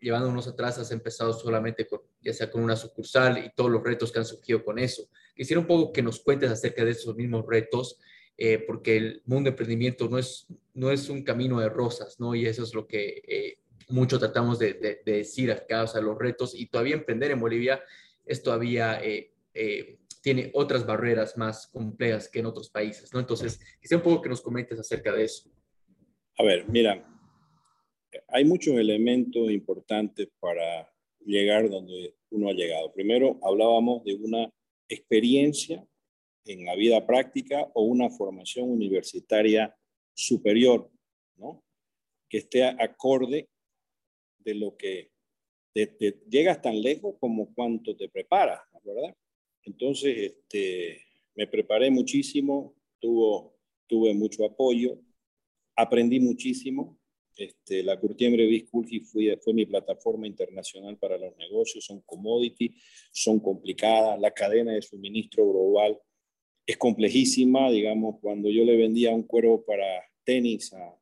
llevándonos 0.00 0.46
atrás, 0.46 0.78
has 0.78 0.90
empezado 0.92 1.32
solamente 1.32 1.86
con, 1.86 2.00
ya 2.20 2.32
sea 2.32 2.50
con 2.50 2.62
una 2.62 2.76
sucursal 2.76 3.44
y 3.44 3.50
todos 3.54 3.70
los 3.70 3.82
retos 3.82 4.12
que 4.12 4.18
han 4.18 4.24
surgido 4.24 4.64
con 4.64 4.78
eso. 4.78 5.08
Quisiera 5.34 5.60
un 5.60 5.66
poco 5.66 5.92
que 5.92 6.02
nos 6.02 6.20
cuentes 6.20 6.50
acerca 6.50 6.84
de 6.84 6.92
esos 6.92 7.16
mismos 7.16 7.44
retos, 7.46 7.98
eh, 8.36 8.58
porque 8.58 8.96
el 8.96 9.22
mundo 9.24 9.48
de 9.48 9.50
emprendimiento 9.50 10.08
no 10.08 10.18
es, 10.18 10.46
no 10.74 10.90
es 10.92 11.08
un 11.08 11.24
camino 11.24 11.58
de 11.58 11.68
rosas, 11.68 12.20
¿no? 12.20 12.34
Y 12.34 12.46
eso 12.46 12.62
es 12.62 12.74
lo 12.74 12.86
que 12.86 13.22
eh, 13.26 13.58
mucho 13.88 14.18
tratamos 14.18 14.58
de, 14.58 14.74
de, 14.74 15.00
decir 15.04 15.50
acá, 15.50 15.82
o 15.82 15.86
sea, 15.86 16.00
los 16.00 16.16
retos, 16.16 16.54
y 16.54 16.66
todavía 16.66 16.94
emprender 16.94 17.30
en 17.30 17.40
Bolivia 17.40 17.82
es 18.24 18.42
todavía... 18.42 19.00
Eh, 19.02 19.32
tiene 20.20 20.50
otras 20.52 20.84
barreras 20.84 21.36
más 21.36 21.68
complejas 21.68 22.28
que 22.28 22.40
en 22.40 22.46
otros 22.46 22.68
países, 22.68 23.12
¿no? 23.12 23.20
Entonces, 23.20 23.60
quisiera 23.80 24.02
un 24.02 24.02
poco 24.02 24.22
que 24.22 24.28
nos 24.28 24.40
comentes 24.40 24.78
acerca 24.78 25.12
de 25.12 25.24
eso. 25.24 25.50
A 26.40 26.44
ver, 26.44 26.68
mira, 26.68 27.04
hay 28.28 28.44
muchos 28.44 28.76
elementos 28.76 29.50
importantes 29.50 30.28
para 30.38 30.88
llegar 31.18 31.68
donde 31.68 32.14
uno 32.30 32.48
ha 32.48 32.52
llegado. 32.52 32.92
Primero, 32.92 33.40
hablábamos 33.42 34.04
de 34.04 34.14
una 34.14 34.48
experiencia 34.88 35.84
en 36.44 36.64
la 36.64 36.76
vida 36.76 37.04
práctica 37.04 37.68
o 37.74 37.82
una 37.82 38.08
formación 38.08 38.70
universitaria 38.70 39.76
superior, 40.14 40.88
¿no? 41.38 41.64
Que 42.28 42.38
esté 42.38 42.62
acorde 42.64 43.48
de 44.38 44.54
lo 44.54 44.76
que 44.76 45.10
llegas 45.74 46.62
tan 46.62 46.80
lejos 46.80 47.16
como 47.18 47.52
cuánto 47.52 47.96
te 47.96 48.08
preparas, 48.08 48.60
¿verdad? 48.84 49.12
Entonces, 49.64 50.16
este, 50.16 51.02
me 51.34 51.48
preparé 51.48 51.90
muchísimo, 51.90 52.76
tuve 53.00 54.14
mucho 54.14 54.44
apoyo, 54.44 55.00
aprendí 55.78 56.20
muchísimo, 56.20 56.98
este, 57.36 57.84
la 57.84 57.98
Courtier 58.00 58.32
Brevis 58.32 58.68
fue, 58.68 59.38
fue 59.40 59.54
mi 59.54 59.64
plataforma 59.64 60.26
internacional 60.26 60.98
para 60.98 61.16
los 61.16 61.36
negocios, 61.36 61.84
son 61.84 62.00
commodity, 62.00 62.74
son 63.12 63.38
complicadas, 63.38 64.18
la 64.20 64.32
cadena 64.32 64.72
de 64.72 64.82
suministro 64.82 65.48
global 65.48 65.96
es 66.66 66.76
complejísima, 66.76 67.70
digamos, 67.70 68.16
cuando 68.20 68.50
yo 68.50 68.64
le 68.64 68.76
vendía 68.76 69.14
un 69.14 69.22
cuero 69.22 69.64
para 69.64 70.04
tenis 70.24 70.72
a, 70.74 70.94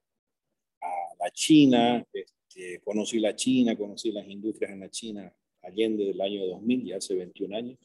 la 1.19 1.31
China, 1.33 2.07
este, 2.13 2.79
conocí 2.85 3.19
la 3.19 3.35
China, 3.35 3.75
conocí 3.75 4.13
las 4.13 4.29
industrias 4.29 4.71
en 4.71 4.81
la 4.81 4.91
China 4.91 5.35
allende 5.63 6.05
del 6.05 6.21
año 6.21 6.47
2000, 6.47 6.85
ya 6.85 6.97
hace 6.99 7.15
21 7.15 7.57
años. 7.57 7.79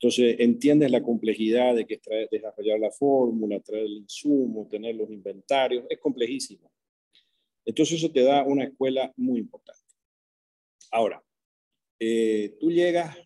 Entonces, 0.00 0.36
entiendes 0.38 0.92
la 0.92 1.02
complejidad 1.02 1.74
de 1.74 1.84
que 1.84 1.94
es 1.94 2.30
desarrollar 2.30 2.78
la 2.78 2.92
fórmula, 2.92 3.58
traer 3.58 3.84
el 3.84 3.96
insumo, 3.96 4.68
tener 4.70 4.94
los 4.94 5.10
inventarios, 5.10 5.84
es 5.90 5.98
complejísimo. 5.98 6.70
Entonces 7.64 7.98
eso 7.98 8.10
te 8.12 8.22
da 8.22 8.44
una 8.44 8.64
escuela 8.64 9.12
muy 9.16 9.40
importante. 9.40 9.82
Ahora, 10.92 11.22
eh, 11.98 12.56
tú 12.60 12.70
llegas 12.70 13.18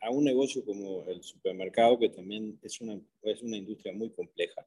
a 0.00 0.10
un 0.10 0.24
negocio 0.24 0.62
como 0.62 1.06
el 1.06 1.22
supermercado, 1.22 1.98
que 1.98 2.10
también 2.10 2.58
es 2.62 2.82
una, 2.82 3.00
es 3.22 3.42
una 3.42 3.56
industria 3.56 3.94
muy 3.94 4.10
compleja. 4.10 4.66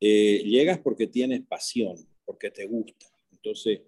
Eh, 0.00 0.42
llegas 0.42 0.78
porque 0.78 1.06
tienes 1.06 1.42
pasión, 1.46 1.96
porque 2.24 2.50
te 2.50 2.64
gusta. 2.64 3.06
Entonces, 3.30 3.82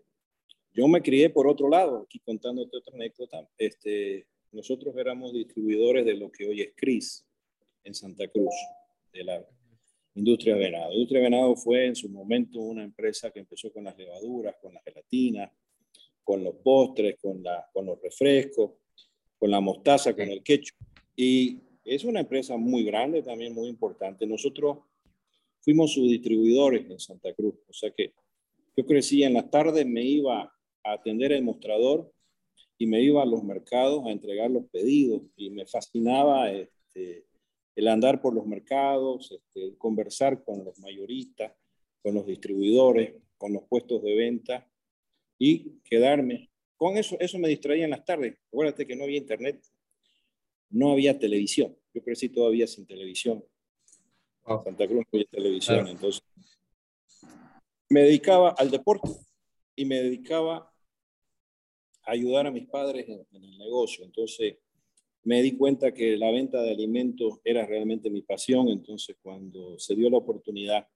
yo 0.74 0.86
me 0.86 1.00
crié 1.00 1.30
por 1.30 1.48
otro 1.48 1.70
lado, 1.70 2.02
aquí 2.02 2.20
contándote 2.20 2.76
otra 2.76 2.94
anécdota. 2.94 3.48
Este, 3.56 4.26
nosotros 4.56 4.96
éramos 4.96 5.34
distribuidores 5.34 6.06
de 6.06 6.16
lo 6.16 6.32
que 6.32 6.46
hoy 6.46 6.62
es 6.62 6.72
CRIS 6.74 7.26
en 7.84 7.94
Santa 7.94 8.26
Cruz, 8.28 8.54
de 9.12 9.22
la 9.22 9.46
Industria 10.14 10.56
Venado. 10.56 10.92
Industria 10.94 11.20
Venado 11.20 11.54
fue 11.56 11.86
en 11.86 11.94
su 11.94 12.08
momento 12.08 12.58
una 12.60 12.82
empresa 12.82 13.30
que 13.30 13.40
empezó 13.40 13.70
con 13.70 13.84
las 13.84 13.96
levaduras, 13.98 14.56
con 14.60 14.72
la 14.72 14.80
gelatina, 14.80 15.52
con 16.24 16.42
los 16.42 16.54
postres, 16.56 17.16
con, 17.20 17.42
la, 17.42 17.68
con 17.72 17.84
los 17.84 18.00
refrescos, 18.00 18.72
con 19.38 19.50
la 19.50 19.60
mostaza, 19.60 20.16
con 20.16 20.28
el 20.28 20.42
ketchup. 20.42 20.74
Y 21.14 21.60
es 21.84 22.04
una 22.04 22.20
empresa 22.20 22.56
muy 22.56 22.82
grande, 22.82 23.22
también 23.22 23.54
muy 23.54 23.68
importante. 23.68 24.26
Nosotros 24.26 24.78
fuimos 25.60 25.92
sus 25.92 26.08
distribuidores 26.08 26.90
en 26.90 26.98
Santa 26.98 27.32
Cruz, 27.34 27.56
o 27.68 27.72
sea 27.74 27.90
que 27.90 28.14
yo 28.74 28.86
crecí 28.86 29.22
en 29.22 29.34
las 29.34 29.50
tardes, 29.50 29.86
me 29.86 30.02
iba 30.02 30.42
a 30.82 30.92
atender 30.92 31.32
el 31.32 31.42
mostrador 31.42 32.10
y 32.78 32.86
me 32.86 33.02
iba 33.02 33.22
a 33.22 33.26
los 33.26 33.42
mercados 33.42 34.04
a 34.04 34.10
entregar 34.10 34.50
los 34.50 34.66
pedidos 34.66 35.22
y 35.36 35.50
me 35.50 35.66
fascinaba 35.66 36.50
este, 36.50 37.26
el 37.74 37.88
andar 37.88 38.20
por 38.20 38.34
los 38.34 38.46
mercados, 38.46 39.32
este, 39.32 39.76
conversar 39.78 40.44
con 40.44 40.64
los 40.64 40.78
mayoristas, 40.78 41.52
con 42.02 42.14
los 42.14 42.26
distribuidores, 42.26 43.14
con 43.38 43.52
los 43.52 43.64
puestos 43.64 44.02
de 44.02 44.14
venta 44.14 44.68
y 45.38 45.78
quedarme. 45.84 46.50
Con 46.76 46.96
eso, 46.96 47.16
eso 47.20 47.38
me 47.38 47.48
distraía 47.48 47.84
en 47.84 47.90
las 47.90 48.04
tardes. 48.04 48.36
Acuérdate 48.48 48.86
que 48.86 48.96
no 48.96 49.04
había 49.04 49.18
internet, 49.18 49.62
no 50.70 50.92
había 50.92 51.18
televisión. 51.18 51.76
Yo 51.94 52.02
crecí 52.02 52.28
todavía 52.28 52.66
sin 52.66 52.86
televisión. 52.86 53.44
Santa 54.64 54.86
Cruz 54.86 55.00
no 55.00 55.08
había 55.12 55.26
televisión, 55.26 55.88
entonces 55.88 56.22
me 57.88 58.02
dedicaba 58.02 58.50
al 58.50 58.70
deporte 58.70 59.10
y 59.74 59.84
me 59.84 59.96
dedicaba 59.96 60.72
ayudar 62.06 62.46
a 62.46 62.50
mis 62.50 62.66
padres 62.66 63.08
en, 63.08 63.26
en 63.32 63.44
el 63.44 63.58
negocio. 63.58 64.04
Entonces, 64.04 64.56
me 65.24 65.42
di 65.42 65.56
cuenta 65.56 65.92
que 65.92 66.16
la 66.16 66.30
venta 66.30 66.62
de 66.62 66.70
alimentos 66.70 67.40
era 67.42 67.66
realmente 67.66 68.10
mi 68.10 68.22
pasión, 68.22 68.68
entonces 68.68 69.16
cuando 69.20 69.76
se 69.76 69.96
dio 69.96 70.08
la 70.08 70.18
oportunidad 70.18 70.86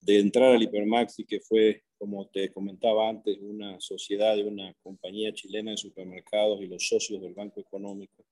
de 0.00 0.18
entrar 0.18 0.54
al 0.54 0.62
Hipermaxi, 0.62 1.24
que 1.24 1.40
fue, 1.40 1.84
como 1.96 2.28
te 2.28 2.52
comentaba 2.52 3.08
antes, 3.08 3.38
una 3.40 3.80
sociedad 3.80 4.36
de 4.36 4.44
una 4.44 4.74
compañía 4.82 5.32
chilena 5.32 5.72
de 5.72 5.76
supermercados 5.76 6.60
y 6.62 6.66
los 6.66 6.86
socios 6.86 7.20
del 7.22 7.34
Banco 7.34 7.60
Económico, 7.60 8.24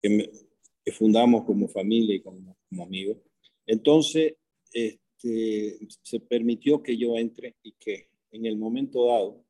que, 0.00 0.30
fundamos 0.92 1.44
como 1.44 1.68
familia 1.68 2.16
y 2.16 2.20
como, 2.20 2.56
como 2.68 2.84
amigos. 2.84 3.16
Entonces, 3.66 4.34
este, 4.72 5.78
se 6.02 6.20
permitió 6.20 6.82
que 6.82 6.96
yo 6.96 7.16
entre 7.16 7.54
y 7.62 7.72
que 7.72 8.08
en 8.32 8.46
el 8.46 8.56
momento 8.56 9.06
dado, 9.06 9.44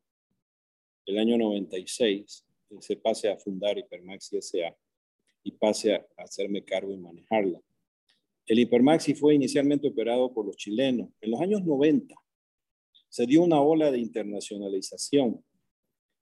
el 1.07 1.19
año 1.19 1.37
96, 1.38 2.45
se 2.81 2.97
pase 2.97 3.29
a 3.29 3.37
fundar 3.37 3.79
Hipermaxi 3.79 4.41
SA 4.41 4.77
y 5.43 5.53
pase 5.53 5.95
a 5.95 6.07
hacerme 6.17 6.65
cargo 6.65 6.93
y 6.93 6.97
manejarla. 6.97 7.61
El 8.47 8.59
Hipermaxi 8.59 9.15
fue 9.15 9.35
inicialmente 9.35 9.88
operado 9.88 10.33
por 10.33 10.47
los 10.47 10.57
chilenos. 10.57 11.09
En 11.21 11.31
los 11.31 11.41
años 11.41 11.65
90 11.65 12.15
se 13.09 13.27
dio 13.27 13.43
una 13.43 13.61
ola 13.61 13.91
de 13.91 13.99
internacionalización 13.99 15.45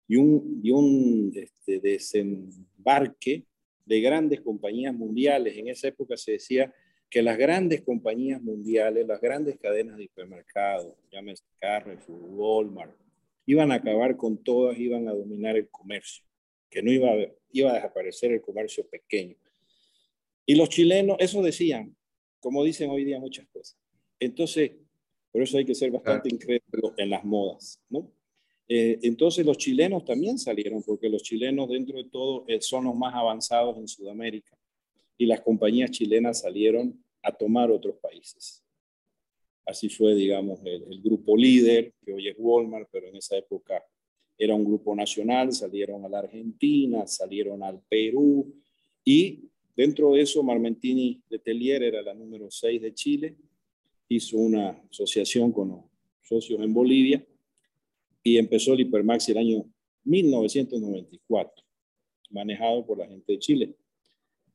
y 0.08 0.16
un, 0.16 1.32
este, 1.34 1.78
desembarque 1.78 3.46
de 3.84 4.00
grandes 4.00 4.40
compañías 4.40 4.92
mundiales. 4.92 5.56
En 5.56 5.68
esa 5.68 5.88
época 5.88 6.16
se 6.16 6.32
decía 6.32 6.74
que 7.08 7.22
las 7.22 7.38
grandes 7.38 7.82
compañías 7.82 8.42
mundiales, 8.42 9.06
las 9.06 9.20
grandes 9.20 9.56
cadenas 9.58 9.96
de 9.96 10.04
hipermercados, 10.04 10.94
llámese 11.12 11.44
Carrefour, 11.60 12.22
Walmart, 12.22 12.96
iban 13.46 13.72
a 13.72 13.76
acabar 13.76 14.16
con 14.16 14.42
todas, 14.42 14.78
iban 14.78 15.08
a 15.08 15.12
dominar 15.12 15.56
el 15.56 15.68
comercio 15.68 16.24
que 16.70 16.82
no 16.82 16.92
iba 16.92 17.10
a, 17.10 17.16
iba 17.52 17.72
a 17.72 17.74
desaparecer 17.74 18.32
el 18.32 18.40
comercio 18.40 18.88
pequeño. 18.88 19.36
Y 20.46 20.54
los 20.54 20.68
chilenos, 20.68 21.16
eso 21.18 21.42
decían, 21.42 21.96
como 22.38 22.64
dicen 22.64 22.88
hoy 22.90 23.04
día 23.04 23.18
muchas 23.18 23.46
cosas. 23.48 23.76
Entonces, 24.18 24.72
por 25.30 25.42
eso 25.42 25.58
hay 25.58 25.64
que 25.64 25.74
ser 25.74 25.90
bastante 25.90 26.28
incrédulo 26.28 26.94
en 26.96 27.10
las 27.10 27.24
modas, 27.24 27.82
¿no? 27.88 28.10
Eh, 28.68 29.00
entonces 29.02 29.44
los 29.44 29.58
chilenos 29.58 30.04
también 30.04 30.38
salieron, 30.38 30.82
porque 30.84 31.08
los 31.08 31.24
chilenos 31.24 31.68
dentro 31.68 31.98
de 31.98 32.04
todo 32.04 32.44
eh, 32.46 32.60
son 32.60 32.84
los 32.84 32.94
más 32.94 33.14
avanzados 33.14 33.76
en 33.78 33.88
Sudamérica 33.88 34.56
y 35.18 35.26
las 35.26 35.40
compañías 35.40 35.90
chilenas 35.90 36.40
salieron 36.40 37.04
a 37.22 37.32
tomar 37.32 37.70
otros 37.70 37.96
países. 37.96 38.64
Así 39.66 39.88
fue, 39.88 40.14
digamos, 40.14 40.60
el, 40.64 41.00
grupo 41.02 41.36
líder, 41.36 41.92
que 42.04 42.12
hoy 42.12 42.28
es 42.28 42.36
Walmart, 42.38 42.88
pero 42.90 43.08
en 43.08 43.16
esa 43.16 43.36
época 43.36 43.82
era 44.36 44.54
un 44.54 44.64
grupo 44.64 44.94
nacional, 44.94 45.52
salieron 45.52 46.04
a 46.04 46.08
la 46.08 46.20
Argentina, 46.20 47.06
salieron 47.06 47.62
al 47.62 47.82
Perú 47.88 48.54
y 49.04 49.50
dentro 49.76 50.12
de 50.12 50.22
eso 50.22 50.42
Marmentini 50.42 51.22
de 51.28 51.38
Telier 51.38 51.82
era 51.82 52.02
la 52.02 52.14
número 52.14 52.50
6 52.50 52.80
de 52.80 52.94
Chile, 52.94 53.36
hizo 54.08 54.38
una 54.38 54.70
asociación 54.90 55.52
con 55.52 55.68
los 55.68 55.80
socios 56.22 56.60
en 56.60 56.72
Bolivia 56.72 57.24
y 58.22 58.38
empezó 58.38 58.74
el 58.74 58.80
Hipermaxi 58.80 59.32
el 59.32 59.38
año 59.38 59.64
1994, 60.04 61.64
manejado 62.30 62.84
por 62.86 62.98
la 62.98 63.06
gente 63.06 63.32
de 63.32 63.38
Chile. 63.38 63.74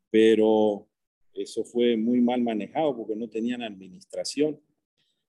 Pero 0.09 0.87
eso 1.33 1.63
fue 1.63 1.97
muy 1.97 2.21
mal 2.21 2.41
manejado 2.41 2.95
porque 2.95 3.15
no 3.15 3.27
tenían 3.29 3.61
administración, 3.61 4.59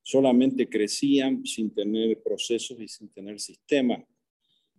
solamente 0.07 0.69
crecían 0.69 1.45
sin 1.45 1.75
tener 1.75 2.23
procesos 2.23 2.81
y 2.81 2.87
sin 2.87 3.09
tener 3.09 3.41
sistemas 3.41 4.05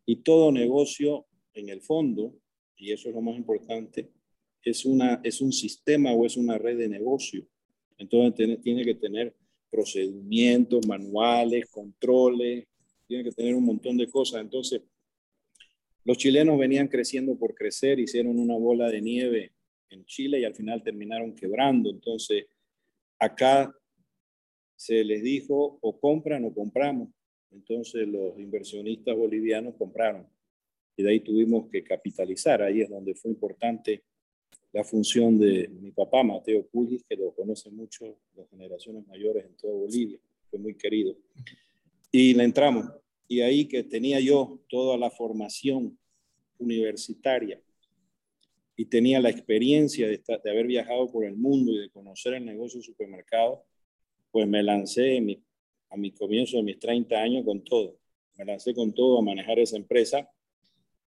y 0.06 0.16
todo 0.24 0.54
negocio, 0.54 1.26
en 1.54 1.68
el 1.68 1.82
fondo, 1.82 2.34
y 2.78 2.94
eso 2.94 3.10
es 3.10 3.16
lo 3.16 3.20
más 3.20 3.36
importante, 3.36 4.10
es, 4.64 4.86
una, 4.86 5.20
es 5.26 5.42
un 5.42 5.52
sistema 5.52 6.14
o 6.14 6.26
es 6.26 6.38
una 6.38 6.58
red 6.58 6.78
de 6.78 6.88
negocio. 6.88 7.46
Entonces 7.98 8.62
tiene, 8.64 8.86
que 8.86 8.96
tener 8.96 9.36
procedimientos, 9.70 10.88
manuales, 10.88 11.66
controles, 11.72 12.66
tiene 13.06 13.26
que 13.26 13.32
tener 13.32 13.54
un 13.54 13.66
montón 13.66 13.98
de 13.98 14.08
cosas. 14.08 14.40
Entonces, 14.40 14.82
los 16.06 16.18
chilenos 16.18 16.58
venían 16.58 16.88
creciendo 16.88 17.38
por 17.38 17.54
crecer, 17.54 18.00
hicieron 18.00 18.40
una 18.40 18.56
bola 18.56 18.90
de 18.90 19.02
nieve 19.02 19.52
en 19.90 20.06
Chile 20.06 20.40
y 20.40 20.46
al 20.46 20.56
final 20.56 20.84
terminaron 20.84 21.36
quebrando. 21.36 21.90
Entonces, 21.90 22.46
acá 23.20 23.76
se 24.78 25.04
les 25.04 25.22
dijo 25.24 25.80
o 25.82 26.00
compran 26.00 26.46
o 26.46 26.54
compramos. 26.54 27.10
Entonces 27.52 28.08
los 28.08 28.40
inversionistas 28.40 29.16
bolivianos 29.18 29.76
compraron 29.76 30.28
y 30.96 31.04
de 31.04 31.10
ahí 31.10 31.20
tuvimos 31.20 31.70
que 31.70 31.84
capitalizar. 31.84 32.62
Ahí 32.62 32.82
es 32.82 32.90
donde 32.90 33.16
fue 33.16 33.32
importante 33.32 34.04
la 34.72 34.84
función 34.84 35.40
de 35.40 35.68
mi 35.70 35.92
papá, 35.92 36.24
Mateo 36.24 36.68
Pulgis, 36.68 37.04
que 37.04 37.16
lo 37.16 37.34
conocen 37.34 37.76
mucho 37.76 38.20
las 38.36 38.50
generaciones 38.50 39.08
mayores 39.08 39.46
en 39.46 39.56
toda 39.56 39.74
Bolivia, 39.74 40.20
fue 40.50 40.60
muy 40.60 40.76
querido. 40.76 41.16
Y 42.12 42.34
le 42.34 42.44
entramos. 42.44 42.86
Y 43.28 43.42
ahí 43.42 43.68
que 43.68 43.84
tenía 43.84 44.20
yo 44.20 44.60
toda 44.70 44.98
la 44.98 45.10
formación 45.10 45.98
universitaria 46.60 47.62
y 48.76 48.86
tenía 48.86 49.20
la 49.20 49.30
experiencia 49.30 50.08
de, 50.08 50.22
de 50.44 50.50
haber 50.52 50.68
viajado 50.68 51.12
por 51.12 51.26
el 51.26 51.36
mundo 51.36 51.72
y 51.74 51.80
de 51.80 51.90
conocer 51.90 52.36
el 52.36 52.46
negocio 52.46 52.80
de 52.80 52.86
supermercado, 52.86 53.64
pues 54.38 54.48
me 54.48 54.62
lancé 54.62 55.20
mi 55.20 55.44
a 55.90 55.98
mi 55.98 56.12
comienzo 56.12 56.58
de 56.58 56.64
mis 56.64 56.78
30 56.78 57.20
años 57.20 57.44
con 57.44 57.64
todo. 57.64 57.98
Me 58.38 58.46
lancé 58.46 58.76
con 58.76 58.94
todo 58.94 59.18
a 59.18 59.24
manejar 59.24 59.58
esa 59.58 59.78
empresa. 59.78 60.30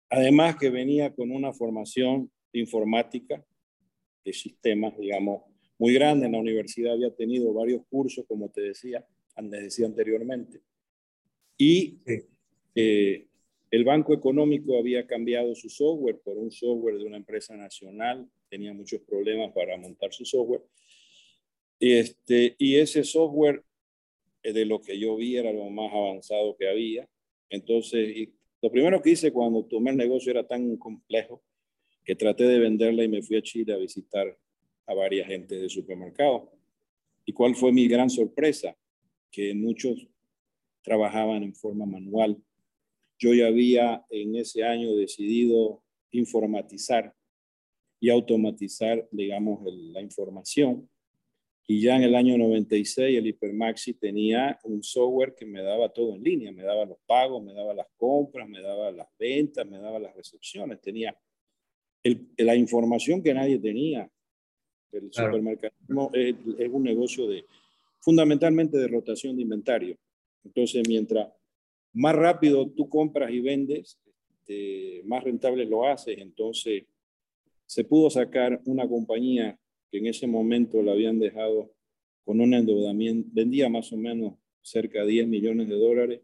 Además 0.10 0.56
que 0.56 0.72
venía 0.72 1.14
con 1.14 1.30
una 1.30 1.54
formación 1.54 2.32
informática 2.54 3.46
de 4.26 4.34
sistemas, 4.34 4.98
digamos, 4.98 5.44
muy 5.78 5.94
grande. 5.94 6.26
En 6.26 6.32
la 6.32 6.40
universidad 6.40 6.94
había 6.94 7.14
tenido 7.14 7.54
varios 7.54 7.84
cursos, 7.88 8.26
como 8.28 8.50
te 8.50 8.62
decía, 8.62 9.06
les 9.40 9.62
decía 9.62 9.86
anteriormente. 9.86 10.62
Y 11.56 12.00
eh, 12.74 13.28
el 13.70 13.84
Banco 13.84 14.12
Económico 14.12 14.76
había 14.76 15.06
cambiado 15.06 15.54
su 15.54 15.70
software 15.70 16.20
por 16.20 16.36
un 16.36 16.50
software 16.50 16.98
de 16.98 17.06
una 17.06 17.18
empresa 17.18 17.56
nacional. 17.56 18.28
Tenía 18.50 18.74
muchos 18.74 19.02
problemas 19.02 19.52
para 19.54 19.78
montar 19.78 20.12
su 20.14 20.26
software. 20.26 20.64
Este, 21.80 22.56
y 22.58 22.76
ese 22.76 23.04
software 23.04 23.64
eh, 24.44 24.54
de 24.54 24.66
lo 24.66 24.82
que 24.82 25.00
yo 25.00 25.16
vi 25.16 25.38
era 25.38 25.52
lo 25.52 25.70
más 25.70 25.92
avanzado 25.94 26.56
que 26.58 26.70
había. 26.70 27.08
Entonces, 27.50 28.30
lo 28.62 28.72
primero 28.72 29.02
que 29.02 29.12
hice 29.12 29.32
cuando 29.32 29.66
tomé 29.66 29.92
el 29.92 29.98
negocio 29.98 30.32
era 30.32 30.46
tan 30.46 30.76
complejo 30.78 31.42
que 32.04 32.16
traté 32.16 32.46
de 32.46 32.60
venderla 32.60 33.04
y 33.04 33.08
me 33.08 33.22
fui 33.22 33.38
a 33.38 33.42
Chile 33.42 33.74
a 33.74 33.78
visitar 33.78 34.38
a 34.86 34.94
varias 34.94 35.28
gente 35.28 35.56
de 35.56 35.70
supermercado. 35.70 36.52
¿Y 37.26 37.34
cuál 37.34 37.56
fue 37.56 37.72
mi 37.72 37.88
gran 37.88 38.10
sorpresa? 38.10 38.76
Que 39.32 39.54
muchos 39.54 40.08
trabajaban 40.82 41.44
en 41.44 41.54
forma 41.54 41.86
manual. 41.86 42.42
Yo 43.18 43.34
ya 43.34 43.48
había 43.48 44.04
en 44.10 44.36
ese 44.36 44.64
año 44.64 44.96
decidido 44.96 45.84
informatizar 46.12 47.14
y 48.00 48.10
automatizar, 48.10 49.08
digamos, 49.12 49.60
la 49.64 50.02
información 50.02 50.90
y 51.72 51.82
ya 51.82 51.98
en 51.98 52.02
el 52.02 52.16
año 52.16 52.36
96 52.36 53.16
el 53.16 53.28
Hipermaxi 53.28 53.94
tenía 53.94 54.60
un 54.64 54.82
software 54.82 55.36
que 55.36 55.46
me 55.46 55.62
daba 55.62 55.90
todo 55.90 56.16
en 56.16 56.24
línea, 56.24 56.52
me 56.52 56.64
daba 56.64 56.84
los 56.84 56.98
pagos, 57.06 57.44
me 57.44 57.54
daba 57.54 57.76
las 57.76 57.86
compras, 57.96 58.50
me 58.50 58.60
daba 58.60 58.90
las 58.92 59.08
ventas, 59.20 59.68
me 59.68 59.78
daba 59.78 60.00
las 60.00 60.16
recepciones, 60.16 60.82
tenía 60.82 61.16
la 62.38 62.56
información 62.56 63.22
que 63.22 63.36
nadie 63.36 63.60
tenía. 63.60 64.10
El 64.92 65.14
supermercado 65.14 65.72
es, 66.14 66.36
es, 66.58 66.70
un 66.72 66.82
negocio 66.82 67.28
de 67.28 67.46
fundamentalmente 68.00 68.76
de 68.80 68.88
rotación 68.88 69.36
de 69.36 69.44
inventario. 69.44 69.96
Entonces, 70.44 70.82
mientras 70.88 71.32
más 71.94 72.16
rápido 72.16 72.68
tú 72.68 72.90
compras 72.90 73.30
y 73.30 73.42
vendes, 73.42 74.00
este, 74.28 75.04
más 75.06 75.24
rentable 75.24 75.66
lo 75.66 75.88
haces. 75.88 76.18
Entonces, 76.18 76.86
se 77.68 77.84
pudo 77.84 78.10
sacar 78.10 78.60
una 78.66 78.90
compañía 78.90 79.56
que 79.92 79.98
en 79.98 80.08
ese 80.08 80.28
momento 80.28 80.82
la 80.82 80.92
habían 80.92 81.20
dejado 81.20 81.74
con 82.24 82.42
un 82.42 82.54
endeudamiento, 82.54 83.30
vendía 83.34 83.70
más 83.70 83.92
o 83.92 83.98
menos 83.98 84.36
cerca 84.62 85.02
de 85.02 85.12
10 85.12 85.28
millones 85.28 85.68
de 85.68 85.76
dólares 85.76 86.22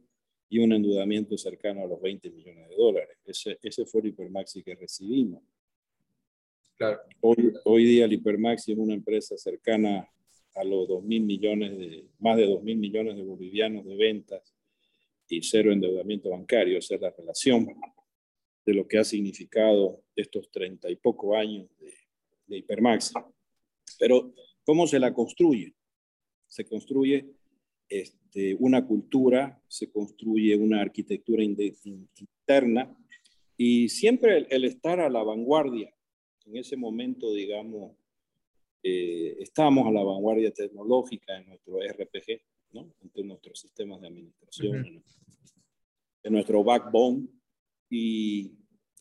y 0.50 0.60
un 0.60 0.72
endeudamiento 0.74 1.38
cercano 1.38 1.84
a 1.84 1.88
los 1.88 2.02
20 2.02 2.30
millones 2.30 2.70
de 2.70 2.76
dólares. 2.76 3.18
Ese, 3.26 3.58
ese 3.62 3.86
fue 3.86 4.02
el 4.02 4.08
hipermaxi 4.08 4.62
que 4.62 4.76
recibimos. 4.76 5.44
Claro. 6.78 7.00
Hoy, 7.22 7.54
hoy 7.64 7.86
día 7.86 8.06
el 8.06 8.14
hipermaxi 8.14 8.74
es 8.74 8.78
una 8.78 8.94
empresa 8.94 9.38
cercana 9.38 10.08
a 10.56 10.64
los 10.64 10.88
2 10.88 11.04
mil 11.04 11.24
millones 11.24 11.78
de, 11.78 12.06
más 12.20 12.38
de 12.38 12.46
2 12.46 12.64
mil 12.64 12.78
millones 12.78 13.16
de 13.16 13.24
bolivianos 13.24 13.86
de 13.86 13.96
ventas 13.96 14.54
y 15.28 15.42
cero 15.42 15.72
endeudamiento 15.72 16.30
bancario. 16.30 16.78
Esa 16.78 16.96
es 16.96 17.02
la 17.02 17.12
relación 17.12 17.68
de 18.66 18.74
lo 18.74 18.88
que 18.88 18.98
ha 18.98 19.04
significado 19.04 20.04
estos 20.16 20.52
30 20.52 20.90
y 20.90 20.96
poco 20.98 21.36
años 21.36 21.68
de, 21.80 21.94
de 22.48 22.58
hipermaxi. 22.58 23.14
Pero, 24.00 24.34
¿cómo 24.64 24.88
se 24.88 25.00
la 25.00 25.14
construye? 25.14 25.74
Se 26.48 26.66
construye 26.66 27.34
este, 27.90 28.56
una 28.60 28.86
cultura, 28.86 29.62
se 29.68 29.92
construye 29.92 30.56
una 30.56 30.82
arquitectura 30.82 31.44
interna 31.44 32.96
y 33.58 33.90
siempre 33.90 34.48
el, 34.50 34.66
estar 34.66 35.00
a 35.00 35.10
la 35.10 35.24
vanguardia. 35.24 35.94
En 36.46 36.58
ese 36.58 36.78
momento, 36.78 37.34
digamos, 37.34 37.96
eh, 38.84 39.38
estábamos 39.40 39.88
a 39.88 39.92
la 39.92 40.04
vanguardia 40.04 40.52
tecnológica 40.52 41.38
en 41.38 41.48
nuestro 41.48 41.80
RPG, 41.80 42.42
¿no? 42.74 42.94
en 43.16 43.28
nuestros 43.28 43.60
sistemas 43.60 44.02
de 44.02 44.08
administración, 44.08 45.04
en 46.24 46.34
nuestro 46.34 46.64
backbone, 46.64 47.28
y 47.90 48.52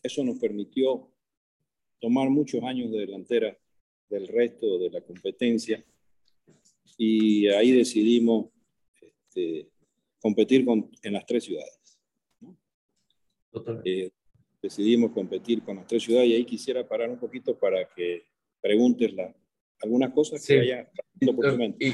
eso 0.01 0.23
nos 0.23 0.39
permitió 0.39 1.11
tomar 1.99 2.29
muchos 2.29 2.63
años 2.63 2.91
de 2.91 2.99
delantera 2.99 3.57
del 4.09 4.27
resto 4.27 4.77
de 4.79 4.89
la 4.89 5.01
competencia 5.01 5.83
y 6.97 7.47
ahí 7.47 7.71
decidimos 7.71 8.47
este, 9.01 9.69
competir 10.19 10.65
con, 10.65 10.89
en 11.01 11.13
las 11.13 11.25
tres 11.25 11.43
ciudades. 11.43 11.99
Eh, 13.83 14.11
decidimos 14.61 15.11
competir 15.11 15.63
con 15.63 15.77
las 15.77 15.87
tres 15.87 16.03
ciudades 16.03 16.29
y 16.29 16.35
ahí 16.35 16.45
quisiera 16.45 16.87
parar 16.87 17.09
un 17.09 17.19
poquito 17.19 17.57
para 17.57 17.87
que 17.93 18.25
preguntes 18.61 19.13
la, 19.13 19.35
algunas 19.81 20.13
cosas 20.13 20.45
que 20.45 20.59
haya 20.59 20.89
y, 21.79 21.93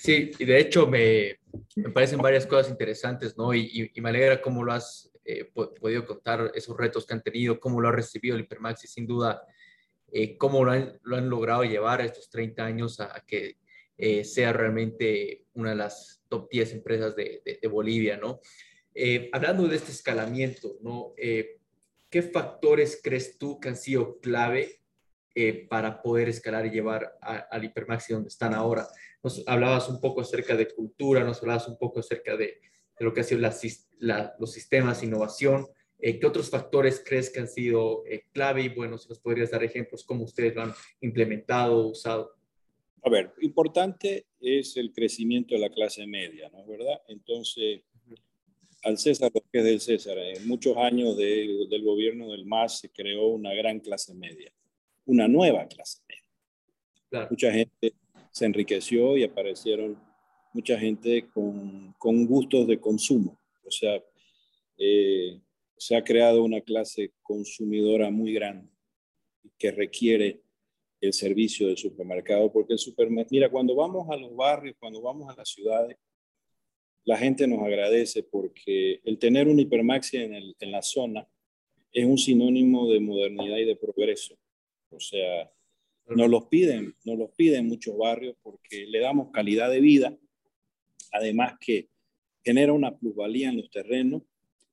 Sí, 0.00 0.30
y 0.38 0.44
de 0.46 0.58
hecho 0.58 0.86
me, 0.86 1.40
me, 1.76 1.90
parecen 1.90 2.20
varias 2.20 2.46
cosas 2.46 2.70
interesantes, 2.70 3.36
¿no? 3.36 3.52
Y, 3.52 3.90
y, 3.94 4.00
me 4.00 4.08
alegra 4.08 4.40
cómo 4.40 4.64
lo 4.64 4.72
has 4.72 5.12
eh, 5.24 5.44
podido 5.44 6.06
contar, 6.06 6.50
esos 6.54 6.74
retos 6.74 7.04
que 7.04 7.12
han 7.12 7.22
tenido, 7.22 7.60
cómo 7.60 7.82
lo 7.82 7.88
ha 7.88 7.92
recibido 7.92 8.34
el 8.34 8.42
Hipermaxi, 8.42 8.86
sin 8.86 9.06
duda, 9.06 9.42
eh, 10.12 10.36
cómo 10.36 10.64
lo 10.64 10.72
han, 10.72 10.98
lo 11.02 11.16
han, 11.16 11.28
logrado 11.28 11.64
llevar 11.64 12.00
estos 12.00 12.30
30 12.30 12.64
años 12.64 13.00
a, 13.00 13.16
a 13.16 13.20
que 13.26 13.56
eh, 14.02 14.24
sea 14.24 14.54
realmente 14.54 15.44
una 15.52 15.70
de 15.70 15.76
las 15.76 16.22
top 16.26 16.48
10 16.50 16.72
empresas 16.72 17.14
de, 17.14 17.42
de, 17.44 17.68
Bolivia, 17.68 18.16
¿no? 18.16 18.40
Eh, 18.94 19.28
hablando 19.30 19.68
de 19.68 19.76
este 19.76 19.92
escalamiento, 19.92 20.78
¿no? 20.80 21.12
Eh, 21.18 21.58
¿Qué 22.08 22.22
factores 22.22 22.98
crees 23.04 23.36
tú 23.36 23.60
que 23.60 23.68
han 23.68 23.76
sido 23.76 24.18
clave 24.20 24.80
para 25.68 26.02
poder 26.02 26.28
escalar 26.30 26.66
y 26.66 26.70
llevar 26.70 27.16
al 27.20 27.62
Hipermaxi 27.62 28.14
donde 28.14 28.30
están 28.30 28.54
ahora? 28.54 28.88
Nos 29.22 29.44
hablabas 29.46 29.90
un 29.90 30.00
poco 30.00 30.22
acerca 30.22 30.56
de 30.56 30.68
cultura, 30.68 31.22
nos 31.22 31.42
hablabas 31.42 31.68
un 31.68 31.76
poco 31.76 32.00
acerca 32.00 32.38
de, 32.38 32.58
de 32.98 33.04
lo 33.04 33.12
que 33.12 33.20
ha 33.20 33.24
sido 33.24 33.42
la, 33.98 34.34
los 34.38 34.50
sistemas, 34.50 35.02
innovación. 35.02 35.66
¿Qué 36.00 36.26
otros 36.26 36.50
factores 36.50 37.02
crees 37.04 37.30
que 37.30 37.40
han 37.40 37.48
sido 37.48 38.04
clave? 38.32 38.62
Y 38.62 38.68
bueno, 38.70 38.98
si 38.98 39.08
nos 39.08 39.18
podrías 39.18 39.50
dar 39.50 39.62
ejemplos, 39.62 40.04
cómo 40.04 40.24
ustedes 40.24 40.54
lo 40.54 40.62
han 40.62 40.72
implementado, 41.00 41.88
usado. 41.88 42.32
A 43.02 43.10
ver, 43.10 43.32
importante 43.40 44.26
es 44.40 44.76
el 44.76 44.92
crecimiento 44.92 45.54
de 45.54 45.60
la 45.60 45.70
clase 45.70 46.06
media, 46.06 46.48
¿no 46.50 46.60
es 46.60 46.66
verdad? 46.66 47.00
Entonces, 47.08 47.82
al 48.82 48.98
César 48.98 49.30
lo 49.34 49.40
que 49.40 49.58
es 49.58 49.64
del 49.64 49.80
César, 49.80 50.18
en 50.18 50.46
muchos 50.46 50.76
años 50.76 51.16
del 51.16 51.82
gobierno 51.82 52.30
del 52.30 52.46
MAS 52.46 52.80
se 52.80 52.90
creó 52.90 53.28
una 53.28 53.54
gran 53.54 53.80
clase 53.80 54.14
media, 54.14 54.52
una 55.04 55.28
nueva 55.28 55.66
clase 55.66 56.00
media. 56.08 57.28
Mucha 57.28 57.52
gente 57.52 57.94
se 58.30 58.46
enriqueció 58.46 59.16
y 59.16 59.24
aparecieron 59.24 59.98
mucha 60.52 60.78
gente 60.78 61.28
con, 61.28 61.94
con 61.98 62.26
gustos 62.26 62.66
de 62.66 62.78
consumo. 62.78 63.38
O 63.64 63.70
sea, 63.70 64.02
eh, 64.78 65.40
se 65.80 65.96
ha 65.96 66.04
creado 66.04 66.44
una 66.44 66.60
clase 66.60 67.14
consumidora 67.22 68.10
muy 68.10 68.34
grande 68.34 68.70
que 69.56 69.70
requiere 69.70 70.42
el 71.00 71.14
servicio 71.14 71.68
del 71.68 71.78
supermercado, 71.78 72.52
porque 72.52 72.74
el 72.74 72.78
supermercado, 72.78 73.28
mira, 73.30 73.50
cuando 73.50 73.74
vamos 73.74 74.06
a 74.10 74.16
los 74.18 74.36
barrios, 74.36 74.76
cuando 74.78 75.00
vamos 75.00 75.32
a 75.32 75.36
las 75.38 75.48
ciudades, 75.48 75.96
la 77.04 77.16
gente 77.16 77.46
nos 77.46 77.62
agradece 77.62 78.22
porque 78.22 79.00
el 79.04 79.18
tener 79.18 79.48
un 79.48 79.58
hipermaxi 79.58 80.18
en, 80.18 80.34
el, 80.34 80.54
en 80.60 80.70
la 80.70 80.82
zona 80.82 81.26
es 81.92 82.04
un 82.04 82.18
sinónimo 82.18 82.86
de 82.86 83.00
modernidad 83.00 83.56
y 83.56 83.64
de 83.64 83.76
progreso. 83.76 84.36
O 84.90 85.00
sea, 85.00 85.50
nos 86.08 86.28
los 86.28 86.44
piden, 86.48 86.94
nos 87.06 87.16
los 87.18 87.30
piden 87.30 87.68
muchos 87.68 87.96
barrios 87.96 88.36
porque 88.42 88.84
le 88.86 89.00
damos 89.00 89.30
calidad 89.30 89.70
de 89.70 89.80
vida, 89.80 90.14
además 91.10 91.54
que 91.58 91.88
genera 92.44 92.74
una 92.74 92.98
plusvalía 92.98 93.48
en 93.48 93.56
los 93.56 93.70
terrenos 93.70 94.24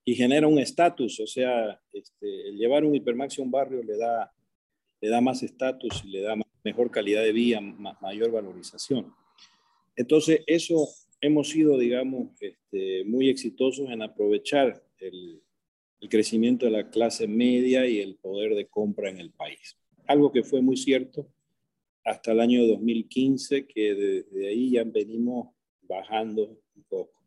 y 0.07 0.15
genera 0.15 0.47
un 0.47 0.57
estatus, 0.57 1.19
o 1.19 1.27
sea, 1.27 1.79
este, 1.91 2.49
el 2.49 2.57
llevar 2.57 2.85
un 2.85 2.95
hipermaxi 2.95 3.41
a 3.41 3.43
un 3.43 3.51
barrio 3.51 3.83
le 3.83 3.97
da 3.97 4.31
le 5.01 5.09
da 5.09 5.21
más 5.21 5.43
estatus 5.43 6.03
y 6.05 6.09
le 6.09 6.21
da 6.21 6.35
mejor 6.63 6.91
calidad 6.91 7.23
de 7.23 7.31
vida, 7.31 7.61
mayor 7.61 8.31
valorización. 8.31 9.13
Entonces, 9.95 10.41
eso 10.47 10.87
hemos 11.21 11.49
sido, 11.49 11.77
digamos, 11.77 12.29
este, 12.39 13.03
muy 13.05 13.29
exitosos 13.29 13.89
en 13.89 14.01
aprovechar 14.01 14.83
el, 14.99 15.41
crecimiento 16.09 16.67
de 16.67 16.71
la 16.71 16.89
clase 16.89 17.27
media 17.27 17.85
y 17.85 17.99
el 17.99 18.15
poder 18.15 18.55
de 18.55 18.67
compra 18.67 19.09
en 19.09 19.19
el 19.19 19.31
país. 19.31 19.75
Algo 20.05 20.31
que 20.31 20.43
fue 20.43 20.61
muy 20.61 20.77
cierto 20.77 21.27
hasta 22.05 22.31
el 22.31 22.39
año 22.39 22.65
2015, 22.65 23.67
que 23.67 24.25
de, 24.31 24.47
ahí 24.47 24.71
ya 24.71 24.83
venimos 24.85 25.49
bajando 25.81 26.61
un 26.75 26.83
poco. 26.87 27.19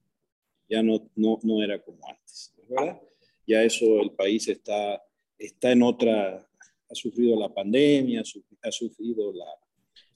Ya 0.69 0.83
no, 0.83 1.11
no, 1.17 1.39
no 1.43 1.63
era 1.63 1.83
como 1.83 2.09
antes, 2.09 2.55
¿verdad? 2.71 3.01
Ya 3.47 3.63
eso, 3.63 4.01
el 4.01 4.13
país 4.13 4.49
está, 4.49 5.03
está 5.39 5.73
en 5.73 5.83
otra 5.83 6.47
ha 6.91 6.95
sufrido 6.95 7.39
la 7.39 7.49
pandemia, 7.49 8.23
ha 8.63 8.73
sufrido 8.73 9.33
la, 9.33 9.47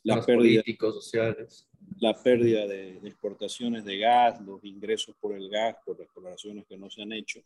la 0.02 0.24
pérdida, 0.24 0.62
sociales. 0.78 1.68
la 2.00 2.20
pérdida 2.20 2.66
de, 2.66 2.98
exportaciones 3.04 3.84
de 3.84 3.98
gas, 3.98 4.40
los 4.40 4.64
ingresos 4.64 5.14
por 5.20 5.34
el 5.34 5.48
gas, 5.48 5.76
por 5.84 5.98
las 5.98 6.06
exploraciones 6.06 6.66
que 6.66 6.76
no 6.76 6.90
se 6.90 7.02
han 7.02 7.12
hecho. 7.12 7.40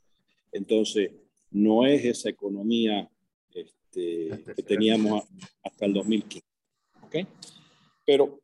Entonces, 0.51 1.13
no 1.51 1.87
es 1.87 2.05
esa 2.05 2.31
economía 2.31 3.09
este, 3.53 4.31
que 4.57 4.63
teníamos 4.63 5.25
hasta 5.63 5.85
el 5.85 5.93
2015. 5.93 6.47
¿okay? 7.03 7.27
Pero 8.07 8.41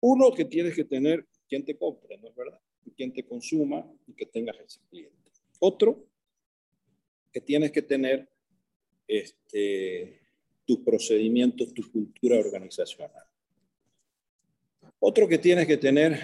uno 0.00 0.32
que 0.32 0.44
tienes 0.44 0.74
que 0.74 0.84
tener 0.84 1.26
quien 1.48 1.64
te 1.64 1.76
compre, 1.76 2.18
¿no 2.18 2.28
es 2.28 2.34
verdad? 2.34 2.60
Quien 2.96 3.12
te 3.12 3.24
consuma 3.24 3.86
y 4.06 4.14
que 4.14 4.26
tengas 4.26 4.58
ese 4.58 4.80
cliente. 4.90 5.15
Otro 5.58 6.06
que 7.32 7.40
tienes 7.40 7.72
que 7.72 7.82
tener 7.82 8.28
este, 9.06 10.20
tus 10.64 10.78
procedimientos, 10.80 11.72
tu 11.72 11.90
cultura 11.90 12.38
organizacional. 12.38 13.24
Otro 14.98 15.28
que 15.28 15.38
tienes 15.38 15.66
que 15.66 15.76
tener 15.76 16.18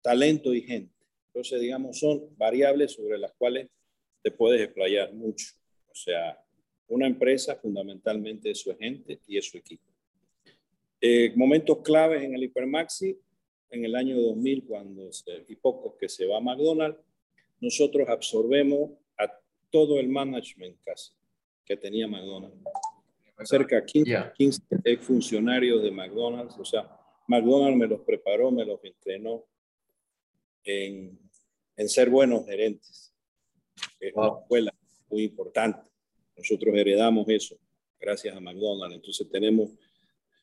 talento 0.00 0.54
y 0.54 0.62
gente. 0.62 0.94
Entonces, 1.26 1.60
digamos, 1.60 1.98
son 1.98 2.36
variables 2.36 2.92
sobre 2.92 3.18
las 3.18 3.32
cuales 3.34 3.68
te 4.22 4.30
puedes 4.30 4.60
explayar 4.62 5.12
mucho. 5.12 5.46
O 5.90 5.94
sea, 5.94 6.42
una 6.88 7.06
empresa 7.06 7.56
fundamentalmente 7.56 8.50
es 8.50 8.60
su 8.60 8.76
gente 8.76 9.20
y 9.26 9.36
es 9.36 9.50
su 9.50 9.58
equipo. 9.58 9.84
Eh, 11.00 11.32
momentos 11.36 11.78
claves 11.82 12.22
en 12.22 12.34
el 12.34 12.44
Hipermaxi, 12.44 13.16
en 13.70 13.84
el 13.84 13.94
año 13.94 14.20
2000, 14.20 14.64
cuando 14.64 15.12
se, 15.12 15.44
y 15.48 15.56
pocos 15.56 15.94
que 16.00 16.08
se 16.08 16.26
va 16.26 16.38
a 16.38 16.40
McDonald's, 16.40 16.98
nosotros 17.60 18.08
absorbemos 18.08 18.90
a 19.18 19.30
todo 19.70 19.98
el 19.98 20.08
management 20.08 20.78
casi 20.84 21.12
que 21.64 21.76
tenía 21.76 22.06
McDonald's. 22.06 22.56
Cerca 23.44 23.76
de 23.76 23.86
15, 23.86 24.32
15 24.36 24.96
funcionarios 24.98 25.82
de 25.82 25.90
McDonald's, 25.90 26.56
o 26.58 26.64
sea, 26.64 26.90
McDonald's 27.28 27.76
me 27.76 27.86
los 27.86 28.00
preparó, 28.00 28.50
me 28.50 28.64
los 28.64 28.82
entrenó 28.82 29.44
en, 30.64 31.18
en 31.76 31.88
ser 31.88 32.10
buenos 32.10 32.46
gerentes. 32.46 33.14
Es 34.00 34.12
una 34.14 34.40
escuela 34.40 34.74
muy 35.08 35.24
importante. 35.24 35.88
Nosotros 36.36 36.74
heredamos 36.74 37.28
eso 37.28 37.56
gracias 38.00 38.36
a 38.36 38.40
McDonald's. 38.40 38.96
Entonces 38.96 39.28
tenemos 39.30 39.70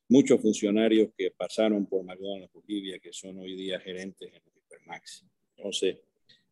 muchos 0.08 0.42
funcionarios 0.42 1.10
que 1.18 1.32
pasaron 1.32 1.86
por 1.86 2.04
McDonald's 2.04 2.54
Bolivia, 2.54 3.00
que 3.00 3.12
son 3.12 3.40
hoy 3.40 3.56
día 3.56 3.80
gerentes 3.80 4.30
en 4.30 4.36
el 4.36 4.42
Hipermax. 4.56 5.26
Entonces, 5.58 5.98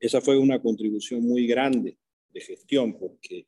esa 0.06 0.20
fue 0.20 0.38
una 0.38 0.62
contribución 0.62 1.24
muy 1.24 1.48
grande 1.48 1.98
de 2.34 2.42
gestión, 2.42 2.98
porque 2.98 3.48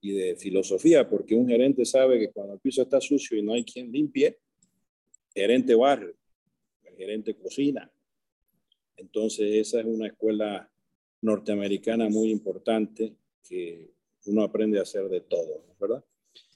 y 0.00 0.12
de 0.12 0.36
filosofía, 0.36 1.08
porque 1.08 1.34
un 1.34 1.46
gerente 1.46 1.84
sabe 1.84 2.18
que 2.18 2.32
cuando 2.32 2.54
el 2.54 2.60
piso 2.60 2.82
está 2.82 3.00
sucio 3.00 3.36
y 3.38 3.42
no 3.42 3.52
hay 3.52 3.62
quien 3.62 3.92
limpie, 3.92 4.38
gerente 5.34 5.74
barrio, 5.74 6.16
el 6.82 6.96
gerente 6.96 7.36
cocina. 7.36 7.92
Entonces 8.96 9.52
esa 9.54 9.80
es 9.80 9.86
una 9.86 10.08
escuela 10.08 10.68
norteamericana 11.20 12.08
muy 12.08 12.30
importante 12.30 13.14
que 13.46 13.92
uno 14.26 14.42
aprende 14.42 14.78
a 14.78 14.82
hacer 14.82 15.08
de 15.08 15.20
todo, 15.20 15.64
¿verdad? 15.78 16.04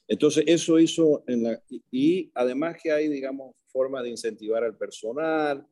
Entonces, 0.09 0.45
eso 0.47 0.79
hizo, 0.79 1.25
la, 1.27 1.61
y 1.91 2.31
además 2.35 2.77
que 2.81 2.93
hay, 2.93 3.09
digamos, 3.09 3.57
formas 3.67 4.05
de 4.05 4.11
incentivar 4.11 4.63
al 4.65 4.77
personal, 4.77 5.67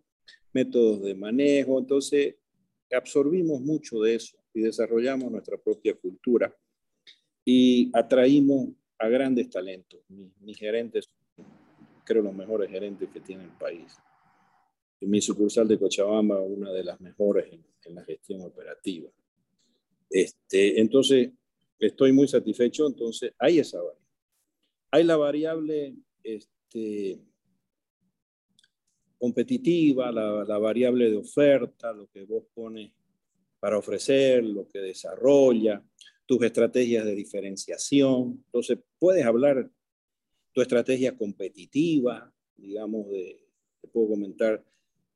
métodos 0.53 1.03
de 1.03 1.15
manejo, 1.15 1.79
entonces 1.79 2.37
absorbimos 2.93 3.61
mucho 3.61 4.01
de 4.01 4.17
eso 4.17 4.39
y 4.53 4.61
desarrollamos 4.61 5.31
nuestra 5.31 5.57
propia 5.57 5.95
cultura 5.95 6.55
y 7.45 7.91
atraímos 7.93 8.69
a 8.99 9.09
grandes 9.09 9.51
talentos. 9.51 10.01
Mis, 10.41 10.59
gerentes, 10.59 11.09
creo 12.05 12.23
los 12.23 12.35
mejores 12.35 12.71
gerentes 12.71 13.09
que 13.11 13.21
tiene 13.21 13.45
el 13.45 13.51
país. 13.51 13.93
En 15.01 15.11
mi 15.11 15.21
sucursal 15.21 15.69
de 15.69 15.79
Cochabamba, 15.79 16.41
una 16.41 16.73
de 16.73 16.85
las 16.85 17.01
mejores 17.01 17.53
en, 17.53 17.65
en 17.85 17.95
la 17.95 18.05
gestión 18.05 18.43
operativa. 18.43 19.11
Este, 20.09 20.81
entonces, 20.81 21.31
estoy 21.79 22.13
muy 22.13 22.29
satisfecho, 22.29 22.87
entonces 22.87 23.33
hay 23.39 23.59
esa 23.59 23.79
variable. 23.79 24.05
Hay 24.91 25.05
la 25.05 25.17
variable 25.17 25.97
este, 26.23 27.19
competitiva, 29.25 30.13
la, 30.13 30.45
la, 30.45 30.59
variable 30.59 31.11
de 31.11 31.17
oferta, 31.17 31.95
lo 31.95 32.11
que 32.11 32.25
vos 32.25 32.45
pones 32.53 32.93
para 33.59 33.79
ofrecer, 33.79 34.45
lo 34.45 34.69
que 34.69 34.81
desarrolla, 34.81 35.83
tus 36.27 36.43
estrategias 36.43 37.07
de 37.07 37.15
diferenciación. 37.15 38.45
Entonces, 38.45 38.81
puedes 38.99 39.25
hablar 39.25 39.71
tu 40.53 40.61
estrategia 40.61 41.17
competitiva, 41.17 42.31
digamos, 42.55 43.09
de, 43.09 43.41
te 43.81 43.89
puedo 43.89 44.11
comentar 44.11 44.63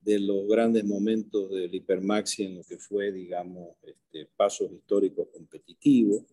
de 0.00 0.20
los 0.20 0.48
grandes 0.48 0.86
momentos 0.86 1.50
del 1.50 1.74
Hipermaxi 1.74 2.44
en 2.44 2.56
lo 2.56 2.64
que 2.64 2.78
fue, 2.78 3.12
digamos, 3.12 3.76
este, 3.82 4.24
pasos 4.34 4.72
históricos 4.72 5.28
competitivos 5.30 6.24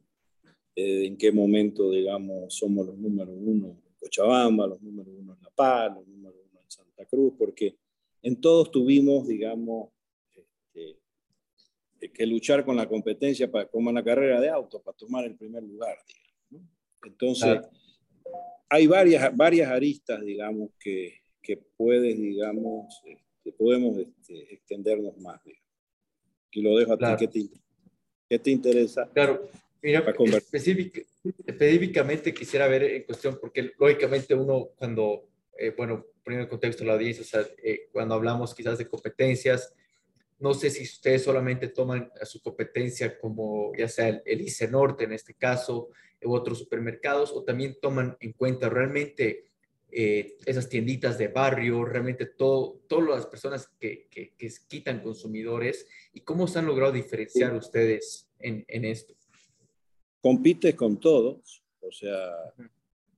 eh, 0.77 1.07
en 1.07 1.17
qué 1.17 1.29
momento, 1.33 1.91
digamos, 1.91 2.53
somos 2.53 2.87
los 2.87 2.97
números 2.97 3.35
uno 3.37 3.67
en 3.67 3.93
Cochabamba, 3.99 4.65
los 4.65 4.81
números 4.81 5.13
uno 5.17 5.33
en 5.33 5.43
La 5.43 5.49
Paz, 5.49 5.93
los 5.93 6.07
en 6.07 6.44
Santa 6.95 7.09
Cruz, 7.09 7.33
porque 7.37 7.77
en 8.21 8.39
todos 8.39 8.71
tuvimos, 8.71 9.27
digamos, 9.27 9.89
este, 10.33 10.99
que 12.13 12.25
luchar 12.25 12.65
con 12.65 12.75
la 12.75 12.87
competencia 12.87 13.51
para, 13.51 13.67
como 13.67 13.89
en 13.89 13.95
la 13.95 14.03
carrera 14.03 14.39
de 14.39 14.49
auto, 14.49 14.81
para 14.81 14.97
tomar 14.97 15.25
el 15.25 15.35
primer 15.35 15.63
lugar, 15.63 15.97
digamos. 16.07 16.69
Entonces, 17.03 17.59
hay 18.69 18.87
varias, 18.87 19.35
varias 19.35 19.69
aristas, 19.69 20.23
digamos, 20.23 20.71
que, 20.79 21.21
que 21.41 21.57
puedes, 21.57 22.17
digamos, 22.17 23.01
este, 23.05 23.51
podemos 23.51 23.97
este, 23.97 24.53
extendernos 24.53 25.17
más, 25.17 25.43
digamos. 25.43 25.65
Y 26.51 26.61
lo 26.61 26.77
dejo 26.77 26.93
a 26.93 26.97
ti, 26.97 27.05
¿qué 27.19 27.27
te, 27.27 27.49
¿qué 28.29 28.39
te 28.39 28.51
interesa? 28.51 29.09
Claro, 29.13 29.49
Mira, 29.85 30.03
específicamente 31.45 32.33
quisiera 32.33 32.67
ver 32.67 32.83
en 32.85 33.03
cuestión, 33.03 33.37
porque 33.39 33.71
lógicamente 33.77 34.33
uno 34.33 34.69
cuando, 34.75 35.27
eh, 35.57 35.73
bueno, 35.75 36.05
poniendo 36.23 36.43
en 36.43 36.49
contexto 36.49 36.83
la 36.83 36.93
audiencia, 36.93 37.21
o 37.21 37.25
sea, 37.25 37.45
eh, 37.63 37.89
cuando 37.91 38.15
hablamos 38.15 38.53
quizás 38.53 38.77
de 38.77 38.87
competencias, 38.87 39.73
no 40.39 40.53
sé 40.53 40.69
si 40.69 40.83
ustedes 40.83 41.23
solamente 41.23 41.69
toman 41.69 42.11
a 42.21 42.25
su 42.25 42.41
competencia 42.41 43.17
como 43.17 43.73
ya 43.75 43.87
sea 43.87 44.09
el, 44.09 44.21
el 44.25 44.41
ICE 44.41 44.67
Norte 44.67 45.05
en 45.05 45.13
este 45.13 45.33
caso, 45.33 45.89
u 46.23 46.33
otros 46.33 46.59
supermercados, 46.59 47.31
o 47.31 47.43
también 47.43 47.77
toman 47.79 48.17
en 48.19 48.33
cuenta 48.33 48.67
realmente 48.67 49.51
eh, 49.91 50.37
esas 50.45 50.67
tienditas 50.67 51.17
de 51.17 51.27
barrio, 51.27 51.85
realmente 51.85 52.25
todo, 52.25 52.81
todas 52.87 53.09
las 53.09 53.25
personas 53.27 53.67
que, 53.79 54.07
que, 54.09 54.33
que, 54.35 54.51
quitan 54.67 55.01
consumidores 55.01 55.87
y 56.13 56.21
cómo 56.21 56.47
se 56.47 56.59
han 56.59 56.65
logrado 56.65 56.91
diferenciar 56.91 57.53
ustedes 57.55 58.27
en, 58.39 58.65
en 58.67 58.85
esto 58.85 59.15
compites 60.25 60.73
con 60.73 60.99
todos, 60.99 61.61
o 61.81 61.91
sea, 61.91 62.51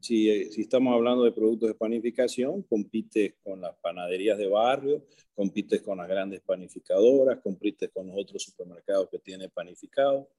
si, 0.08 0.52
si, 0.52 0.62
estamos 0.62 0.94
hablando 0.94 1.24
de 1.24 1.32
productos 1.32 1.70
de 1.70 1.76
panificación, 1.76 2.64
compites 2.64 3.36
con 3.44 3.62
las 3.62 3.76
panaderías 3.76 4.38
de 4.38 4.48
barrio, 4.48 5.06
compites 5.36 5.82
con 5.82 5.98
las 5.98 6.08
grandes 6.08 6.42
panificadoras, 6.42 7.40
compites 7.42 7.90
con 7.90 8.08
los 8.08 8.16
otros 8.18 8.44
supermercados 8.44 9.10
que 9.10 9.20
tienen 9.20 9.50
panificado. 9.50 10.30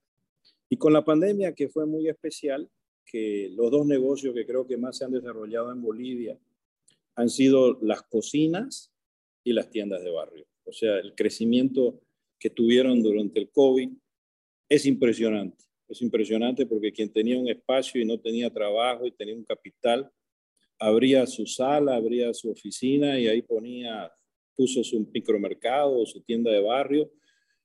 Y 0.71 0.77
con 0.77 0.93
la 0.93 1.05
pandemia, 1.05 1.55
que 1.55 1.69
fue 1.69 1.87
muy 1.87 2.09
especial, 2.09 2.71
que 3.05 3.51
los 3.55 3.71
dos 3.71 3.87
negocios 3.87 4.35
que 4.35 4.47
creo 4.47 4.67
que 4.67 4.77
más 4.77 4.99
se 4.99 5.05
han 5.05 5.13
desarrollado 5.13 5.73
en 5.73 5.83
Bolivia 5.83 6.39
han 7.15 7.29
sido 7.29 7.79
las 7.83 8.03
cocinas 8.03 8.93
y 9.45 9.53
las 9.53 9.71
tiendas 9.71 10.03
de 10.03 10.11
barrio. 10.11 10.47
O 10.65 10.73
sea, 10.73 10.99
el 10.99 11.15
crecimiento 11.15 12.01
que 12.39 12.51
tuvieron 12.51 13.03
durante 13.03 13.41
el 13.41 13.51
COVID 13.51 13.91
es 14.69 14.87
impresionante. 14.87 15.68
Es 15.89 16.03
impresionante 16.03 16.67
porque 16.67 16.93
quien 16.93 17.11
tenía 17.11 17.39
un 17.39 17.49
espacio 17.49 18.01
y 18.01 18.05
no 18.05 18.19
tenía 18.21 18.51
trabajo 18.51 19.07
y 19.07 19.13
tenía 19.13 19.35
un 19.35 19.45
capital, 19.45 20.11
abría 20.79 21.27
su 21.27 21.47
sala, 21.47 21.97
abría 21.97 22.33
su 22.35 22.51
oficina 22.51 23.19
y 23.19 23.27
ahí 23.27 23.43
ponía, 23.43 24.13
puso 24.55 24.85
su 24.85 25.09
micromercado 25.13 25.99
o 25.99 26.07
su 26.07 26.21
tienda 26.23 26.51
de 26.51 26.61
barrio 26.61 27.11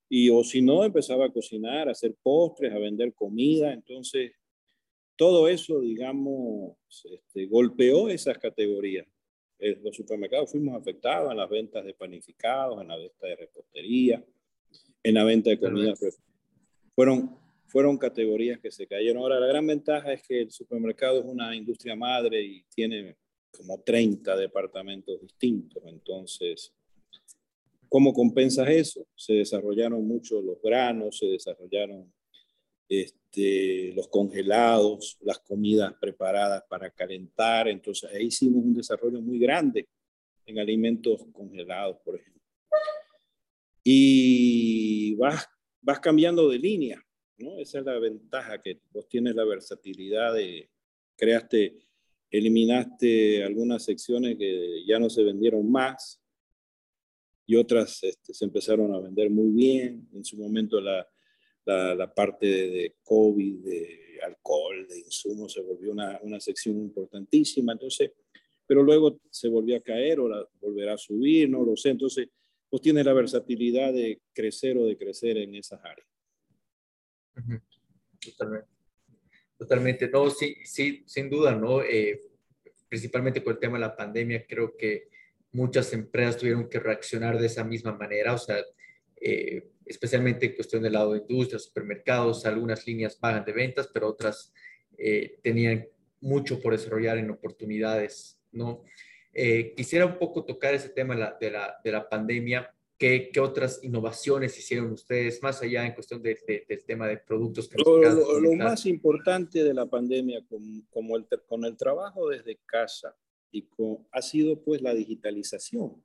y 0.09 0.29
o 0.29 0.43
si 0.43 0.61
no 0.61 0.83
empezaba 0.83 1.25
a 1.25 1.31
cocinar, 1.31 1.87
a 1.87 1.91
hacer 1.91 2.15
postres, 2.21 2.71
a 2.71 2.79
vender 2.79 3.13
comida. 3.13 3.73
Entonces, 3.73 4.31
todo 5.15 5.47
eso, 5.47 5.81
digamos, 5.81 6.77
este, 7.05 7.45
golpeó 7.47 8.09
esas 8.09 8.37
categorías. 8.37 9.07
Eh, 9.59 9.79
los 9.83 9.95
supermercados 9.95 10.51
fuimos 10.51 10.79
afectados 10.79 11.31
en 11.31 11.37
las 11.37 11.49
ventas 11.49 11.85
de 11.85 11.93
panificados, 11.93 12.81
en 12.81 12.87
la 12.87 12.97
venta 12.97 13.27
de 13.27 13.35
repostería, 13.35 14.25
en 15.03 15.13
la 15.13 15.23
venta 15.23 15.49
de 15.49 15.59
comida. 15.59 15.93
Fueron 16.95 17.42
fueron 17.73 17.97
categorías 17.97 18.59
que 18.59 18.69
se 18.69 18.85
cayeron. 18.85 19.23
Ahora, 19.23 19.39
la 19.39 19.47
gran 19.47 19.65
ventaja 19.65 20.13
es 20.13 20.21
que 20.21 20.41
el 20.41 20.51
supermercado 20.51 21.19
es 21.21 21.25
una 21.25 21.55
industria 21.55 21.95
madre 21.95 22.39
y 22.39 22.63
tiene 22.65 23.17
como 23.49 23.81
30 23.81 24.37
departamentos 24.37 25.19
distintos. 25.19 25.81
Entonces, 25.87 26.71
¿cómo 27.89 28.13
compensas 28.13 28.69
eso? 28.69 29.07
Se 29.15 29.33
desarrollaron 29.33 30.07
mucho 30.07 30.39
los 30.39 30.61
granos, 30.61 31.17
se 31.17 31.25
desarrollaron 31.25 32.13
este, 32.87 33.91
los 33.95 34.07
congelados, 34.07 35.17
las 35.21 35.39
comidas 35.39 35.95
preparadas 35.99 36.63
para 36.69 36.91
calentar. 36.91 37.67
Entonces, 37.67 38.07
ahí 38.13 38.27
hicimos 38.27 38.63
un 38.63 38.75
desarrollo 38.75 39.19
muy 39.19 39.39
grande 39.39 39.87
en 40.45 40.59
alimentos 40.59 41.25
congelados, 41.31 41.97
por 42.05 42.17
ejemplo. 42.17 42.43
Y 43.83 45.15
vas, 45.15 45.47
vas 45.81 45.99
cambiando 45.99 46.47
de 46.49 46.59
línea. 46.59 47.03
Esa 47.37 47.79
es 47.79 47.85
la 47.85 47.99
ventaja, 47.99 48.61
que 48.61 48.79
vos 48.91 49.07
tienes 49.07 49.35
la 49.35 49.43
versatilidad 49.43 50.33
de, 50.33 50.69
creaste, 51.15 51.77
eliminaste 52.29 53.43
algunas 53.43 53.83
secciones 53.83 54.37
que 54.37 54.83
ya 54.85 54.99
no 54.99 55.09
se 55.09 55.23
vendieron 55.23 55.69
más 55.71 56.21
y 57.45 57.55
otras 57.55 58.03
este, 58.03 58.33
se 58.33 58.45
empezaron 58.45 58.93
a 58.93 58.99
vender 58.99 59.29
muy 59.29 59.51
bien. 59.51 60.07
En 60.13 60.23
su 60.23 60.37
momento 60.37 60.79
la, 60.79 61.07
la, 61.65 62.13
parte 62.13 62.45
de, 62.45 62.95
COVID, 63.03 63.63
de 63.63 64.19
alcohol, 64.23 64.87
de 64.87 64.99
insumos, 64.99 65.53
se 65.53 65.61
volvió 65.61 65.91
una, 65.91 66.19
una 66.23 66.39
sección 66.39 66.77
importantísima. 66.77 67.73
Entonces, 67.73 68.11
pero 68.65 68.81
luego 68.83 69.19
se 69.29 69.49
volvió 69.49 69.75
a 69.77 69.81
caer 69.81 70.19
o 70.19 70.29
la, 70.29 70.47
volverá 70.61 70.93
a 70.93 70.97
subir, 70.97 71.49
no 71.49 71.63
lo 71.63 71.75
sé. 71.75 71.89
Entonces, 71.89 72.29
vos 72.71 72.81
tienes 72.81 73.05
la 73.05 73.13
versatilidad 73.13 73.93
de 73.93 74.21
crecer 74.33 74.77
o 74.77 74.85
de 74.85 74.97
crecer 74.97 75.37
en 75.37 75.55
esas 75.55 75.83
áreas. 75.83 76.07
Totalmente. 78.19 78.67
Totalmente. 79.57 80.09
No, 80.09 80.29
sí, 80.29 80.57
sí, 80.65 81.03
sin 81.05 81.29
duda, 81.29 81.55
¿no? 81.55 81.81
Eh, 81.81 82.19
principalmente 82.89 83.43
con 83.43 83.53
el 83.53 83.59
tema 83.59 83.77
de 83.77 83.85
la 83.85 83.95
pandemia, 83.95 84.45
creo 84.45 84.75
que 84.75 85.09
muchas 85.51 85.93
empresas 85.93 86.37
tuvieron 86.37 86.67
que 86.67 86.79
reaccionar 86.79 87.39
de 87.39 87.45
esa 87.47 87.63
misma 87.63 87.93
manera, 87.93 88.33
o 88.33 88.37
sea, 88.37 88.57
eh, 89.21 89.69
especialmente 89.85 90.47
en 90.47 90.55
cuestión 90.55 90.81
del 90.81 90.93
lado 90.93 91.13
de 91.13 91.19
industria, 91.19 91.59
supermercados, 91.59 92.45
algunas 92.45 92.85
líneas 92.85 93.15
pagan 93.15 93.45
de 93.45 93.51
ventas, 93.51 93.89
pero 93.93 94.07
otras 94.09 94.53
eh, 94.97 95.39
tenían 95.41 95.87
mucho 96.21 96.59
por 96.59 96.73
desarrollar 96.73 97.17
en 97.17 97.31
oportunidades, 97.31 98.39
¿no? 98.51 98.83
quisiera 99.75 100.05
un 100.05 100.19
poco 100.19 100.45
tocar 100.45 100.75
ese 100.75 100.89
tema 100.89 101.15
de 101.15 101.21
la, 101.21 101.37
de 101.41 101.49
la, 101.49 101.81
de 101.83 101.91
la 101.91 102.07
pandemia 102.07 102.71
¿Qué, 102.97 103.31
otras 103.41 103.83
innovaciones 103.83 104.57
hicieron 104.57 104.91
ustedes 104.91 105.41
más 105.41 105.61
allá 105.61 105.85
en 105.85 105.93
cuestión 105.93 106.21
de, 106.21 106.37
del 106.67 106.85
tema 106.85 107.07
de 107.07 107.17
productos? 107.17 107.67
Que 107.67 107.77
lo, 107.77 108.39
lo, 108.39 108.53
más 108.53 108.85
importante 108.85 109.63
de 109.63 109.73
la 109.73 109.85
pandemia 109.85 110.45
con, 110.47 110.81
como 110.89 111.17
el, 111.17 111.25
con 111.47 111.65
el 111.65 111.75
trabajo 111.75 112.29
desde 112.29 112.59
casa 112.65 113.15
y 113.51 113.63
con, 113.63 114.07
ha 114.11 114.21
sido 114.21 114.61
pues 114.63 114.81
la 114.81 114.93
digitalización, 114.93 116.03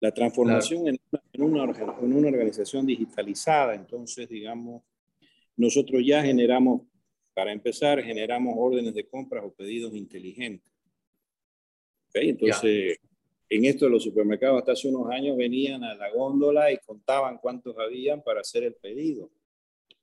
la 0.00 0.12
transformación 0.12 0.88
en, 0.88 0.98
en, 1.32 1.42
una, 1.42 1.64
en 1.64 2.12
una 2.14 2.28
organización 2.28 2.86
digitalizada. 2.86 3.74
Entonces, 3.74 4.28
digamos, 4.28 4.82
nosotros 5.56 6.02
ya 6.04 6.22
generamos 6.22 6.82
Para 7.34 7.52
empezar, 7.52 8.02
generamos 8.02 8.54
órdenes 8.56 8.94
de 8.94 9.06
compras 9.08 9.44
o 9.44 9.52
pedidos 9.52 9.94
inteligentes. 9.94 10.72
Entonces, 12.14 12.98
en 13.48 13.64
esto 13.64 13.88
los 13.88 14.02
supermercados 14.02 14.58
hasta 14.58 14.72
hace 14.72 14.88
unos 14.88 15.10
años 15.10 15.36
venían 15.36 15.84
a 15.84 15.94
la 15.94 16.10
góndola 16.10 16.72
y 16.72 16.78
contaban 16.78 17.38
cuántos 17.38 17.76
habían 17.78 18.22
para 18.22 18.40
hacer 18.40 18.64
el 18.64 18.74
pedido. 18.74 19.30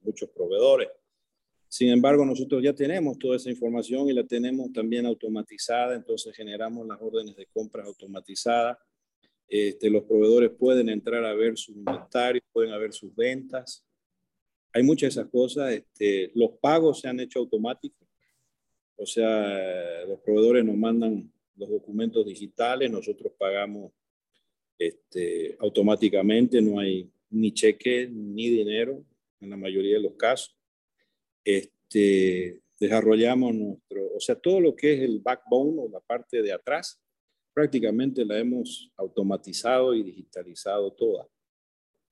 Muchos 0.02 0.30
proveedores. 0.30 0.90
Sin 1.68 1.90
embargo, 1.90 2.26
nosotros 2.26 2.62
ya 2.62 2.74
tenemos 2.74 3.18
toda 3.18 3.38
esa 3.38 3.50
información 3.50 4.10
y 4.10 4.14
la 4.14 4.26
tenemos 4.26 4.74
también 4.74 5.06
automatizada, 5.06 5.96
entonces 5.96 6.36
generamos 6.36 6.86
las 6.86 7.02
órdenes 7.02 7.36
de 7.36 7.46
compras 7.46 7.88
automatizadas. 7.88 8.78
Este, 9.48 9.90
los 9.90 10.04
proveedores 10.04 10.52
pueden 10.52 10.90
entrar 10.90 11.24
a 11.24 11.34
ver 11.34 11.58
su 11.58 11.72
inventario, 11.72 12.42
pueden 12.52 12.78
ver 12.78 12.94
sus 12.94 13.16
ventas. 13.16 13.86
Hay 14.74 14.84
muchas 14.84 15.16
de 15.16 15.22
esas 15.22 15.32
cosas. 15.32 15.72
Este, 15.72 16.32
los 16.36 16.52
pagos 16.62 17.00
se 17.00 17.08
han 17.08 17.20
hecho 17.20 17.40
automáticos. 17.40 18.08
O 18.98 19.06
sea, 19.06 20.06
los 20.06 20.20
proveedores 20.20 20.66
nos 20.66 20.76
mandan 20.76 21.31
los 21.56 21.70
documentos 21.70 22.26
digitales, 22.26 22.90
nosotros 22.90 23.34
pagamos 23.38 23.92
este, 24.78 25.56
automáticamente, 25.60 26.62
no 26.62 26.80
hay 26.80 27.12
ni 27.30 27.54
cheque 27.54 28.10
ni 28.12 28.50
dinero 28.50 29.04
en 29.40 29.50
la 29.50 29.58
mayoría 29.58 29.96
de 29.96 30.04
los 30.04 30.14
casos 30.14 30.56
este, 31.44 32.62
desarrollamos 32.80 33.54
nuestro, 33.54 34.16
o 34.16 34.20
sea, 34.20 34.36
todo 34.36 34.60
lo 34.60 34.76
que 34.76 34.94
es 34.94 35.02
el 35.02 35.20
backbone 35.20 35.82
o 35.82 35.90
la 35.90 36.00
parte 36.00 36.42
de 36.42 36.52
atrás, 36.52 37.02
prácticamente 37.54 38.26
la 38.26 38.40
hemos 38.40 38.92
automatizado 38.98 39.94
y 39.94 40.04
digitalizado 40.04 40.92
toda. 40.94 41.28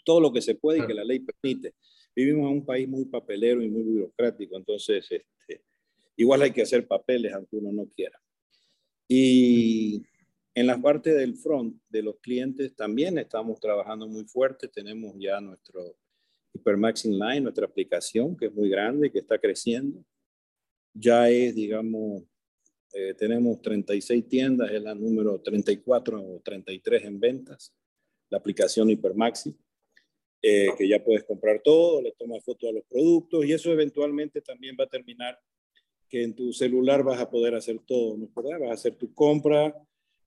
Todo 0.04 0.20
lo 0.22 0.34
que 0.34 0.42
se 0.42 0.56
puede 0.56 0.80
y 0.80 0.88
que 0.88 0.94
la 0.94 1.04
ley 1.04 1.20
permite. 1.20 1.76
Vivimos 2.16 2.50
en 2.50 2.58
un 2.58 2.66
país 2.66 2.88
muy 2.88 3.06
papelero 3.06 3.62
y 3.62 3.70
muy 3.70 3.84
burocrático, 3.84 4.58
entonces 4.58 5.08
este, 5.10 5.64
igual 6.18 6.42
hay 6.42 6.52
que 6.52 6.64
hacer 6.64 6.88
papeles 6.88 7.34
aunque 7.34 7.58
uno 7.58 7.72
no 7.72 7.90
quiera. 7.96 8.20
Y 9.12 10.04
en 10.54 10.68
la 10.68 10.80
parte 10.80 11.12
del 11.14 11.36
front 11.36 11.82
de 11.90 12.04
los 12.04 12.20
clientes 12.20 12.76
también 12.76 13.18
estamos 13.18 13.60
trabajando 13.60 14.08
muy 14.08 14.26
fuerte, 14.26 14.68
tenemos 14.68 15.16
ya 15.18 15.42
nuestro 15.42 15.98
Hypermax 16.54 17.06
Inline, 17.06 17.42
nuestra 17.42 17.66
aplicación, 17.66 18.38
que 18.38 18.46
es 18.46 18.54
muy 18.54 18.70
grande, 18.70 19.12
que 19.12 19.20
está 19.20 19.40
creciendo. 19.40 20.06
Ya 20.94 21.28
es, 21.28 21.56
digamos, 21.56 22.24
eh, 22.94 23.16
tenemos 23.16 23.60
36 23.64 24.28
tiendas, 24.28 24.72
es 24.72 24.82
la 24.82 24.94
número 24.94 25.42
34 25.42 26.22
o 26.22 26.40
33 26.42 27.04
en 27.04 27.20
ventas, 27.20 27.74
la 28.30 28.38
aplicación 28.38 28.92
Hypermaxi, 28.92 29.56
eh, 30.42 30.68
que 30.78 30.88
ya 30.88 31.04
puedes 31.04 31.24
comprar 31.24 31.62
todo, 31.64 32.00
le 32.02 32.12
tomas 32.12 32.44
fotos 32.44 32.70
a 32.70 32.74
los 32.74 32.84
productos 32.86 33.44
y 33.44 33.54
eso 33.54 33.72
eventualmente 33.72 34.42
también 34.42 34.78
va 34.80 34.84
a 34.84 34.90
terminar 34.90 35.40
que 36.10 36.24
en 36.24 36.36
tu 36.36 36.52
celular 36.52 37.04
vas 37.04 37.20
a 37.20 37.30
poder 37.30 37.56
hacer 37.56 37.80
todo, 37.86 38.18
¿no 38.18 38.26
es 38.26 38.34
verdad? 38.34 38.60
Vas 38.60 38.70
a 38.72 38.74
hacer 38.74 38.96
tu 38.96 39.14
compra, 39.14 39.76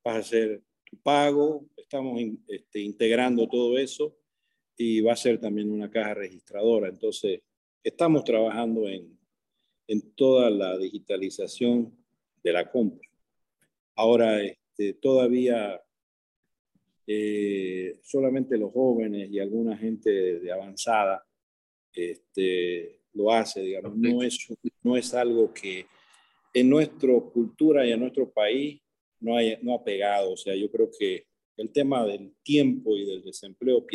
vas 0.04 0.16
a 0.16 0.18
hacer 0.18 0.62
tu 0.84 0.96
pago, 0.98 1.66
estamos 1.76 2.20
este, 2.48 2.80
integrando 2.80 3.48
todo 3.48 3.76
eso 3.76 4.16
y 4.76 5.00
va 5.00 5.12
a 5.12 5.16
ser 5.16 5.38
también 5.38 5.70
una 5.70 5.90
caja 5.90 6.14
registradora. 6.14 6.88
Entonces, 6.88 7.40
estamos 7.82 8.24
trabajando 8.24 8.88
en, 8.88 9.18
en 9.88 10.14
toda 10.14 10.48
la 10.50 10.78
digitalización 10.78 11.92
de 12.42 12.52
la 12.52 12.70
compra. 12.70 13.08
Ahora, 13.94 14.42
este, 14.42 14.94
todavía 14.94 15.82
eh, 17.06 17.98
solamente 18.02 18.56
los 18.56 18.72
jóvenes 18.72 19.30
y 19.30 19.38
alguna 19.38 19.76
gente 19.76 20.40
de 20.40 20.52
avanzada 20.52 21.26
este, 21.92 23.01
lo 23.14 23.32
hace, 23.32 23.60
digamos. 23.60 23.96
No 23.96 24.22
es, 24.22 24.38
no 24.82 24.96
es 24.96 25.14
algo 25.14 25.52
que 25.52 25.86
en 26.54 26.68
nuestra 26.68 27.12
cultura 27.32 27.86
y 27.86 27.92
en 27.92 28.00
nuestro 28.00 28.30
país 28.30 28.80
no, 29.20 29.36
hay, 29.36 29.58
no 29.62 29.74
ha 29.74 29.84
pegado. 29.84 30.32
O 30.32 30.36
sea, 30.36 30.54
yo 30.54 30.70
creo 30.70 30.90
que 30.98 31.26
el 31.56 31.70
tema 31.70 32.06
del 32.06 32.34
tiempo 32.42 32.96
y 32.96 33.04
del 33.04 33.22
desempleo 33.22 33.86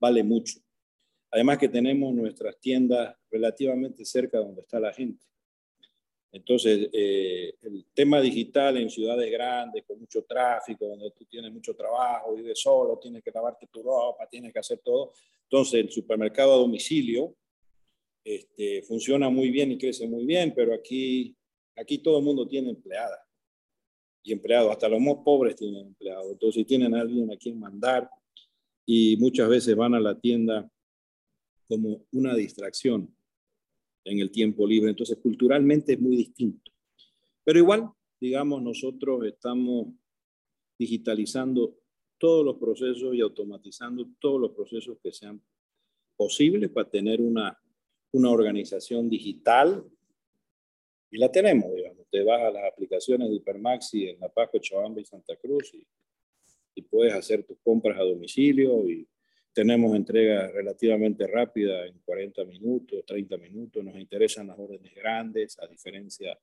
vale 0.00 0.22
mucho. 0.22 0.60
Además 1.30 1.58
que 1.58 1.68
tenemos 1.68 2.12
nuestras 2.14 2.58
tiendas 2.60 3.16
relativamente 3.30 4.04
cerca 4.04 4.38
de 4.38 4.44
donde 4.44 4.60
está 4.60 4.78
la 4.78 4.92
gente. 4.92 5.24
Entonces, 6.30 6.88
eh, 6.92 7.54
el 7.60 7.86
tema 7.92 8.20
digital 8.20 8.78
en 8.78 8.88
ciudades 8.88 9.30
grandes, 9.30 9.84
con 9.84 10.00
mucho 10.00 10.24
tráfico, 10.24 10.86
donde 10.86 11.10
tú 11.10 11.26
tienes 11.26 11.52
mucho 11.52 11.74
trabajo, 11.74 12.34
vives 12.34 12.58
solo, 12.58 12.98
tienes 12.98 13.22
que 13.22 13.30
lavarte 13.30 13.66
tu 13.66 13.82
ropa, 13.82 14.26
tienes 14.30 14.52
que 14.52 14.58
hacer 14.58 14.80
todo. 14.82 15.12
Entonces, 15.42 15.74
el 15.74 15.90
supermercado 15.90 16.54
a 16.54 16.56
domicilio 16.56 17.36
este, 18.24 18.82
funciona 18.82 19.28
muy 19.28 19.50
bien 19.50 19.72
y 19.72 19.78
crece 19.78 20.06
muy 20.06 20.24
bien, 20.24 20.52
pero 20.54 20.74
aquí, 20.74 21.36
aquí 21.76 21.98
todo 21.98 22.18
el 22.18 22.24
mundo 22.24 22.46
tiene 22.46 22.70
empleada 22.70 23.18
y 24.22 24.32
empleado, 24.32 24.70
hasta 24.70 24.88
los 24.88 25.00
más 25.00 25.16
pobres 25.24 25.56
tienen 25.56 25.86
empleados. 25.86 26.30
Entonces, 26.30 26.60
si 26.60 26.64
tienen 26.64 26.94
alguien 26.94 27.32
a 27.32 27.36
quien 27.36 27.58
mandar, 27.58 28.08
y 28.86 29.16
muchas 29.16 29.48
veces 29.48 29.76
van 29.76 29.94
a 29.94 30.00
la 30.00 30.18
tienda 30.18 30.70
como 31.68 32.04
una 32.12 32.34
distracción 32.34 33.14
en 34.04 34.18
el 34.18 34.30
tiempo 34.30 34.66
libre. 34.66 34.90
Entonces, 34.90 35.18
culturalmente 35.18 35.94
es 35.94 36.00
muy 36.00 36.16
distinto. 36.16 36.70
Pero 37.44 37.58
igual, 37.58 37.90
digamos, 38.20 38.62
nosotros 38.62 39.24
estamos 39.24 39.88
digitalizando 40.78 41.78
todos 42.18 42.44
los 42.44 42.56
procesos 42.56 43.14
y 43.14 43.20
automatizando 43.20 44.08
todos 44.18 44.40
los 44.40 44.52
procesos 44.52 44.98
que 45.02 45.12
sean 45.12 45.40
posibles 46.16 46.70
para 46.70 46.88
tener 46.88 47.20
una, 47.20 47.58
una 48.12 48.30
organización 48.30 49.08
digital. 49.08 49.84
Y 51.10 51.18
la 51.18 51.30
tenemos, 51.30 51.74
digamos. 51.74 52.06
Te 52.10 52.22
vas 52.24 52.42
a 52.42 52.50
las 52.50 52.72
aplicaciones 52.72 53.28
de 53.28 53.36
Hipermaxi 53.36 54.08
en 54.08 54.20
La 54.20 54.28
Paz, 54.28 54.48
Cochabamba 54.50 55.00
y 55.00 55.04
Santa 55.04 55.36
Cruz 55.36 55.74
y 55.74 55.86
y 56.74 56.82
puedes 56.82 57.12
hacer 57.12 57.44
tus 57.44 57.58
compras 57.62 57.98
a 57.98 58.02
domicilio 58.02 58.88
y 58.88 59.06
tenemos 59.52 59.94
entrega 59.94 60.50
relativamente 60.50 61.26
rápida 61.26 61.86
en 61.86 61.98
40 62.04 62.44
minutos, 62.44 63.04
30 63.06 63.36
minutos. 63.36 63.84
Nos 63.84 63.96
interesan 63.96 64.46
las 64.46 64.58
órdenes 64.58 64.94
grandes, 64.94 65.58
a 65.58 65.66
diferencia 65.66 66.38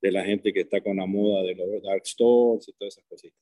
de 0.00 0.10
la 0.10 0.24
gente 0.24 0.52
que 0.52 0.60
está 0.60 0.80
con 0.80 0.96
la 0.96 1.06
moda 1.06 1.44
de 1.44 1.54
los 1.54 1.82
dark 1.82 2.04
stores 2.04 2.68
y 2.68 2.72
todas 2.72 2.94
esas 2.94 3.08
cositas. 3.08 3.38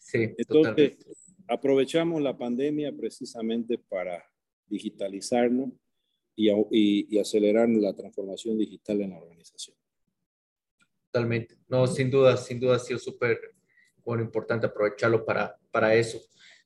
Sí, 0.00 0.34
Entonces, 0.36 0.98
aprovechamos 1.46 2.20
la 2.20 2.36
pandemia 2.36 2.92
precisamente 2.92 3.78
para 3.78 4.24
digitalizarnos 4.66 5.70
y, 6.36 6.50
y, 6.50 7.06
y 7.10 7.18
acelerar 7.18 7.68
la 7.68 7.94
transformación 7.94 8.58
digital 8.58 9.00
en 9.00 9.10
la 9.10 9.18
organización. 9.18 9.76
Totalmente. 11.10 11.56
No, 11.68 11.86
sin 11.86 12.10
duda, 12.10 12.36
sin 12.36 12.58
duda 12.58 12.76
ha 12.76 12.80
sido 12.80 12.98
súper 12.98 13.54
bueno, 14.04 14.22
importante 14.22 14.66
aprovecharlo 14.66 15.24
para, 15.24 15.56
para 15.70 15.94
eso. 15.94 16.20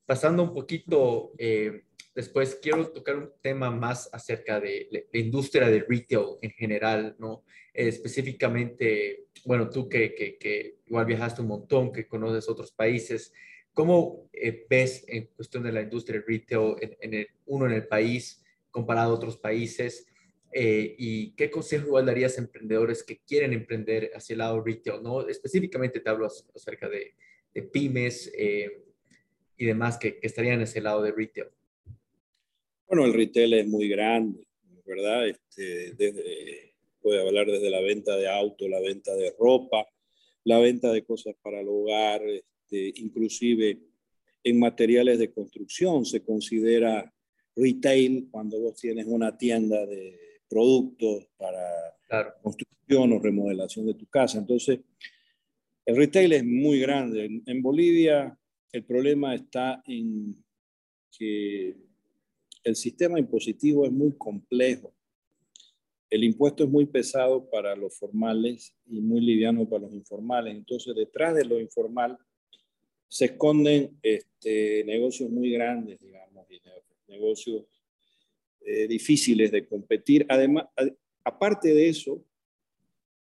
Pasando 0.07 0.43
un 0.43 0.55
poquito, 0.55 1.33
eh, 1.39 1.83
después 2.15 2.59
quiero 2.61 2.91
tocar 2.91 3.17
un 3.17 3.31
tema 3.43 3.71
más 3.71 4.09
acerca 4.13 4.59
de 4.59 4.89
la 4.91 5.21
industria 5.21 5.69
de 5.69 5.85
retail 5.87 6.39
en 6.41 6.51
general, 6.53 7.15
¿no? 7.19 7.45
específicamente, 7.75 9.27
bueno, 9.45 9.71
tú 9.71 9.89
que, 9.89 10.15
que, 10.15 10.37
que, 10.37 10.79
igual 10.87 11.07
viajaste 11.07 11.43
un 11.43 11.49
montón, 11.49 11.93
que 11.93 12.09
conoces 12.09 12.49
otros 12.49 12.73
países, 12.73 13.33
¿cómo 13.73 14.29
eh, 14.33 14.67
ves 14.69 15.05
en 15.07 15.27
cuestión 15.27 15.63
de 15.63 15.73
la 15.73 15.83
industria 15.83 16.21
de 16.21 16.27
retail 16.27 16.75
en, 16.81 17.15
el, 17.15 17.29
uno 17.47 17.67
en 17.67 17.73
el 17.73 17.87
país 17.87 18.43
comparado 18.71 19.13
a 19.13 19.17
otros 19.17 19.37
países? 19.37 20.07
Eh, 20.53 20.95
¿Y 20.99 21.35
qué 21.35 21.51
consejo 21.51 21.87
igual 21.87 22.07
darías 22.07 22.39
a 22.39 22.41
emprendedores 22.41 23.03
que 23.03 23.19
quieren 23.19 23.53
emprender 23.53 24.11
hacia 24.15 24.35
el 24.35 24.39
lado 24.39 24.63
retail? 24.63 25.03
¿no? 25.03 25.29
Específicamente 25.29 26.01
te 26.01 26.09
hablo 26.09 26.27
acerca 26.27 26.89
de, 26.89 27.15
de 27.55 27.63
pymes 27.63 28.33
eh, 28.37 28.85
y 29.57 29.67
demás 29.67 29.99
que, 29.99 30.19
estarían 30.23 30.55
en 30.55 30.63
ese 30.63 30.81
lado 30.81 31.03
de 31.03 31.13
retail? 31.13 31.49
Bueno, 32.87 33.05
el 33.05 33.13
retail 33.13 33.55
es 33.55 33.67
muy 33.67 33.89
grande, 33.89 34.47
¿verdad? 34.87 35.29
Este, 35.29 35.93
desde, 35.93 36.75
puede 37.03 37.27
hablar 37.27 37.47
desde 37.47 37.69
la 37.69 37.81
venta 37.81 38.17
de 38.17 38.29
auto, 38.29 38.69
la 38.69 38.81
venta 38.81 39.15
de 39.15 39.35
ropa, 39.39 39.87
la 40.45 40.59
venta 40.59 40.93
de 40.93 41.05
cosas 41.05 41.35
para 41.43 41.61
el 41.61 41.69
hogar, 41.69 42.23
este, 42.27 42.93
inclusive 43.03 43.79
en 44.45 44.59
materiales 44.59 45.19
de 45.19 45.33
construcción 45.33 46.07
se 46.07 46.23
considera 46.25 47.13
retail 47.59 48.29
cuando 48.31 48.61
vos 48.61 48.75
tienes 48.81 49.07
una 49.07 49.37
tienda 49.37 49.85
de 49.87 50.19
productos 50.49 51.27
para 51.37 51.61
construcción 52.43 53.13
o 53.13 53.19
remodelación 53.19 53.87
de 53.87 53.95
tu 53.95 54.07
casa. 54.07 54.39
Entonces, 54.39 54.81
el 55.85 55.97
retail 55.97 56.33
es 56.33 56.45
muy 56.45 56.81
grande. 56.81 57.43
En, 57.47 57.63
Bolivia 57.63 58.39
el 58.73 58.85
problema 58.85 59.35
está 59.35 59.83
en 59.87 60.35
que 61.17 61.77
el 62.65 62.77
sistema 62.77 63.19
impositivo 63.19 63.85
es 63.85 63.93
muy 63.93 64.13
complejo. 64.17 64.95
El 66.11 66.25
impuesto 66.25 66.65
es 66.65 66.71
muy 66.71 66.87
pesado 66.87 67.49
para 67.51 67.77
los 67.77 67.99
formales 67.99 68.75
y 68.87 69.01
muy 69.01 69.21
liviano 69.21 69.69
para 69.69 69.83
los 69.83 69.95
informales. 69.95 70.55
Entonces, 70.55 70.95
detrás 70.95 71.35
de 71.35 71.45
lo 71.45 71.61
informal 71.61 72.19
se 73.09 73.27
esconden 73.27 73.99
este, 74.03 74.85
negocios 74.85 75.31
muy 75.31 75.51
grandes, 75.51 75.99
digamos, 76.01 76.47
negocios 77.09 77.65
eh, 78.61 78.87
difíciles 78.87 79.51
de 79.51 79.67
competir. 79.67 80.27
Además, 80.29 80.67
aparte 81.25 81.73
de 81.75 81.89
eso, 81.89 82.25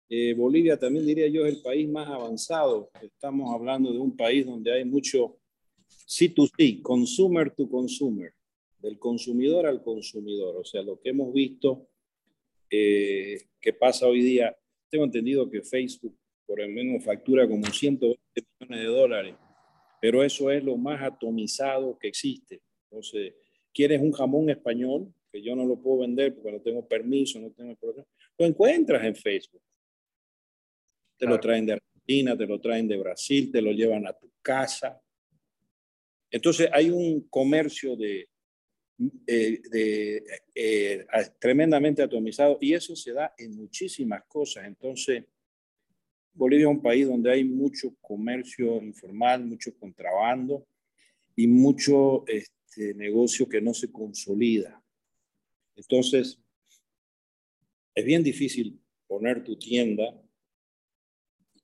eh, 0.10 0.34
Bolivia 0.34 0.78
también 0.78 1.06
diría 1.06 1.28
yo 1.28 1.46
es 1.46 1.56
el 1.56 1.62
país 1.62 1.88
más 1.88 2.08
avanzado. 2.08 2.90
Estamos 3.02 3.54
hablando 3.54 3.92
de 3.92 4.00
un 4.00 4.16
país 4.18 4.46
donde 4.46 4.74
hay 4.74 4.84
mucho 4.84 5.38
C2C, 6.08 6.82
consumer 6.82 7.52
to 7.52 7.70
consumer, 7.70 8.34
del 8.80 8.98
consumidor 8.98 9.68
al 9.68 9.84
consumidor. 9.84 10.58
O 10.58 10.64
sea, 10.64 10.82
lo 10.82 11.00
que 11.00 11.10
hemos 11.10 11.32
visto 11.32 11.88
eh, 12.72 13.40
que 13.62 13.74
pasa 13.74 14.08
hoy 14.08 14.22
día, 14.22 14.58
tengo 14.90 15.06
entendido 15.06 15.50
que 15.50 15.62
Facebook 15.62 16.18
por 16.46 16.60
el 16.60 16.72
menos 16.72 17.04
factura 17.04 17.48
como 17.48 17.66
120 17.68 18.20
millones 18.60 18.80
de 18.80 18.92
dólares, 18.92 19.36
pero 20.02 20.24
eso 20.24 20.50
es 20.50 20.64
lo 20.64 20.76
más 20.78 21.02
atomizado 21.04 21.98
que 22.00 22.08
existe. 22.08 22.62
Entonces, 22.90 23.36
¿quieres 23.80 24.02
un 24.02 24.12
jamón 24.12 24.50
español? 24.50 25.14
Que 25.32 25.42
yo 25.42 25.56
no 25.56 25.64
lo 25.66 25.80
puedo 25.80 26.00
vender 26.00 26.36
porque 26.36 26.52
no 26.52 26.60
tengo 26.60 26.86
permiso, 26.86 27.40
no 27.40 27.50
tengo 27.52 27.78
Lo 28.38 28.46
encuentras 28.46 29.06
en 29.06 29.16
Facebook 29.16 29.62
te 31.18 31.26
lo 31.26 31.40
traen 31.40 31.66
de 31.66 31.74
Argentina, 31.74 32.38
te 32.38 32.46
lo 32.46 32.60
traen 32.60 32.88
de 32.88 32.98
Brasil, 32.98 33.52
te 33.52 33.62
lo 33.62 33.72
llevan 33.72 34.06
a 34.08 34.14
tu 34.14 34.32
casa. 34.42 35.02
Entonces 36.32 36.70
hay 36.72 36.90
un 36.90 37.28
comercio 37.30 37.96
de, 37.98 38.30
eh, 39.28 39.62
de 39.70 40.24
eh, 40.56 41.06
tremendamente 41.40 42.02
atomizado 42.02 42.58
y 42.62 42.74
eso 42.74 42.96
se 42.96 43.12
da 43.14 43.34
en 43.38 43.56
muchísimas 43.56 44.24
cosas. 44.26 44.66
Entonces, 44.66 45.26
Bolivia 46.34 46.68
es 46.68 46.72
un 46.72 46.82
país 46.82 47.06
donde 47.06 47.32
hay 47.32 47.44
mucho 47.44 47.94
comercio 48.00 48.82
informal, 48.82 49.46
mucho 49.46 49.78
contrabando 49.78 50.66
y 51.36 51.48
mucho 51.48 52.24
este, 52.80 52.94
negocio 52.94 53.48
que 53.48 53.62
no 53.62 53.74
se 53.74 53.92
consolida. 53.92 54.82
Entonces, 55.76 56.40
es 57.94 58.06
bien 58.06 58.24
difícil 58.24 58.80
poner 59.06 59.44
tu 59.44 59.58
tienda 59.58 60.16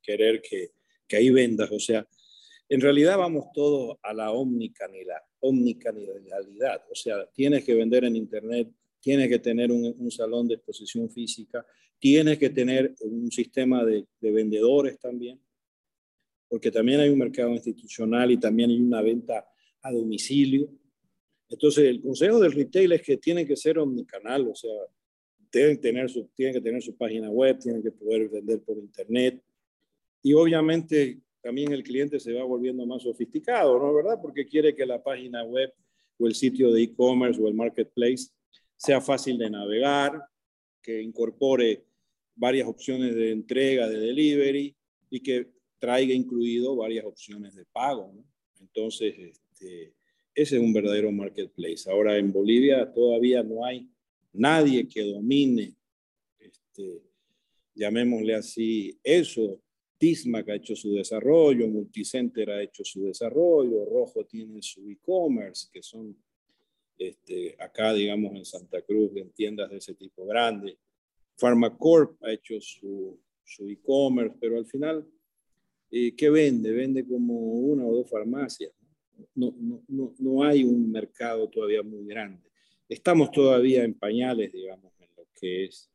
querer 0.02 0.42
que, 0.42 0.72
que 1.08 1.16
ahí 1.16 1.30
vendas. 1.30 1.72
O 1.72 1.80
sea, 1.80 2.08
en 2.68 2.82
realidad 2.82 3.18
vamos 3.18 3.46
todos 3.54 3.98
a 4.04 4.14
la 4.14 4.32
omnicanalidad, 4.32 5.22
omnicanalidad. 5.40 6.84
O 6.92 6.96
sea, 6.96 7.26
tienes 7.32 7.64
que 7.64 7.74
vender 7.74 8.04
en 8.04 8.16
Internet, 8.16 8.70
tienes 9.00 9.30
que 9.30 9.40
tener 9.40 9.72
un, 9.72 10.12
salón 10.12 10.48
de 10.48 10.56
exposición 10.56 11.10
física, 11.10 11.66
tienes 11.98 12.38
que 12.38 12.50
tener 12.50 12.94
un 13.02 13.32
sistema 13.32 13.86
de 13.86 14.06
vendedores 14.20 15.00
también, 15.00 15.40
porque 16.48 16.72
también 16.72 17.00
hay 17.00 17.10
un 17.10 17.20
mercado 17.20 17.52
institucional 17.52 18.32
y 18.32 18.38
también 18.38 18.70
hay 18.70 18.80
una 18.80 19.02
venta 19.02 19.48
a 19.82 19.92
domicilio. 19.92 20.70
Entonces, 21.50 21.86
el 21.86 22.02
consejo 22.02 22.40
del 22.40 22.52
retail 22.52 22.92
es 22.94 23.02
que 23.02 23.18
tiene 23.18 23.46
que 23.46 23.56
ser 23.56 23.78
omnicanal, 23.78 24.48
o 24.48 24.56
sea, 24.56 24.72
tienen, 25.50 25.80
tener 25.80 26.10
su, 26.10 26.28
tienen 26.36 26.56
que 26.56 26.62
tener 26.62 26.82
su 26.82 26.96
página 26.98 27.30
web, 27.30 27.60
tienen 27.60 27.84
que 27.84 27.92
poder 27.92 28.30
vender 28.30 28.62
por 28.62 28.78
internet, 28.78 29.42
y 30.24 30.34
obviamente 30.34 31.20
también 31.42 31.72
el 31.72 31.84
cliente 31.84 32.20
se 32.20 32.34
va 32.34 32.44
volviendo 32.44 32.86
más 32.88 33.04
sofisticado, 33.04 33.78
¿no? 33.78 33.94
¿Verdad? 33.94 34.18
Porque 34.20 34.48
quiere 34.48 34.76
que 34.76 34.86
la 34.86 35.04
página 35.04 35.44
web 35.44 35.72
o 36.18 36.26
el 36.26 36.34
sitio 36.34 36.72
de 36.72 36.82
e-commerce 36.82 37.40
o 37.40 37.48
el 37.48 37.54
marketplace 37.54 38.30
sea 38.76 39.00
fácil 39.00 39.38
de 39.38 39.52
navegar, 39.52 40.20
que 40.82 41.02
incorpore 41.02 41.86
varias 42.36 42.68
opciones 42.68 43.14
de 43.14 43.32
entrega, 43.32 43.88
de 43.88 44.00
delivery 44.00 44.76
y 45.10 45.20
que 45.20 45.52
traiga 45.78 46.14
incluido 46.14 46.76
varias 46.76 47.06
opciones 47.06 47.54
de 47.54 47.66
pago. 47.66 48.12
¿no? 48.14 48.26
Entonces, 48.60 49.14
este, 49.18 49.94
ese 50.36 50.58
es 50.58 50.62
un 50.62 50.74
verdadero 50.74 51.12
marketplace. 51.12 51.90
Ahora 51.90 52.18
en 52.18 52.32
Bolivia 52.32 52.92
todavía 52.92 53.42
no 53.42 53.66
hay 53.66 53.90
nadie 54.34 54.88
que 54.88 55.02
domine, 55.02 55.74
este, 56.38 57.02
llamémosle 57.74 58.36
así, 58.36 59.00
eso 59.02 59.62
Tismac 59.98 60.50
ha 60.50 60.56
hecho 60.56 60.76
su 60.76 60.94
desarrollo, 60.94 61.68
Multicenter 61.70 62.50
ha 62.50 62.62
hecho 62.62 62.84
su 62.84 63.06
desarrollo, 63.06 63.86
Rojo 63.86 64.26
tiene 64.26 64.62
su 64.62 64.90
e-commerce, 64.90 65.70
que 65.72 65.82
son 65.82 66.16
este, 66.98 67.56
acá, 67.60 67.94
digamos, 67.94 68.36
en 68.36 68.46
Santa 68.46 68.82
Cruz, 68.82 69.12
en 69.16 69.32
tiendas 69.32 69.70
de 69.70 69.78
ese 69.78 69.96
tipo 69.96 70.26
grande. 70.26 70.78
Pharmacorp 71.38 72.22
ha 72.24 72.32
hecho 72.32 72.60
su, 72.60 73.20
e-commerce, 73.70 74.36
pero 74.40 74.58
al 74.58 74.66
final, 74.66 75.08
eh, 75.92 76.14
¿qué 76.16 76.30
vende? 76.30 76.72
Vende 76.72 77.06
como 77.06 77.34
una 77.36 77.86
o 77.86 77.96
dos 77.96 78.10
farmacias. 78.10 78.74
No, 79.36 79.54
no, 79.88 80.14
no, 80.18 80.44
hay 80.44 80.64
un 80.64 80.92
mercado 80.92 81.48
todavía 81.50 81.84
muy 81.84 82.06
grande. 82.06 82.50
Estamos 82.88 83.32
todavía 83.32 83.84
en 83.84 83.94
pañales, 83.94 84.52
digamos, 84.52 84.94
en 85.00 85.10
lo 85.18 85.28
que 85.34 85.66
es 85.66 85.90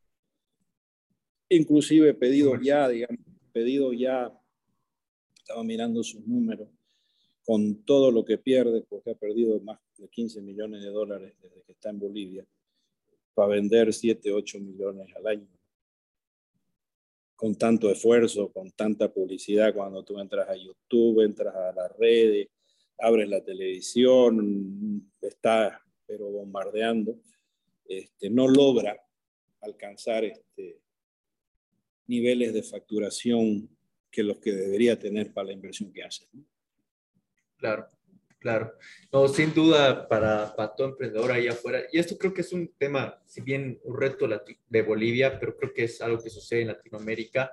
inclusive 1.51 2.15
pedidos 2.15 2.61
ya, 2.63 2.89
digamos, 2.89 3.21
pedido 3.53 3.93
ya, 3.93 4.33
estaba 5.37 5.63
mirando 5.65 6.03
sus 6.03 6.25
números, 6.27 6.69
con 7.45 7.83
todo 7.83 8.11
lo 8.11 8.25
que 8.25 8.39
pierde, 8.39 8.83
porque 8.89 9.11
ha 9.11 9.15
perdido 9.15 9.59
más 9.61 9.79
de 9.99 10.09
15 10.09 10.41
millones 10.41 10.83
de 10.83 10.91
dólares 10.91 11.35
desde 11.43 11.63
que 11.63 11.73
está 11.73 11.91
en 11.91 11.99
Bolivia, 11.99 12.47
para 13.35 13.49
vender 13.49 13.93
7, 13.93 14.33
8 14.33 14.61
millones 14.61 15.09
al 15.17 15.27
año. 15.27 15.49
Con 17.35 17.57
tanto 17.57 17.91
esfuerzo, 17.91 18.53
con 18.53 18.71
tanta 18.71 19.13
publicidad, 19.13 19.75
cuando 19.75 20.05
tú 20.05 20.19
entras 20.21 20.49
a 20.49 20.55
YouTube, 20.55 21.23
entras 21.23 21.55
a 21.55 21.73
las 21.73 21.97
redes, 21.97 22.49
abres 23.01 23.29
la 23.29 23.43
televisión, 23.43 25.11
está 25.21 25.83
pero 26.11 26.29
bombardeando, 26.29 27.21
este, 27.87 28.31
no 28.31 28.49
logra 28.49 29.01
alcanzar 29.61 30.25
este, 30.25 30.81
niveles 32.09 32.53
de 32.53 32.65
facturación 32.65 33.69
que 34.11 34.25
los 34.25 34.39
que 34.39 34.51
debería 34.51 34.99
tener 34.99 35.33
para 35.33 35.47
la 35.47 35.53
inversión 35.53 35.93
que 35.93 36.03
hace. 36.03 36.27
Claro, 37.57 37.89
claro. 38.41 38.73
No, 39.13 39.29
sin 39.29 39.55
duda 39.55 40.09
para, 40.09 40.53
para 40.57 40.75
todo 40.75 40.89
emprendedor 40.89 41.31
ahí 41.31 41.47
afuera. 41.47 41.83
Y 41.93 42.01
esto 42.01 42.19
creo 42.19 42.35
que 42.35 42.41
es 42.41 42.53
un 42.53 42.73
tema, 42.77 43.23
si 43.25 43.41
bien 43.41 43.79
un 43.85 43.97
reto 43.97 44.29
de 44.69 44.83
Bolivia, 44.83 45.39
pero 45.39 45.57
creo 45.57 45.73
que 45.73 45.85
es 45.85 46.01
algo 46.01 46.21
que 46.21 46.31
sucede 46.31 46.63
en 46.63 46.69
Latinoamérica. 46.69 47.53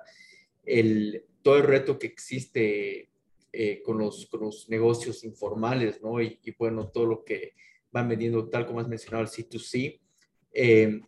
El, 0.64 1.24
todo 1.42 1.58
el 1.58 1.62
reto 1.62 1.96
que 1.96 2.08
existe 2.08 3.08
eh, 3.52 3.82
con, 3.82 3.98
los, 3.98 4.26
con 4.26 4.40
los 4.40 4.68
negocios 4.68 5.24
informales, 5.24 6.02
¿no? 6.02 6.20
Y, 6.20 6.38
y, 6.42 6.52
bueno, 6.52 6.88
todo 6.88 7.06
lo 7.06 7.24
que 7.24 7.54
van 7.90 8.08
vendiendo, 8.08 8.48
tal 8.48 8.66
como 8.66 8.80
has 8.80 8.88
mencionado, 8.88 9.24
el 9.24 9.30
C2C. 9.30 10.00
Eh, 10.52 11.00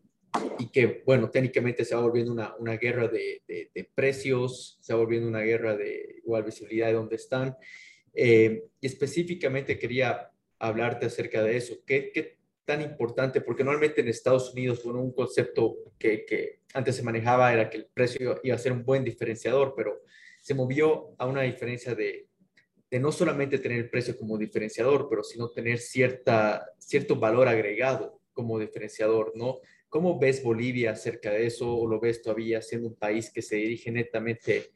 y 0.58 0.70
que, 0.70 1.02
bueno, 1.04 1.30
técnicamente 1.30 1.84
se 1.84 1.94
va 1.94 2.02
volviendo 2.02 2.32
una, 2.32 2.54
una 2.56 2.76
guerra 2.76 3.08
de, 3.08 3.42
de, 3.46 3.90
precios, 3.94 4.78
se 4.80 4.92
va 4.92 5.00
volviendo 5.00 5.28
una 5.28 5.40
guerra 5.40 5.76
de 5.76 6.16
igual 6.18 6.44
visibilidad 6.44 6.86
de 6.86 6.92
dónde 6.92 7.16
están. 7.16 7.56
Eh, 8.14 8.64
y 8.80 8.86
específicamente 8.86 9.78
quería 9.78 10.30
hablarte 10.58 11.06
acerca 11.06 11.42
de 11.42 11.56
eso. 11.56 11.82
¿Qué, 11.84 12.12
¿Qué, 12.12 12.38
tan 12.64 12.80
importante? 12.82 13.40
Porque 13.40 13.64
normalmente 13.64 14.00
en 14.00 14.08
Estados 14.08 14.52
Unidos, 14.52 14.84
bueno, 14.84 15.02
un 15.02 15.12
concepto 15.12 15.78
que, 15.98 16.24
que 16.24 16.60
antes 16.72 16.96
se 16.96 17.02
manejaba 17.02 17.52
era 17.52 17.68
que 17.68 17.78
el 17.78 17.86
precio 17.86 18.40
iba 18.44 18.54
a 18.54 18.58
ser 18.58 18.72
un 18.72 18.84
buen 18.84 19.02
diferenciador, 19.02 19.74
pero 19.76 20.02
se 20.40 20.54
movió 20.54 21.14
a 21.18 21.26
una 21.26 21.42
diferencia 21.42 21.94
de, 21.94 22.29
de 22.90 22.98
no 22.98 23.12
solamente 23.12 23.58
tener 23.58 23.78
el 23.78 23.90
precio 23.90 24.16
como 24.18 24.36
diferenciador, 24.36 25.08
pero 25.08 25.22
sino 25.22 25.50
tener 25.50 25.78
cierta, 25.78 26.66
cierto 26.78 27.16
valor 27.16 27.46
agregado 27.46 28.20
como 28.32 28.58
diferenciador, 28.58 29.32
¿no? 29.36 29.58
¿Cómo 29.88 30.18
ves 30.18 30.42
Bolivia 30.42 30.92
acerca 30.92 31.30
de 31.30 31.46
eso 31.46 31.72
o 31.72 31.86
lo 31.86 32.00
ves 32.00 32.22
todavía 32.22 32.62
siendo 32.62 32.88
un 32.88 32.94
país 32.94 33.30
que 33.30 33.42
se 33.42 33.56
dirige 33.56 33.90
netamente 33.90 34.72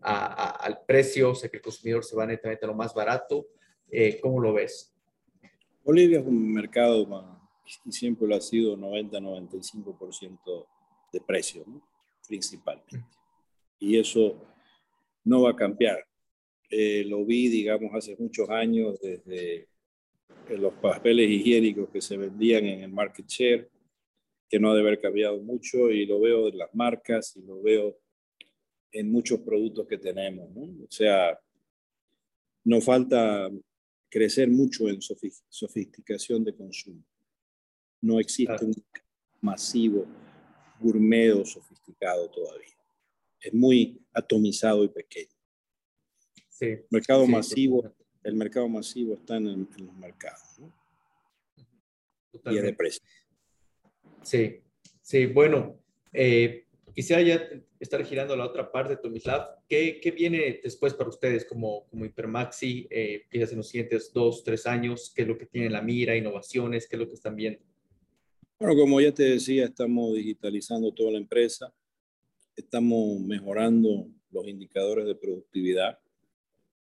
al 0.00 0.80
precio, 0.86 1.30
o 1.30 1.34
sea 1.34 1.48
que 1.48 1.56
el 1.56 1.62
consumidor 1.62 2.04
se 2.04 2.16
va 2.16 2.26
netamente 2.26 2.64
a 2.64 2.68
lo 2.68 2.74
más 2.74 2.94
barato? 2.94 3.46
Eh, 3.90 4.18
¿Cómo 4.20 4.40
lo 4.40 4.52
ves? 4.52 4.94
Bolivia 5.82 6.20
es 6.20 6.26
un 6.26 6.52
mercado 6.52 7.06
y 7.84 7.92
siempre 7.92 8.26
lo 8.26 8.36
ha 8.36 8.40
sido 8.40 8.76
90-95% 8.76 10.66
de 11.12 11.20
precio, 11.20 11.64
¿no? 11.66 11.82
principalmente. 12.26 13.04
Y 13.78 13.98
eso 13.98 14.42
no 15.24 15.42
va 15.42 15.50
a 15.50 15.56
cambiar. 15.56 16.06
Eh, 16.76 17.04
lo 17.04 17.24
vi, 17.24 17.46
digamos, 17.48 17.94
hace 17.94 18.16
muchos 18.18 18.50
años 18.50 19.00
desde 19.00 19.68
los 20.58 20.72
papeles 20.74 21.30
higiénicos 21.30 21.88
que 21.88 22.00
se 22.00 22.16
vendían 22.16 22.64
en 22.64 22.80
el 22.80 22.90
market 22.90 23.28
share 23.28 23.70
que 24.48 24.58
no 24.58 24.72
ha 24.72 24.74
de 24.74 24.80
haber 24.80 25.00
cambiado 25.00 25.40
mucho 25.40 25.88
y 25.92 26.04
lo 26.04 26.18
veo 26.18 26.48
en 26.48 26.58
las 26.58 26.74
marcas 26.74 27.36
y 27.36 27.42
lo 27.42 27.62
veo 27.62 27.96
en 28.90 29.12
muchos 29.12 29.38
productos 29.42 29.86
que 29.86 29.98
tenemos. 29.98 30.50
¿no? 30.50 30.62
O 30.62 30.90
sea, 30.90 31.38
nos 32.64 32.84
falta 32.84 33.48
crecer 34.08 34.50
mucho 34.50 34.88
en 34.88 35.00
sofisticación 35.00 36.42
de 36.42 36.56
consumo. 36.56 37.04
No 38.00 38.18
existe 38.18 38.64
un 38.64 38.74
masivo 39.40 40.06
gourmet 40.80 41.30
o 41.34 41.44
sofisticado 41.44 42.28
todavía. 42.30 42.74
Es 43.40 43.54
muy 43.54 44.00
atomizado 44.12 44.82
y 44.82 44.88
pequeño. 44.88 45.33
Sí, 46.54 46.76
mercado 46.88 47.26
masivo, 47.26 47.92
el 48.22 48.36
mercado 48.36 48.68
masivo 48.68 49.14
está 49.14 49.38
en, 49.38 49.68
los 49.76 49.96
mercados. 49.96 50.60
¿no? 50.60 50.72
Y 52.52 52.56
es 52.56 52.62
de 52.62 52.72
precio. 52.72 53.02
Sí, 54.22 54.60
sí, 55.02 55.26
bueno, 55.26 55.80
Eh, 56.16 56.66
quisiera 56.94 57.20
ya 57.22 57.42
estar 57.80 58.04
girando 58.04 58.34
a 58.34 58.36
la 58.36 58.46
otra 58.46 58.70
parte 58.70 58.96
Tomislav. 58.96 59.64
¿Qué, 59.68 59.98
¿Qué, 60.00 60.12
viene 60.12 60.60
después 60.62 60.94
para 60.94 61.10
ustedes 61.10 61.44
como, 61.44 61.88
como 61.88 62.04
Hipermaxi? 62.04 62.86
Eh, 62.88 63.24
quizás 63.28 63.50
en 63.50 63.56
los 63.56 63.68
siguientes 63.68 64.12
dos, 64.12 64.44
tres 64.44 64.64
años, 64.64 65.12
¿qué 65.12 65.22
es 65.22 65.28
lo 65.28 65.36
que 65.36 65.46
tiene 65.46 65.68
la 65.70 65.82
mira, 65.82 66.16
innovaciones, 66.16 66.86
qué 66.86 66.94
es 66.94 67.00
lo 67.00 67.08
que 67.08 67.14
están 67.14 67.34
viendo? 67.34 67.58
Bueno, 68.60 68.76
como 68.76 69.00
ya 69.00 69.12
te 69.12 69.24
decía, 69.24 69.64
estamos 69.64 70.14
digitalizando 70.14 70.92
toda 70.92 71.10
la 71.10 71.18
empresa, 71.18 71.74
estamos 72.54 73.18
mejorando 73.18 74.06
los 74.30 74.46
indicadores 74.46 75.04
de 75.04 75.16
productividad. 75.16 75.98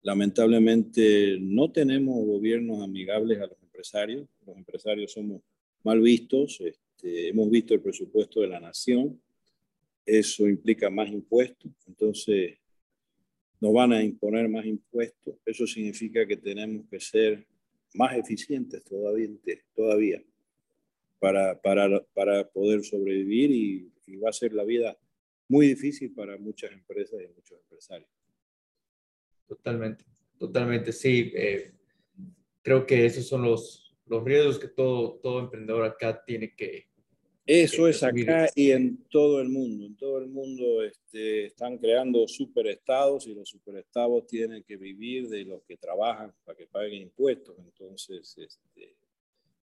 Lamentablemente 0.01 1.37
no 1.41 1.71
tenemos 1.71 2.25
gobiernos 2.25 2.81
amigables 2.81 3.39
a 3.39 3.47
los 3.47 3.61
empresarios. 3.61 4.27
Los 4.45 4.57
empresarios 4.57 5.11
somos 5.11 5.41
mal 5.83 5.99
vistos. 5.99 6.61
Este, 6.61 7.29
hemos 7.29 7.49
visto 7.49 7.73
el 7.73 7.81
presupuesto 7.81 8.41
de 8.41 8.47
la 8.47 8.59
nación. 8.59 9.21
Eso 10.05 10.47
implica 10.47 10.89
más 10.89 11.09
impuestos. 11.09 11.71
Entonces, 11.87 12.57
nos 13.59 13.73
van 13.73 13.93
a 13.93 14.03
imponer 14.03 14.47
más 14.47 14.65
impuestos. 14.65 15.35
Eso 15.45 15.67
significa 15.67 16.25
que 16.25 16.37
tenemos 16.37 16.87
que 16.89 16.99
ser 16.99 17.45
más 17.93 18.15
eficientes 18.15 18.83
todavía, 18.83 20.23
para, 21.19 21.59
poder 22.53 22.83
sobrevivir 22.83 23.51
y 24.05 24.15
va 24.17 24.29
a 24.29 24.33
ser 24.33 24.53
la 24.53 24.63
vida 24.63 24.97
muy 25.49 25.67
difícil 25.67 26.13
para 26.13 26.37
muchas 26.37 26.71
empresas 26.71 27.19
y 27.21 27.27
muchos 27.35 27.59
empresarios. 27.59 28.18
Totalmente, 29.49 30.05
totalmente, 30.37 30.93
sí. 30.93 31.31
Eh, 31.33 31.73
creo 32.61 32.85
que 32.85 33.03
esos 33.03 33.25
son 33.25 33.41
los, 33.41 33.95
los 34.05 34.23
riesgos 34.23 34.59
que 34.59 34.67
todo, 34.67 35.19
todo 35.23 35.39
emprendedor 35.39 35.83
acá 35.83 36.23
tiene 36.23 36.53
que... 36.55 36.87
Eso 37.47 37.87
es 37.87 38.03
acá 38.03 38.47
y 38.53 38.69
en 38.69 39.05
todo 39.09 39.41
el 39.41 39.49
mundo. 39.49 39.87
En 39.87 39.97
todo 39.97 40.19
el 40.19 40.27
mundo 40.27 40.83
este, 40.83 41.47
están 41.47 41.79
creando 41.79 42.27
superestados 42.27 43.25
y 43.25 43.33
los 43.33 43.49
superestados 43.49 44.27
tienen 44.27 44.61
que 44.61 44.77
vivir 44.77 45.27
de 45.27 45.45
los 45.45 45.63
que 45.63 45.75
trabajan 45.75 46.31
para 46.45 46.55
que 46.55 46.67
paguen 46.67 47.01
impuestos. 47.01 47.55
Entonces, 47.57 48.37
este, 48.37 48.95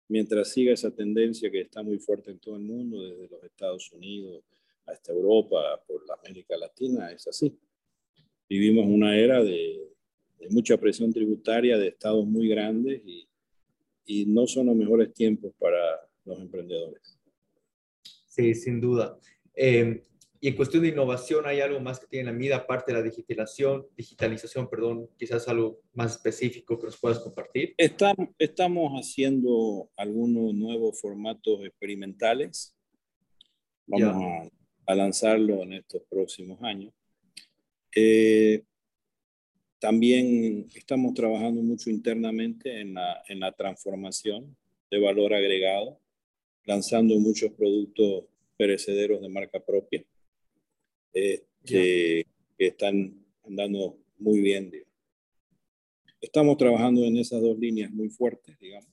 mientras 0.08 0.52
siga 0.52 0.72
esa 0.72 0.90
tendencia 0.90 1.48
que 1.48 1.60
está 1.60 1.84
muy 1.84 2.00
fuerte 2.00 2.32
en 2.32 2.40
todo 2.40 2.56
el 2.56 2.62
mundo, 2.62 3.00
desde 3.04 3.28
los 3.28 3.44
Estados 3.44 3.92
Unidos 3.92 4.42
hasta 4.84 5.12
Europa, 5.12 5.80
por 5.86 6.04
la 6.08 6.14
América 6.14 6.56
Latina, 6.56 7.12
es 7.12 7.28
así 7.28 7.56
vivimos 8.48 8.86
una 8.86 9.16
era 9.16 9.42
de, 9.42 9.82
mucha 10.50 10.76
presión 10.76 11.12
tributaria 11.12 11.76
de 11.76 11.88
estados 11.88 12.24
muy 12.24 12.48
grandes 12.48 13.02
y, 13.04 13.28
y, 14.04 14.26
no 14.26 14.46
son 14.46 14.66
los 14.66 14.76
mejores 14.76 15.12
tiempos 15.12 15.52
para 15.58 15.78
los 16.24 16.38
emprendedores. 16.40 17.18
Sí, 18.28 18.54
sin 18.54 18.80
duda. 18.80 19.18
Eh, 19.54 20.02
y 20.40 20.48
en 20.48 20.54
cuestión 20.54 20.82
de 20.82 20.90
innovación, 20.90 21.46
¿hay 21.46 21.60
algo 21.60 21.80
más 21.80 21.98
que 21.98 22.06
tiene 22.06 22.30
la 22.30 22.32
mida 22.32 22.56
aparte 22.56 22.92
de 22.92 22.98
la 22.98 23.02
digitalización, 23.02 23.86
digitalización, 23.96 24.68
perdón, 24.68 25.08
quizás 25.18 25.48
algo 25.48 25.80
más 25.94 26.12
específico 26.12 26.78
que 26.78 26.86
nos 26.86 26.98
puedas 26.98 27.18
compartir? 27.18 27.74
Estamos, 27.78 28.28
estamos 28.38 28.92
haciendo 28.92 29.90
algunos 29.96 30.54
nuevos 30.54 31.00
formatos 31.00 31.64
experimentales. 31.64 32.76
Vamos 33.86 34.22
a, 34.22 34.92
a 34.92 34.94
lanzarlo 34.94 35.62
en 35.62 35.72
estos 35.72 36.02
próximos 36.08 36.62
años. 36.62 36.92
Eh, 37.98 38.62
también 39.78 40.68
estamos 40.74 41.14
trabajando 41.14 41.62
mucho 41.62 41.88
internamente 41.88 42.82
en 42.82 42.92
la, 42.92 43.22
en 43.26 43.40
la 43.40 43.52
transformación 43.52 44.54
de 44.90 45.00
valor 45.00 45.32
agregado, 45.32 45.98
lanzando 46.66 47.18
muchos 47.18 47.52
productos 47.52 48.24
perecederos 48.58 49.22
de 49.22 49.30
marca 49.30 49.64
propia 49.64 50.04
eh, 51.14 51.44
que, 51.64 52.26
están 52.58 53.14
andando 53.46 53.98
muy 54.18 54.40
bien. 54.40 54.72
Estamos 56.20 56.58
trabajando 56.58 57.02
en 57.04 57.16
esas 57.16 57.40
dos 57.40 57.58
líneas 57.58 57.90
muy 57.90 58.10
fuertes, 58.10 58.58
digamos. 58.58 58.90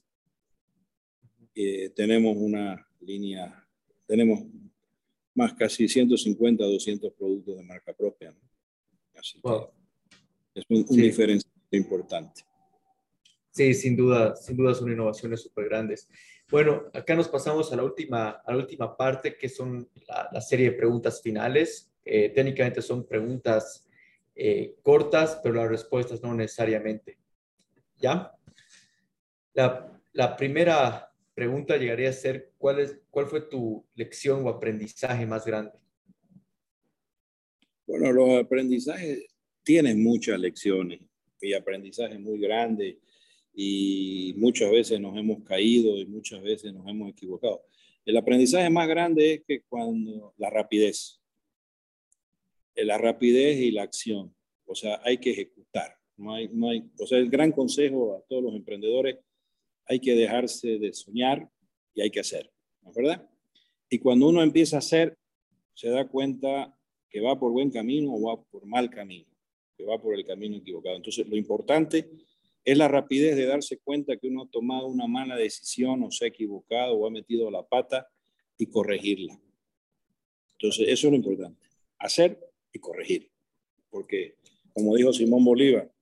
Eh, 1.56 1.90
tenemos 1.90 2.38
una 2.38 2.88
línea, 3.02 3.68
tenemos 4.06 4.46
más 5.34 5.54
casi 5.56 5.90
150, 5.90 6.64
200 6.64 7.14
productos 7.14 7.58
de 7.58 7.64
marca 7.64 7.94
propia. 7.94 8.32
¿no? 8.32 8.53
Es 10.56 10.66
un, 10.70 10.86
diferencia 10.86 11.50
importante. 11.72 12.44
Sí, 13.52 13.74
sin 13.74 13.96
duda, 13.96 14.36
sin 14.36 14.58
duda 14.58 14.74
son 14.74 14.92
innovaciones 14.92 15.42
súper 15.42 15.66
grandes. 15.70 16.10
Bueno, 16.50 16.84
acá 16.94 17.16
nos 17.16 17.30
pasamos 17.30 17.72
a 17.72 17.76
la 17.76 17.84
última, 17.84 18.30
a 18.30 18.52
la 18.52 18.58
última 18.58 18.98
parte, 18.98 19.38
que 19.38 19.48
son 19.48 19.90
la, 20.32 20.42
serie 20.42 20.72
de 20.72 20.78
preguntas 20.78 21.22
finales. 21.22 21.92
Eh, 22.04 22.30
técnicamente 22.30 22.82
son 22.82 23.08
preguntas 23.08 23.88
eh, 24.36 24.76
cortas, 24.82 25.40
pero 25.42 25.56
las 25.56 25.70
respuestas 25.70 26.22
no 26.22 26.34
necesariamente. 26.34 27.18
¿Ya? 27.98 28.36
La, 29.54 30.02
la, 30.12 30.36
primera 30.36 31.14
pregunta 31.34 31.78
llegaría 31.78 32.10
a 32.10 32.14
ser, 32.14 32.52
¿cuál, 32.58 32.80
es, 32.80 33.00
¿cuál 33.10 33.28
fue 33.28 33.42
tu 33.42 33.86
lección 33.96 34.46
o 34.46 34.50
aprendizaje 34.50 35.26
más 35.26 35.46
grande? 35.46 35.83
Bueno, 37.94 38.12
los 38.12 38.44
aprendizajes 38.44 39.24
tienen 39.62 40.02
muchas 40.02 40.40
lecciones 40.40 41.00
y 41.40 41.54
aprendizajes 41.54 42.20
muy 42.20 42.40
grandes 42.40 42.98
y 43.54 44.34
muchas 44.36 44.72
veces 44.72 45.00
nos 45.00 45.16
hemos 45.16 45.44
caído 45.44 45.96
y 46.00 46.08
muchas 46.08 46.42
veces 46.42 46.74
nos 46.74 46.88
hemos 46.88 47.12
equivocado. 47.12 47.68
El 48.04 48.18
aprendizaje 48.18 48.68
más 48.72 48.88
grande 48.88 49.34
es 49.36 49.44
que 49.48 49.62
cuando 49.70 50.34
la 50.38 50.50
rapidez, 50.50 51.22
la 52.74 52.98
rapidez 52.98 53.60
y 53.60 53.70
la 53.70 53.84
acción, 53.84 54.36
o 54.66 54.74
sea, 54.74 55.00
hay 55.04 55.20
que 55.20 55.30
ejecutar. 55.30 55.96
No 56.18 56.34
hay, 56.34 56.50
no 56.52 56.70
hay, 56.70 56.90
o 57.00 57.06
sea, 57.06 57.20
el 57.20 57.30
gran 57.30 57.52
consejo 57.52 58.18
a 58.18 58.24
todos 58.28 58.42
los 58.42 58.56
emprendedores, 58.56 59.20
hay 59.86 60.00
que 60.00 60.16
dejarse 60.16 60.80
de 60.80 60.94
soñar 60.94 61.48
y 61.94 62.02
hay 62.02 62.10
que 62.10 62.22
hacer, 62.22 62.52
¿no 62.82 62.90
es 62.90 62.96
verdad? 62.96 63.30
Y 63.88 64.00
cuando 64.00 64.30
uno 64.30 64.42
empieza 64.42 64.78
a 64.78 64.80
hacer, 64.80 65.16
se 65.76 65.90
da 65.90 66.08
cuenta 66.08 66.76
que 67.14 67.22
va 67.22 67.40
por 67.40 67.52
buen 67.52 67.70
camino 67.70 68.12
o 68.12 68.22
va 68.24 68.42
por 68.42 68.66
mal 68.66 68.90
camino, 68.90 69.30
que 69.78 69.86
va 69.86 70.02
por 70.02 70.16
el 70.16 70.26
camino 70.26 70.58
equivocado. 70.58 70.96
Entonces, 70.96 71.28
lo 71.28 71.38
importante 71.38 72.10
es 72.66 72.76
la 72.76 72.88
rapidez 72.88 73.36
de 73.36 73.46
darse 73.46 73.78
cuenta 73.78 74.18
que 74.18 74.28
uno 74.28 74.44
ha 74.44 74.50
tomado 74.50 74.88
una 74.88 75.06
mala 75.06 75.36
decisión 75.36 76.02
o 76.02 76.10
se 76.10 76.26
ha 76.26 76.28
equivocado 76.30 76.96
o 76.96 77.06
ha 77.06 77.12
metido 77.12 77.52
la 77.52 77.62
pata 77.62 78.08
y 78.58 78.66
corregirla. 78.66 79.40
Entonces, 80.58 80.88
eso 80.88 81.08
es 81.08 81.12
lo 81.12 81.18
importante, 81.18 81.68
hacer 82.00 82.40
y 82.74 82.80
corregir. 82.80 83.30
Porque, 83.92 84.38
como 84.74 84.96
dijo 84.96 85.14
Simón 85.14 85.46
Bolívar, 85.46 85.94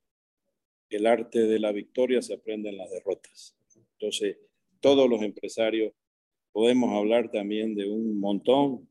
el 0.90 1.06
arte 1.06 1.40
de 1.40 1.60
la 1.60 1.74
victoria 1.74 2.22
se 2.22 2.36
aprende 2.36 2.70
en 2.70 2.78
las 2.78 2.90
derrotas. 2.90 3.54
Entonces, 4.00 4.38
todos 4.80 5.10
los 5.10 5.22
empresarios 5.24 5.92
podemos 6.54 6.94
hablar 6.94 7.30
también 7.32 7.76
de 7.76 7.90
un 7.90 8.18
montón 8.18 8.88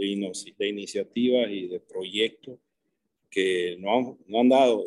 de, 0.00 0.68
iniciativas 0.68 1.50
y 1.50 1.68
de 1.68 1.80
proyectos 1.80 2.58
que 3.30 3.76
no 3.78 3.96
han, 3.96 4.18
no 4.26 4.40
han 4.40 4.48
dado. 4.48 4.84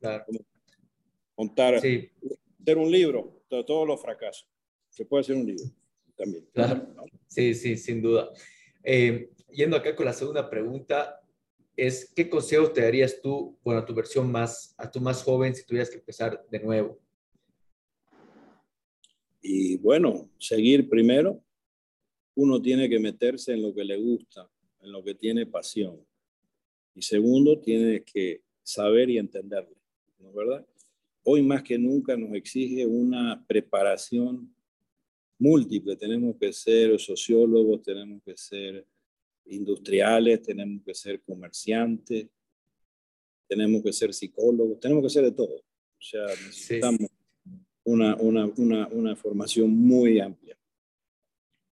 Claro. 0.00 0.24
Contar, 1.34 1.74
hacer 1.74 2.78
un 2.78 2.90
libro 2.90 3.42
de 3.50 3.64
todos 3.64 3.86
los 3.86 4.00
fracasos. 4.00 4.48
Se 4.88 5.04
puede 5.04 5.22
hacer 5.22 5.36
un 5.36 5.46
libro 5.46 5.64
también. 6.16 6.46
Sí, 7.26 7.54
sí, 7.54 7.76
sin 7.76 8.02
duda. 8.02 8.30
Eh, 8.82 9.30
yendo 9.50 9.76
acá 9.76 9.94
con 9.94 10.06
la 10.06 10.12
segunda 10.12 10.48
pregunta, 10.48 11.20
es 11.76 12.12
¿qué 12.14 12.28
consejo 12.28 12.70
te 12.70 12.82
darías 12.82 13.20
tú, 13.22 13.58
bueno, 13.64 13.80
a 13.80 13.86
tu 13.86 13.94
versión 13.94 14.30
más, 14.30 14.74
a 14.76 14.90
tu 14.90 15.00
más 15.00 15.22
joven 15.22 15.54
si 15.54 15.64
tuvieras 15.64 15.90
que 15.90 15.96
empezar 15.96 16.44
de 16.50 16.60
nuevo? 16.60 16.98
Y 19.40 19.76
bueno, 19.78 20.30
seguir 20.38 20.88
primero, 20.88 21.42
uno 22.34 22.60
tiene 22.60 22.88
que 22.88 22.98
meterse 22.98 23.52
en 23.52 23.62
lo 23.62 23.74
que 23.74 23.84
le 23.84 23.96
gusta, 23.96 24.48
en 24.80 24.92
lo 24.92 25.02
que 25.02 25.14
tiene 25.14 25.46
pasión. 25.46 26.04
Y 26.94 27.02
segundo, 27.02 27.58
tiene 27.60 28.02
que 28.02 28.42
saber 28.62 29.10
y 29.10 29.18
entenderlo, 29.18 29.76
¿no 30.18 30.28
es 30.28 30.34
verdad? 30.34 30.66
Hoy 31.24 31.42
más 31.42 31.62
que 31.62 31.78
nunca 31.78 32.16
nos 32.16 32.34
exige 32.34 32.84
una 32.86 33.44
preparación 33.46 34.54
múltiple. 35.38 35.96
Tenemos 35.96 36.36
que 36.36 36.52
ser 36.52 36.98
sociólogos, 36.98 37.82
tenemos 37.82 38.22
que 38.24 38.36
ser 38.36 38.86
industriales, 39.46 40.42
tenemos 40.42 40.82
que 40.84 40.94
ser 40.94 41.22
comerciantes, 41.22 42.28
tenemos 43.48 43.82
que 43.82 43.92
ser 43.92 44.12
psicólogos, 44.12 44.80
tenemos 44.80 45.04
que 45.04 45.10
ser 45.10 45.24
de 45.24 45.32
todo. 45.32 45.56
O 45.56 46.04
sea, 46.04 46.26
necesitamos 46.26 47.08
una, 47.84 48.16
una, 48.16 48.46
una, 48.56 48.88
una 48.88 49.16
formación 49.16 49.70
muy 49.70 50.18
amplia. 50.18 50.58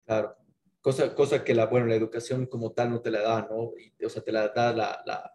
Claro 0.04 0.39
cosa, 0.81 1.14
cosa 1.14 1.45
que 1.45 1.55
la, 1.55 1.66
bueno, 1.66 1.87
la 1.87 1.95
educación 1.95 2.47
como 2.47 2.72
tal 2.72 2.91
no 2.91 3.01
te 3.01 3.11
la 3.11 3.22
da, 3.22 3.49
¿no? 3.51 3.72
o 4.05 4.09
sea, 4.09 4.22
te 4.22 4.33
la 4.33 4.49
da 4.49 4.72
la, 4.72 5.03
la 5.07 5.33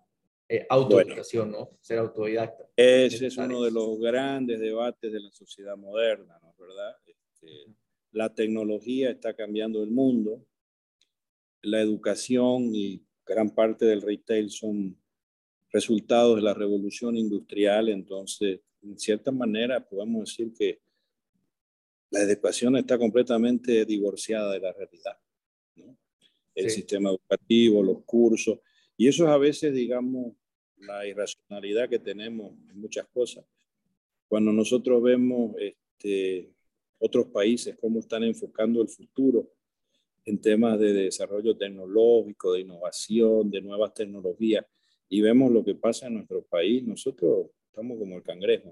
eh, 0.47 0.65
autoeducación, 0.69 1.51
¿no? 1.51 1.77
Ser 1.81 1.99
autodidacta. 1.99 2.65
Ese 2.75 3.27
es 3.27 3.37
uno 3.37 3.63
de 3.63 3.71
los 3.71 3.99
grandes 3.99 4.59
debates 4.59 5.11
de 5.11 5.19
la 5.19 5.31
sociedad 5.31 5.75
moderna, 5.75 6.37
¿no? 6.41 6.53
¿Verdad? 6.57 6.95
Este, 7.05 7.73
la 8.11 8.33
tecnología 8.33 9.09
está 9.09 9.35
cambiando 9.35 9.83
el 9.83 9.91
mundo 9.91 10.45
la 11.65 11.81
educación 11.81 12.75
y 12.75 13.03
gran 13.25 13.49
parte 13.49 13.85
del 13.85 14.01
retail 14.01 14.49
son 14.49 14.97
resultados 15.71 16.37
de 16.37 16.43
la 16.43 16.53
revolución 16.53 17.17
industrial, 17.17 17.89
entonces, 17.89 18.61
en 18.81 18.97
cierta 18.99 19.31
manera, 19.31 19.85
podemos 19.85 20.29
decir 20.29 20.53
que 20.53 20.79
la 22.11 22.21
educación 22.21 22.77
está 22.77 22.97
completamente 22.97 23.83
divorciada 23.83 24.53
de 24.53 24.59
la 24.59 24.71
realidad. 24.71 25.17
El 26.53 26.69
sistema 26.69 27.09
educativo, 27.09 27.83
los 27.83 28.03
cursos, 28.05 28.59
y 28.97 29.07
eso 29.07 29.25
es 29.25 29.29
a 29.29 29.37
veces, 29.37 29.73
digamos, 29.73 30.33
la 30.77 31.05
irracionalidad 31.05 31.89
que 31.89 31.99
tenemos 31.99 32.53
en 32.69 32.79
muchas 32.79 33.05
cosas. 33.07 33.45
Cuando 34.27 34.53
nosotros 34.53 35.03
vemos 35.03 35.55
este, 35.59 36.51
otros 36.97 37.27
países, 37.27 37.77
cómo 37.79 37.99
están 37.99 38.23
enfocando 38.23 38.81
el 38.81 38.87
futuro 38.87 39.51
en 40.23 40.39
temas 40.39 40.79
de 40.79 40.93
desarrollo 40.93 41.55
tecnológico, 41.55 42.53
de 42.53 42.61
innovación, 42.61 43.51
de 43.51 43.61
nuevas 43.61 43.93
tecnologías, 43.93 44.65
y 45.07 45.21
vemos 45.21 45.51
lo 45.51 45.63
que 45.63 45.75
pasa 45.75 46.07
en 46.07 46.15
nuestro 46.15 46.43
país, 46.43 46.83
nosotros 46.83 47.47
estamos 47.67 47.99
como 47.99 48.15
el 48.17 48.23
cangrejo, 48.23 48.71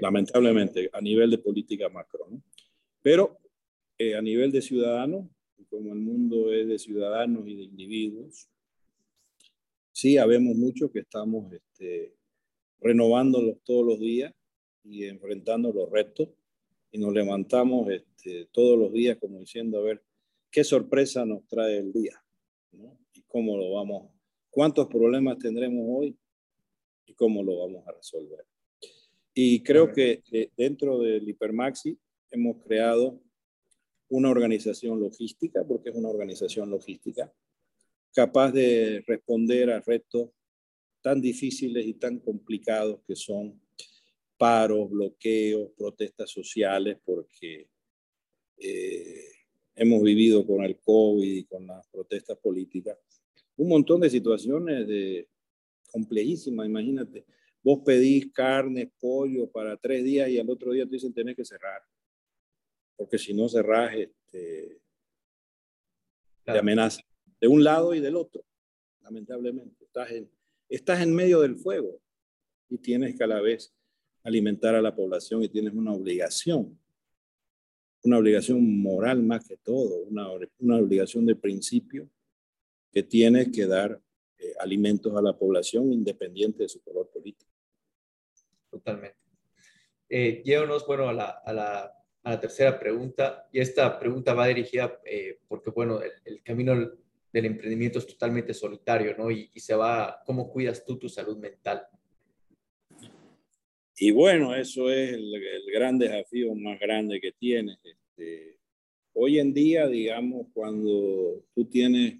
lamentablemente, 0.00 0.90
a 0.92 1.00
nivel 1.00 1.30
de 1.30 1.38
política 1.38 1.88
macro. 1.88 2.28
Pero 3.02 3.38
eh, 3.96 4.14
a 4.14 4.22
nivel 4.22 4.52
de 4.52 4.62
ciudadanos, 4.62 5.26
como 5.66 5.92
el 5.92 5.98
mundo 5.98 6.52
es 6.52 6.68
de 6.68 6.78
ciudadanos 6.78 7.46
y 7.46 7.56
de 7.56 7.62
individuos, 7.64 8.48
sí, 9.92 10.18
habemos 10.18 10.56
muchos 10.56 10.90
que 10.90 11.00
estamos 11.00 11.52
este, 11.52 12.14
renovándolos 12.80 13.58
todos 13.64 13.84
los 13.84 14.00
días 14.00 14.32
y 14.84 15.04
enfrentando 15.04 15.72
los 15.72 15.90
retos 15.90 16.28
y 16.90 16.98
nos 16.98 17.12
levantamos 17.12 17.90
este, 17.90 18.48
todos 18.52 18.78
los 18.78 18.92
días 18.92 19.18
como 19.18 19.40
diciendo, 19.40 19.78
a 19.78 19.82
ver, 19.82 20.02
qué 20.50 20.64
sorpresa 20.64 21.24
nos 21.24 21.46
trae 21.46 21.78
el 21.78 21.92
día 21.92 22.22
y 23.12 23.22
cómo 23.22 23.56
lo 23.56 23.72
vamos, 23.72 24.10
cuántos 24.50 24.86
problemas 24.86 25.38
tendremos 25.38 25.84
hoy 25.88 26.16
y 27.06 27.14
cómo 27.14 27.42
lo 27.42 27.58
vamos 27.58 27.86
a 27.86 27.92
resolver. 27.92 28.44
Y 29.34 29.62
creo 29.62 29.92
que 29.92 30.22
eh, 30.32 30.50
dentro 30.56 30.98
del 30.98 31.28
Hipermaxi 31.28 31.98
hemos 32.30 32.62
creado 32.64 33.20
una 34.08 34.30
organización 34.30 35.00
logística, 35.00 35.64
porque 35.64 35.90
es 35.90 35.96
una 35.96 36.08
organización 36.08 36.70
logística, 36.70 37.32
capaz 38.12 38.52
de 38.52 39.04
responder 39.06 39.70
a 39.70 39.80
retos 39.80 40.30
tan 41.02 41.20
difíciles 41.20 41.86
y 41.86 41.94
tan 41.94 42.18
complicados 42.18 43.00
que 43.06 43.14
son 43.14 43.60
paros, 44.36 44.90
bloqueos, 44.90 45.70
protestas 45.76 46.30
sociales, 46.30 46.98
porque 47.04 47.68
eh, 48.56 49.32
hemos 49.74 50.02
vivido 50.02 50.46
con 50.46 50.64
el 50.64 50.78
COVID 50.78 51.36
y 51.36 51.44
con 51.44 51.66
las 51.66 51.86
protestas 51.88 52.38
políticas 52.38 52.98
un 53.58 53.68
montón 53.68 54.00
de 54.00 54.08
situaciones 54.08 54.86
de, 54.86 55.28
complejísimas. 55.90 56.66
Imagínate, 56.66 57.26
vos 57.62 57.80
pedís 57.84 58.32
carne, 58.32 58.90
pollo 59.00 59.50
para 59.50 59.76
tres 59.76 60.04
días 60.04 60.30
y 60.30 60.38
al 60.38 60.48
otro 60.48 60.72
día 60.72 60.86
te 60.86 60.92
dicen 60.92 61.12
tenés 61.12 61.36
que 61.36 61.44
cerrar, 61.44 61.82
porque 62.98 63.16
si 63.16 63.32
no 63.32 63.48
cerrás, 63.48 63.94
este, 63.94 64.80
te 66.44 66.58
amenaza 66.58 67.00
de 67.40 67.46
un 67.46 67.62
lado 67.62 67.94
y 67.94 68.00
del 68.00 68.16
otro, 68.16 68.44
lamentablemente. 69.02 69.84
Estás 69.84 70.10
en, 70.10 70.30
estás 70.68 71.00
en 71.00 71.14
medio 71.14 71.40
del 71.40 71.56
fuego 71.56 72.00
y 72.68 72.78
tienes 72.78 73.16
que 73.16 73.24
a 73.24 73.28
la 73.28 73.40
vez 73.40 73.72
alimentar 74.24 74.74
a 74.74 74.82
la 74.82 74.94
población 74.94 75.44
y 75.44 75.48
tienes 75.48 75.72
una 75.74 75.92
obligación, 75.92 76.78
una 78.02 78.18
obligación 78.18 78.82
moral 78.82 79.22
más 79.22 79.46
que 79.46 79.56
todo, 79.56 80.00
una, 80.00 80.26
una 80.58 80.76
obligación 80.76 81.24
de 81.24 81.36
principio 81.36 82.10
que 82.92 83.04
tienes 83.04 83.50
que 83.52 83.66
dar 83.66 84.02
eh, 84.38 84.54
alimentos 84.58 85.16
a 85.16 85.22
la 85.22 85.38
población 85.38 85.92
independiente 85.92 86.64
de 86.64 86.68
su 86.68 86.82
color 86.82 87.08
político. 87.10 87.52
Totalmente. 88.70 89.16
Eh, 90.08 90.42
bueno, 90.86 91.08
a 91.08 91.12
la, 91.12 91.28
a, 91.44 91.52
la, 91.52 91.97
a 92.28 92.32
la, 92.32 92.40
tercera 92.40 92.78
pregunta, 92.78 93.48
y 93.52 93.60
esta 93.60 93.98
pregunta 93.98 94.34
va 94.34 94.46
dirigida 94.46 95.00
eh, 95.04 95.38
porque, 95.48 95.70
bueno, 95.70 96.00
el, 96.24 96.42
camino 96.42 96.74
del 97.32 97.44
emprendimiento 97.44 97.98
es 97.98 98.06
totalmente 98.06 98.54
solitario, 98.54 99.16
¿no? 99.16 99.30
Y, 99.30 99.50
se 99.56 99.74
va, 99.74 100.22
¿cómo 100.24 100.50
cuidas 100.50 100.84
tú 100.84 100.98
tu 100.98 101.08
salud 101.08 101.36
mental? 101.38 101.86
Y 103.96 104.10
bueno, 104.10 104.54
eso 104.54 104.90
es 104.90 105.12
el, 105.12 105.32
gran 105.72 105.98
desafío 105.98 106.54
más 106.54 106.78
grande 106.78 107.20
que 107.20 107.32
tienes. 107.32 107.78
Este, 107.84 108.58
hoy 109.12 109.38
en 109.38 109.52
día, 109.52 109.88
digamos, 109.88 110.46
cuando 110.54 111.44
tú 111.54 111.64
tienes 111.64 112.14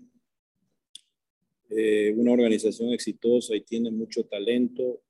eh, 1.71 2.15
una 2.17 2.33
organización 2.33 2.93
exitosa 2.93 3.55
y 3.55 3.61
tienes 3.61 3.93
mucho 3.93 4.25
talento, 4.25 5.03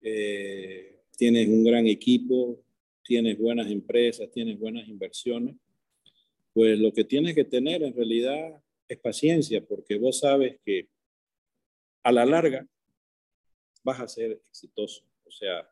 eh, 0.00 1.00
tienes 1.16 1.48
un 1.48 1.64
gran 1.64 1.86
equipo, 1.86 2.62
tienes 3.06 3.38
buenas 3.38 3.70
empresas, 3.70 4.30
tienes 4.30 4.58
buenas 4.58 4.88
inversiones, 4.88 5.56
pues 6.52 6.78
lo 6.78 6.92
que 6.92 7.04
tienes 7.04 7.34
que 7.34 7.44
tener 7.44 7.82
en 7.82 7.94
realidad 7.94 8.62
es 8.88 8.98
paciencia, 8.98 9.64
porque 9.64 9.96
vos 9.96 10.20
sabes 10.20 10.58
que 10.64 10.88
a 12.02 12.12
la 12.12 12.24
larga 12.24 12.66
vas 13.82 14.00
a 14.00 14.08
ser 14.08 14.40
exitoso. 14.48 15.04
O 15.24 15.30
sea, 15.30 15.68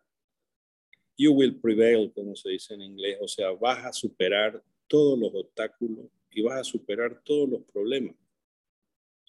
you 1.17 1.33
will 1.33 1.61
prevail, 1.61 2.13
como 2.13 2.35
se 2.37 2.51
dice 2.51 2.75
en 2.75 2.83
inglés. 2.83 3.19
O 3.21 3.29
sea, 3.29 3.51
vas 3.51 3.85
a 3.85 3.93
superar 3.93 4.63
todos 4.87 5.19
los 5.19 5.35
obstáculos 5.35 6.07
y 6.31 6.43
vas 6.43 6.61
a 6.61 6.65
superar 6.65 7.23
todos 7.25 7.49
los 7.49 7.63
problemas. 7.65 8.17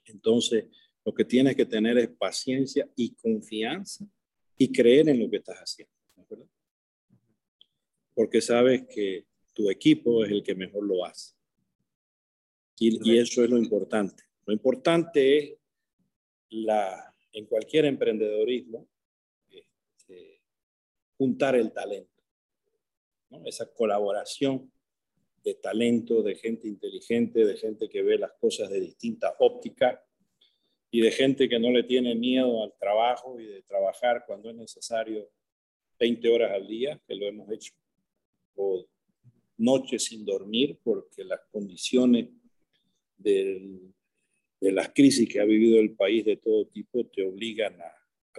Entonces, 0.06 0.66
lo 1.04 1.14
que 1.14 1.26
tienes 1.26 1.56
que 1.56 1.66
tener 1.66 1.98
es 1.98 2.10
paciencia 2.10 2.90
y 2.96 3.14
confianza 3.16 4.06
y 4.58 4.72
creer 4.72 5.10
en 5.10 5.20
lo 5.20 5.30
que 5.30 5.38
estás 5.38 5.58
haciendo. 5.58 5.94
Porque 8.16 8.42
sabes 8.42 8.88
que 8.88 9.28
tu 9.54 9.70
equipo 9.70 10.26
es 10.26 10.32
el 10.32 10.42
que 10.42 10.56
mejor 10.56 10.84
lo 10.86 11.06
hace. 11.06 11.36
Y, 12.78 13.18
eso 13.18 13.44
es 13.44 13.50
lo 13.50 13.58
importante. 13.58 14.24
Lo 14.46 14.54
importante 14.54 15.38
es 15.38 15.58
la, 16.50 17.16
en 17.32 17.46
cualquier 17.46 17.86
emprendedorismo, 17.86 18.88
este, 19.50 20.42
juntar 21.18 21.56
el 21.56 21.72
talento. 21.72 22.12
Esa 23.46 23.72
colaboración 23.74 24.72
de 25.44 25.56
talento, 25.56 26.24
de 26.24 26.36
gente 26.36 26.68
inteligente, 26.68 27.46
de 27.46 27.56
gente 27.56 27.88
que 27.88 28.02
ve 28.02 28.18
las 28.18 28.34
cosas 28.34 28.70
de 28.70 28.82
distinta 28.82 29.36
óptica 29.40 30.04
y 30.92 31.02
de 31.02 31.12
gente 31.12 31.48
que 31.48 31.60
no 31.60 31.72
le 31.72 31.84
tiene 31.84 32.16
miedo 32.16 32.64
al 32.64 32.74
trabajo 32.78 33.40
y 33.40 33.46
de 33.46 33.62
trabajar 33.62 34.24
cuando 34.26 34.50
es 34.50 34.56
necesario 34.56 35.30
20 36.00 36.30
horas 36.30 36.52
al 36.52 36.68
día, 36.68 37.00
que 37.08 37.16
lo 37.16 37.26
hemos 37.28 37.52
hecho, 37.52 37.74
o 38.56 38.86
noches 39.58 40.06
sin 40.06 40.26
dormir 40.26 40.80
porque 40.84 41.24
las 41.24 41.42
condiciones 41.52 42.30
de 43.18 43.92
las 44.60 44.90
crisis 44.90 45.30
que 45.30 45.40
ha 45.40 45.46
vivido 45.46 45.80
el 45.80 45.96
país 45.96 46.26
de 46.26 46.38
todo 46.38 46.68
tipo 46.68 47.06
te 47.08 47.24
obligan 47.24 47.80
a, 47.82 47.92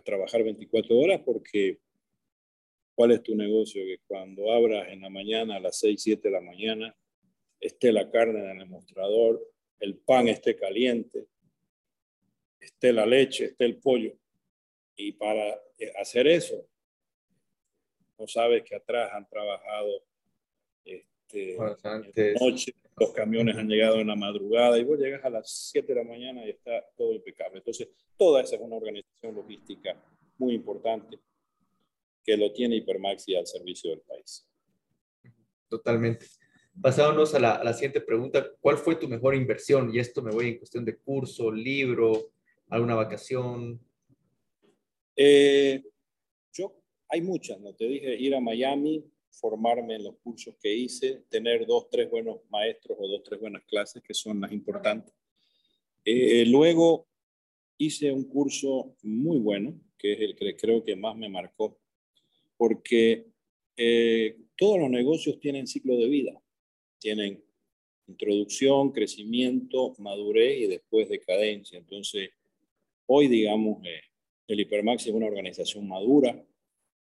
trabajar 0.05 0.45
24 0.45 0.95
horas 0.95 1.23
porque 1.25 1.81
¿cuál 2.95 3.13
es 3.13 3.23
tu 3.23 3.35
negocio? 3.35 3.83
Que 3.83 3.99
cuando 4.07 4.53
abras 4.53 4.89
en 4.91 5.01
la 5.01 5.09
mañana 5.09 5.57
a 5.57 5.61
las 5.61 5.79
6, 5.79 6.01
7 6.03 6.29
de 6.29 6.33
la 6.33 6.43
mañana 6.43 6.95
esté 7.59 7.93
la 7.93 8.11
carne 8.11 8.51
en 8.51 8.61
el 8.61 8.69
mostrador, 8.69 9.43
el 9.81 9.97
pan 9.97 10.29
esté 10.29 10.55
caliente, 10.55 11.29
esté 12.61 12.93
la 12.93 13.07
leche, 13.07 13.47
esté 13.47 13.65
el 13.65 13.79
pollo. 13.79 14.13
Y 14.97 15.13
para 15.13 15.55
eh, 15.79 15.93
hacer 15.99 16.27
eso, 16.27 16.69
no 18.19 18.27
sabes 18.27 18.63
que 18.63 18.77
atrás 18.77 19.11
han 19.13 19.29
trabajado 19.29 20.03
este, 20.85 21.57
noche, 22.41 22.75
los 22.99 23.13
camiones 23.13 23.57
han 23.57 23.69
llegado 23.69 23.97
en 23.97 24.07
la 24.07 24.17
madrugada 24.17 24.79
y 24.79 24.85
vos 24.85 24.99
llegas 24.99 25.25
a 25.25 25.31
las 25.31 25.51
7 25.71 25.87
de 25.93 26.03
la 26.03 26.09
mañana 26.09 26.45
y 26.47 26.51
está 26.51 26.85
todo 26.97 27.13
impecable. 27.13 27.59
Entonces, 27.59 27.89
toda 28.17 28.43
esa 28.43 28.57
es 28.57 28.63
una 28.63 28.77
organización 28.77 29.35
logística 29.35 30.03
muy 30.39 30.55
importante 30.55 31.19
que 32.25 32.37
lo 32.37 32.53
tiene 32.53 32.77
Hipermaxi 32.77 33.37
al 33.37 33.47
servicio 33.47 33.91
del 33.91 34.01
país. 34.01 34.49
Totalmente. 35.69 36.27
Pasándonos 36.81 37.35
a 37.35 37.39
la, 37.39 37.53
a 37.53 37.65
la, 37.65 37.73
siguiente 37.73 38.01
pregunta, 38.01 38.53
¿cuál 38.61 38.77
fue 38.77 38.97
tu 38.97 39.09
mejor 39.09 39.35
inversión? 39.35 39.91
Y 39.95 39.99
esto 39.99 40.23
me 40.23 40.31
voy 40.31 40.49
en 40.49 40.59
cuestión 40.59 40.85
de 40.85 40.97
curso, 40.99 41.51
libro, 41.51 42.33
alguna 42.69 42.95
vacación. 42.95 43.81
Eh, 45.15 45.83
yo, 46.53 46.77
hay 47.09 47.23
muchas, 47.23 47.61
¿no? 47.61 47.75
Te 47.75 47.87
dije 47.87 48.17
ir 48.17 48.35
a 48.35 48.41
Miami, 48.41 49.05
formarme 49.31 49.97
en 49.97 50.05
los 50.05 50.17
cursos 50.19 50.57
que 50.61 50.75
hice, 50.75 51.25
tener 51.29 51.67
dos, 51.67 51.89
tres 51.91 52.11
buenos 52.11 52.41
maestros 52.51 52.97
o 53.01 53.07
dos, 53.09 53.23
tres 53.23 53.41
buenas 53.41 53.65
clases, 53.65 54.03
que 54.03 54.15
son 54.15 54.41
las 54.41 54.53
importantes. 54.53 55.15
Eh, 56.05 56.45
luego 56.47 57.09
hice 57.79 58.13
un 58.13 58.25
curso 58.25 58.97
muy 59.03 59.39
bueno, 59.39 59.79
que 59.99 60.13
es 60.13 60.21
el 60.21 60.37
que 60.37 60.57
creo 60.57 60.83
que 60.83 60.97
más 60.97 61.17
me 61.17 61.29
marcó, 61.29 61.79
porque 62.57 63.27
eh, 63.77 64.39
todos 64.57 64.79
los 64.79 64.91
negocios 64.91 65.39
tienen 65.39 65.67
ciclo 65.67 65.97
de 65.97 66.09
vida. 66.09 66.43
Tienen 66.99 67.43
introducción, 68.07 68.93
crecimiento, 68.93 69.95
madurez 69.99 70.61
y 70.61 70.67
después 70.67 71.09
decadencia. 71.09 71.79
Entonces, 71.79 72.31
hoy, 73.07 73.29
digamos, 73.29 73.85
eh, 73.85 74.01
el 74.49 74.61
Hipermax 74.61 75.07
es 75.07 75.13
una 75.13 75.27
organización 75.27 75.87
madura, 75.89 76.43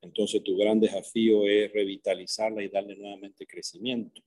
entonces 0.03 0.43
tu 0.43 0.57
gran 0.57 0.81
desafío 0.81 1.47
es 1.47 1.73
revitalizarla 1.73 2.63
y 2.63 2.69
darle 2.69 2.97
nuevamente 2.97 3.47
crecimiento. 3.47 4.23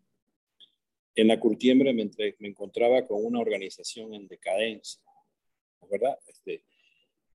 En 1.15 1.27
la 1.27 1.39
curtiembre 1.39 1.93
me, 1.93 2.09
me 2.39 2.47
encontraba 2.47 3.05
con 3.05 3.23
una 3.23 3.39
organización 3.39 4.13
en 4.13 4.27
decadencia, 4.27 5.01
¿verdad? 5.89 6.17
Este, 6.27 6.63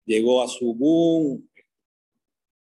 llegó 0.04 0.42
a 0.42 0.48
su 0.48 0.74
boom, 0.74 1.48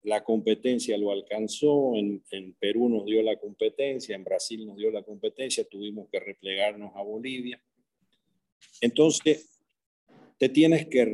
la 0.03 0.23
competencia 0.23 0.97
lo 0.97 1.11
alcanzó, 1.11 1.93
en, 1.95 2.53
Perú 2.59 2.89
nos 2.89 3.05
dio 3.05 3.21
la 3.21 3.37
competencia, 3.37 4.15
en 4.15 4.23
Brasil 4.23 4.65
nos 4.65 4.77
dio 4.77 4.91
la 4.91 5.03
competencia, 5.03 5.63
tuvimos 5.63 6.09
que 6.09 6.19
replegarnos 6.19 6.91
a 6.95 7.03
Bolivia. 7.03 7.61
Entonces, 8.81 9.61
te 10.37 10.49
tienes 10.49 10.87
que 10.87 11.05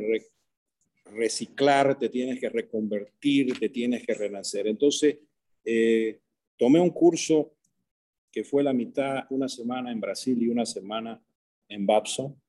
reciclar, 1.12 1.98
te 1.98 2.08
tienes 2.08 2.40
que 2.40 2.48
reconvertir, 2.48 3.58
te 3.58 3.68
tienes 3.68 4.04
que 4.04 4.14
renacer. 4.14 4.66
Entonces, 4.66 5.18
eh, 5.64 6.20
tomé 6.56 6.80
un 6.80 6.90
curso 6.90 7.54
que 8.30 8.44
fue 8.44 8.62
la 8.62 8.72
mitad, 8.72 9.24
una 9.30 9.48
semana 9.48 9.90
en 9.90 10.00
Brasil 10.00 10.40
y 10.40 10.48
una 10.48 10.66
semana 10.66 11.22
en 11.68 11.86
Babson, 11.86 12.40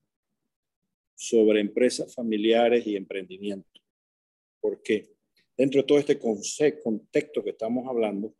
sobre 1.15 1.59
empresas 1.59 2.13
familiares 2.13 2.85
y 2.87 2.95
emprendimiento. 2.95 3.81
¿Por 4.61 4.81
qué? 4.81 5.09
Dentro 5.57 5.81
de 5.81 5.87
todo 5.87 5.99
este 5.99 6.17
contexto 6.19 7.43
que 7.43 7.49
estamos 7.49 7.87
hablando, 7.87 8.33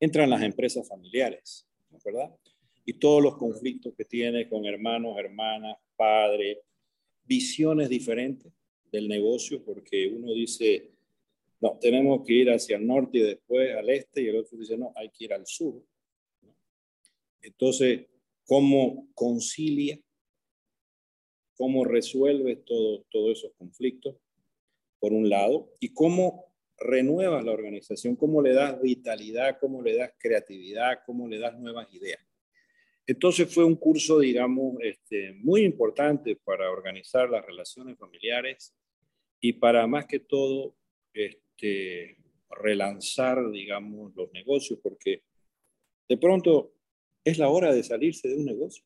entran 0.00 0.30
las 0.30 0.42
empresas 0.42 0.88
familiares, 0.88 1.66
¿verdad? 2.04 2.34
Y 2.84 2.94
todos 2.94 3.22
los 3.22 3.36
conflictos 3.36 3.94
que 3.94 4.04
tiene 4.04 4.48
con 4.48 4.64
hermanos, 4.64 5.18
hermanas, 5.18 5.76
padres, 5.96 6.58
visiones 7.24 7.88
diferentes 7.88 8.52
del 8.92 9.08
negocio, 9.08 9.64
porque 9.64 10.06
uno 10.06 10.32
dice, 10.32 10.92
no, 11.60 11.78
tenemos 11.80 12.24
que 12.24 12.34
ir 12.34 12.50
hacia 12.50 12.76
el 12.76 12.86
norte 12.86 13.18
y 13.18 13.22
después 13.22 13.74
al 13.74 13.90
este, 13.90 14.22
y 14.22 14.28
el 14.28 14.36
otro 14.36 14.58
dice, 14.58 14.76
no, 14.76 14.92
hay 14.94 15.08
que 15.10 15.24
ir 15.24 15.32
al 15.32 15.46
sur. 15.46 15.82
Entonces, 17.40 18.06
¿cómo 18.44 19.08
concilia? 19.14 19.98
¿Cómo 21.56 21.84
resuelve 21.84 22.56
todo, 22.56 23.04
todos 23.10 23.38
esos 23.38 23.52
conflictos? 23.54 24.16
por 25.02 25.12
un 25.12 25.28
lado, 25.28 25.72
y 25.80 25.92
cómo 25.92 26.54
renuevas 26.78 27.44
la 27.44 27.50
organización, 27.50 28.14
cómo 28.14 28.40
le 28.40 28.52
das 28.52 28.80
vitalidad, 28.80 29.58
cómo 29.58 29.82
le 29.82 29.96
das 29.96 30.12
creatividad, 30.16 31.00
cómo 31.04 31.26
le 31.26 31.40
das 31.40 31.58
nuevas 31.58 31.92
ideas. 31.92 32.20
Entonces 33.04 33.52
fue 33.52 33.64
un 33.64 33.74
curso, 33.74 34.20
digamos, 34.20 34.76
este, 34.80 35.32
muy 35.32 35.62
importante 35.62 36.36
para 36.36 36.70
organizar 36.70 37.28
las 37.28 37.44
relaciones 37.44 37.98
familiares 37.98 38.76
y 39.44 39.54
para 39.54 39.86
más 39.88 40.06
que 40.06 40.20
todo 40.20 40.72
este, 41.12 42.16
relanzar, 42.48 43.50
digamos, 43.50 44.14
los 44.14 44.32
negocios, 44.32 44.78
porque 44.80 45.22
de 46.08 46.16
pronto 46.16 46.72
es 47.24 47.38
la 47.38 47.48
hora 47.48 47.74
de 47.74 47.82
salirse 47.82 48.28
de 48.28 48.36
un 48.36 48.44
negocio. 48.44 48.84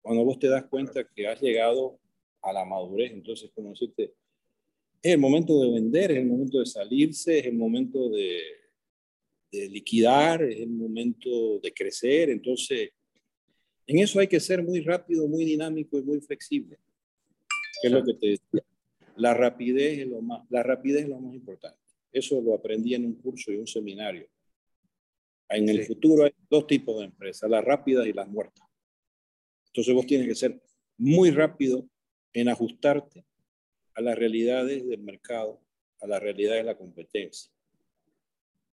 Cuando 0.00 0.24
vos 0.24 0.38
te 0.38 0.48
das 0.48 0.66
cuenta 0.66 1.04
que 1.04 1.26
has 1.26 1.40
llegado 1.42 1.98
a 2.42 2.52
la 2.52 2.64
madurez, 2.64 3.10
entonces, 3.10 3.50
como 3.52 3.70
decirte, 3.70 4.14
es 5.02 5.12
el 5.12 5.18
momento 5.18 5.60
de 5.60 5.72
vender, 5.72 6.12
es 6.12 6.18
el 6.18 6.26
momento 6.26 6.60
de 6.60 6.66
salirse, 6.66 7.40
es 7.40 7.46
el 7.46 7.54
momento 7.54 8.08
de, 8.08 8.40
liquidar, 9.50 10.44
es 10.44 10.60
el 10.60 10.70
momento 10.70 11.58
de 11.58 11.74
crecer. 11.74 12.30
Entonces, 12.30 12.90
en 13.84 13.98
eso 13.98 14.20
hay 14.20 14.28
que 14.28 14.38
ser 14.38 14.62
muy 14.62 14.80
rápido, 14.80 15.26
muy 15.26 15.44
dinámico 15.44 15.98
y 15.98 16.02
muy 16.02 16.20
flexible. 16.20 16.78
¿Qué 17.80 17.88
es 17.88 17.92
lo 17.92 18.04
que 18.04 18.14
te 18.14 18.26
decía? 18.28 18.71
La 19.16 19.34
rapidez 19.34 20.00
es 20.00 20.08
lo 20.08 20.22
más, 20.22 20.44
la 20.50 20.62
rapidez 20.62 21.02
es 21.02 21.08
lo 21.08 21.20
más 21.20 21.34
importante. 21.34 21.78
Eso 22.12 22.40
lo 22.40 22.54
aprendí 22.54 22.94
en 22.94 23.06
un 23.06 23.14
curso 23.14 23.52
y 23.52 23.56
un 23.56 23.66
seminario. 23.66 24.28
En 25.48 25.68
el 25.68 25.84
futuro 25.84 26.24
hay 26.24 26.32
dos 26.48 26.66
tipos 26.66 26.98
de 26.98 27.06
empresas, 27.06 27.48
las 27.50 27.64
rápidas 27.64 28.06
y 28.06 28.12
las 28.12 28.28
muertas. 28.28 28.66
Entonces 29.66 29.94
vos 29.94 30.06
tienes 30.06 30.26
que 30.26 30.34
ser 30.34 30.62
muy 30.96 31.30
rápido 31.30 31.88
en 32.32 32.48
ajustarte 32.48 33.24
a 33.94 34.00
las 34.00 34.16
realidades 34.16 34.86
del 34.86 35.02
mercado, 35.02 35.60
a 36.00 36.06
las 36.06 36.22
realidades 36.22 36.60
de 36.60 36.64
la 36.64 36.76
competencia. 36.76 37.50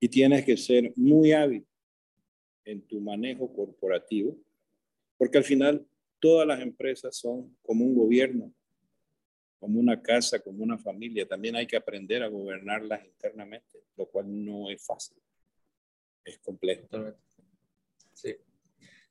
Y 0.01 0.09
tienes 0.09 0.45
que 0.45 0.57
ser 0.57 0.93
muy 0.97 1.33
hábil 1.33 1.67
en 2.65 2.83
tu 2.83 3.01
manejo 3.01 3.53
corporativo, 3.53 4.37
porque 5.17 5.39
al 5.39 5.45
final 5.45 5.87
todas 6.21 6.47
las 6.47 6.61
empresas 6.61 7.17
son 7.17 7.57
como 7.63 7.85
un 7.85 7.95
gobierno, 7.95 8.53
como 9.67 9.81
una 9.81 10.01
casa, 10.01 10.39
como 10.39 10.63
una 10.63 10.79
familia. 10.79 11.27
También 11.27 11.57
hay 11.57 11.67
que 11.67 11.77
aprender 11.77 12.23
a 12.23 12.29
gobernarlas 12.29 13.05
internamente, 13.05 13.83
lo 13.97 14.07
cual 14.07 14.27
no 14.29 14.71
es 14.71 14.81
fácil, 14.81 15.17
es 16.25 16.39
complejo. 16.39 16.87
Sí, 18.13 18.37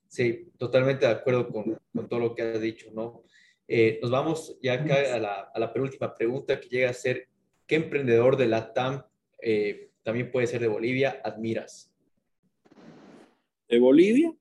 sí, 0.08 0.48
totalmente 0.56 1.04
de 1.04 1.12
acuerdo 1.12 1.46
con, 1.50 1.78
con 1.94 2.08
todo 2.08 2.20
lo 2.20 2.34
que 2.34 2.40
has 2.40 2.60
dicho, 2.62 2.90
¿no? 2.94 3.22
Eh, 3.68 3.98
nos 4.00 4.10
vamos 4.10 4.58
ya 4.62 4.72
acá 4.72 5.14
a 5.14 5.18
la, 5.18 5.34
a 5.54 5.58
la, 5.58 5.74
penúltima 5.74 6.14
pregunta 6.14 6.58
que 6.58 6.70
llega 6.70 6.88
a 6.88 6.94
ser, 6.94 7.28
¿qué 7.66 7.74
emprendedor 7.74 8.38
de 8.38 8.46
la 8.46 8.72
TAM, 8.72 9.04
eh, 9.42 9.90
también 10.02 10.30
puede 10.30 10.46
ser 10.46 10.62
de 10.62 10.68
Bolivia, 10.68 11.20
admiras? 11.22 11.92
De 13.68 13.78
Bolivia, 13.78 14.32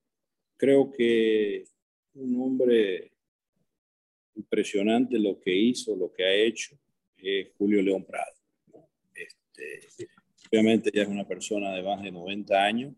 creo 0.56 0.94
que 0.94 1.66
un 2.14 2.42
hombre 2.42 3.12
impresionante 4.36 5.18
lo 5.20 5.40
que 5.40 5.56
hizo, 5.56 5.96
lo 5.96 6.12
que 6.12 6.24
ha 6.24 6.34
hecho, 6.34 6.78
es 7.18 7.50
Julio 7.58 7.82
León 7.82 8.06
Prado. 8.06 8.36
Este, 9.14 10.08
obviamente 10.52 10.92
ya 10.94 11.04
es 11.04 11.08
una 11.08 11.28
persona 11.28 11.74
de 11.74 11.84
más 11.84 12.02
de 12.04 12.12
90 12.12 12.64
años, 12.64 12.94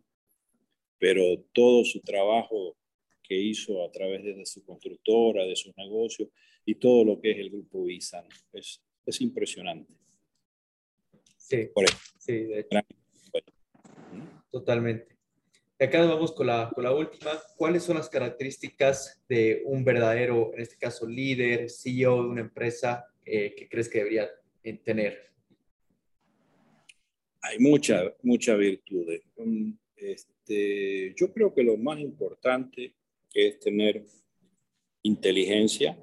pero 0.98 1.40
todo 1.54 1.84
su 1.86 2.02
trabajo 2.02 2.76
que 3.24 3.36
hizo 3.36 3.84
a 3.84 3.92
través 3.92 4.24
de 4.24 4.46
su 4.46 4.64
constructora, 4.64 5.46
de 5.46 5.56
sus 5.56 5.76
negocios 5.78 6.30
y 6.66 6.76
todo 6.76 7.04
lo 7.04 7.20
que 7.20 7.32
es 7.32 7.38
el 7.38 7.50
grupo 7.50 7.84
Visa. 7.84 8.26
Es, 8.54 8.82
es 9.06 9.22
impresionante. 9.22 9.94
Sí, 11.38 11.70
sí 12.18 12.34
de 12.34 12.60
hecho. 12.60 12.80
Totalmente. 14.52 15.17
Y 15.80 15.84
acá 15.84 16.00
nos 16.00 16.10
vamos 16.10 16.32
con 16.32 16.48
la, 16.48 16.72
con 16.74 16.84
la 16.84 16.92
última. 16.92 17.32
¿Cuáles 17.56 17.84
son 17.84 17.98
las 17.98 18.10
características 18.10 19.24
de 19.30 19.62
un 19.66 19.84
verdadero, 19.84 20.52
en 20.54 20.62
este 20.62 20.76
caso, 20.78 21.08
líder, 21.08 21.70
CEO 21.70 22.24
de 22.24 22.30
una 22.30 22.42
empresa 22.42 23.06
eh, 23.24 23.54
que 23.56 23.70
crees 23.70 23.88
que 23.88 24.00
debería 24.00 24.28
tener? 24.84 25.32
Hay 27.42 27.60
muchas 27.60 28.12
muchas 28.24 28.58
virtudes. 28.58 29.22
Este, 29.96 31.14
yo 31.16 31.32
creo 31.32 31.54
que 31.54 31.64
lo 31.64 31.78
más 31.78 32.00
importante 32.00 32.96
es 33.34 33.60
tener 33.60 34.04
inteligencia, 35.04 35.98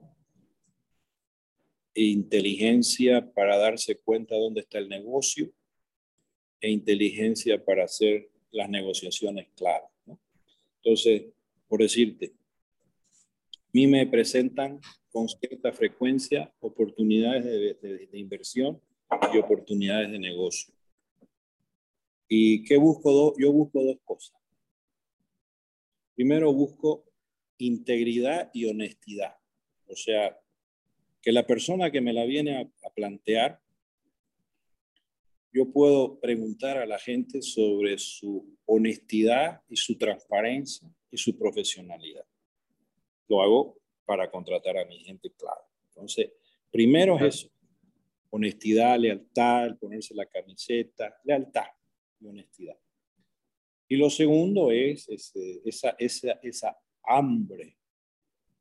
e 1.95 2.03
inteligencia 2.05 3.33
para 3.33 3.57
darse 3.57 3.97
cuenta 3.99 4.37
dónde 4.37 4.63
está 4.63 4.79
el 4.79 4.89
negocio 4.89 5.53
e 6.61 6.71
inteligencia 6.71 7.63
para 7.65 7.85
hacer 7.85 8.31
las 8.55 8.69
negociaciones 8.69 9.49
claras. 9.55 9.91
Entonces, 10.83 11.25
por 11.69 11.81
decirte, 11.81 12.33
a 13.53 13.71
mí 13.73 13.87
me 13.87 14.07
presentan 14.07 14.81
con 15.11 15.29
cierta 15.29 15.73
frecuencia 15.73 16.53
oportunidades 16.61 17.45
de, 17.45 18.09
de 18.11 18.19
inversión 18.19 18.81
y 19.33 19.39
oportunidades 19.39 20.11
de 20.11 20.19
negocio. 20.19 20.75
¿Y 22.29 22.65
qué 22.65 22.77
busco? 22.77 23.35
Yo 23.39 23.53
busco 23.53 23.83
dos 23.83 23.99
cosas. 24.05 24.37
Primero 26.15 26.53
busco 26.53 27.05
integridad 27.59 28.51
y 28.53 28.67
honestidad. 28.67 29.37
O 29.87 29.97
sea, 29.97 30.39
que 31.25 31.33
la 31.33 31.47
persona 31.47 31.91
que 31.91 32.01
me 32.01 32.13
la 32.13 32.25
viene 32.25 32.71
a, 32.85 32.91
plantear, 32.95 33.61
yo 35.55 35.71
puedo 35.71 36.19
preguntar 36.19 36.79
a 36.79 36.85
la 36.85 36.99
gente 36.99 37.41
sobre 37.41 37.97
su 37.97 38.59
honestidad 38.67 39.63
y 39.69 39.77
su 39.77 39.97
transparencia 39.97 40.93
y 41.13 41.17
su 41.17 41.39
profesionalidad. 41.39 42.27
Lo 43.29 43.41
hago 43.41 43.79
para 44.05 44.29
contratar 44.29 44.77
a 44.77 44.85
mi 44.85 44.99
gente 44.99 45.31
clave. 45.31 45.63
Entonces, 45.91 46.33
primero 46.73 47.17
es 47.17 47.37
eso, 47.37 47.51
honestidad, 48.31 48.99
lealtad, 48.99 49.79
ponerse 49.79 50.13
la 50.13 50.27
camiseta, 50.27 51.21
lealtad 51.23 51.69
y 52.21 52.27
honestidad. 52.27 52.77
Y 53.87 53.97
lo 53.97 54.11
segundo 54.11 54.73
es 54.73 55.09
esa, 55.09 55.95
esa, 55.99 56.33
esa 56.43 56.77
hambre 57.05 57.77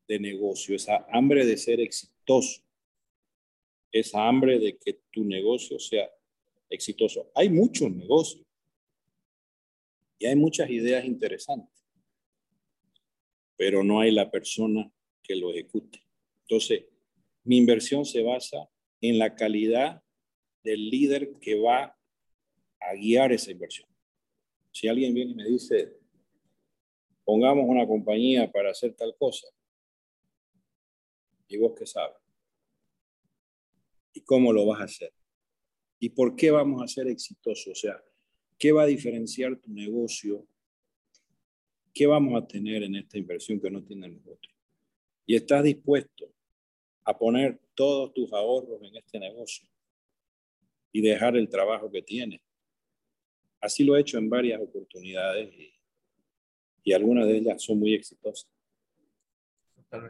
de 0.07 0.19
negocio, 0.19 0.75
esa 0.75 1.07
hambre 1.09 1.43
de 1.43 1.57
ser 1.57 1.79
exitoso, 1.79 2.61
esa 3.91 4.27
hambre 4.27 4.59
de 4.59 4.77
que 4.77 5.01
tu 5.09 5.23
negocio 5.23 5.79
sea 5.79 6.07
exitoso. 6.73 7.31
Hay 7.35 7.49
muchos 7.49 7.91
negocios 7.91 8.45
y 10.17 10.25
hay 10.25 10.35
muchas 10.35 10.69
ideas 10.69 11.05
interesantes, 11.05 11.85
pero 13.55 13.83
no 13.83 13.99
hay 13.99 14.11
la 14.11 14.29
persona 14.29 14.91
que 15.21 15.35
lo 15.35 15.51
ejecute. 15.51 16.01
Entonces, 16.41 16.85
mi 17.43 17.57
inversión 17.57 18.05
se 18.05 18.21
basa 18.21 18.69
en 19.01 19.19
la 19.19 19.35
calidad 19.35 20.01
del 20.63 20.89
líder 20.89 21.37
que 21.39 21.59
va 21.59 21.97
a 22.79 22.93
guiar 22.95 23.31
esa 23.31 23.51
inversión. 23.51 23.87
Si 24.71 24.87
alguien 24.87 25.13
viene 25.13 25.31
y 25.31 25.35
me 25.35 25.45
dice, 25.45 25.93
pongamos 27.23 27.65
una 27.67 27.85
compañía 27.85 28.51
para 28.51 28.71
hacer 28.71 28.95
tal 28.95 29.15
cosa, 29.17 29.47
¿y 31.47 31.57
vos 31.57 31.73
qué 31.77 31.85
sabes? 31.85 32.17
¿Y 34.13 34.21
cómo 34.21 34.51
lo 34.53 34.65
vas 34.65 34.81
a 34.81 34.85
hacer? 34.85 35.13
¿Y 36.03 36.09
por 36.09 36.35
qué 36.35 36.51
vamos 36.51 36.83
a 36.83 36.87
ser 36.89 37.07
exitosos? 37.07 37.67
O 37.67 37.75
sea, 37.75 38.03
¿qué 38.59 38.73
va 38.73 38.83
a 38.83 38.87
diferenciar 38.87 39.55
tu 39.55 39.71
negocio? 39.71 40.45
¿Qué 41.93 42.05
vamos 42.05 42.35
a 42.35 42.45
tener 42.45 42.83
en 42.83 42.95
esta 42.95 43.17
inversión 43.17 43.57
que 43.57 43.71
no 43.71 43.81
tienen 43.81 44.15
los 44.15 44.27
otros? 44.27 44.53
Y 45.25 45.35
estás 45.35 45.63
dispuesto 45.63 46.29
a 47.05 47.17
poner 47.17 47.57
todos 47.73 48.13
tus 48.13 48.33
ahorros 48.33 48.81
en 48.83 48.97
este 48.97 49.17
negocio 49.17 49.65
y 50.91 50.99
dejar 50.99 51.37
el 51.37 51.47
trabajo 51.47 51.89
que 51.89 52.01
tienes 52.01 52.41
Así 53.61 53.85
lo 53.85 53.95
he 53.95 54.01
hecho 54.01 54.17
en 54.17 54.29
varias 54.29 54.59
oportunidades 54.61 55.53
y, 56.83 56.91
algunas 56.91 57.27
de 57.27 57.37
ellas 57.37 57.63
son 57.63 57.79
muy 57.79 57.93
exitosas. 57.93 58.51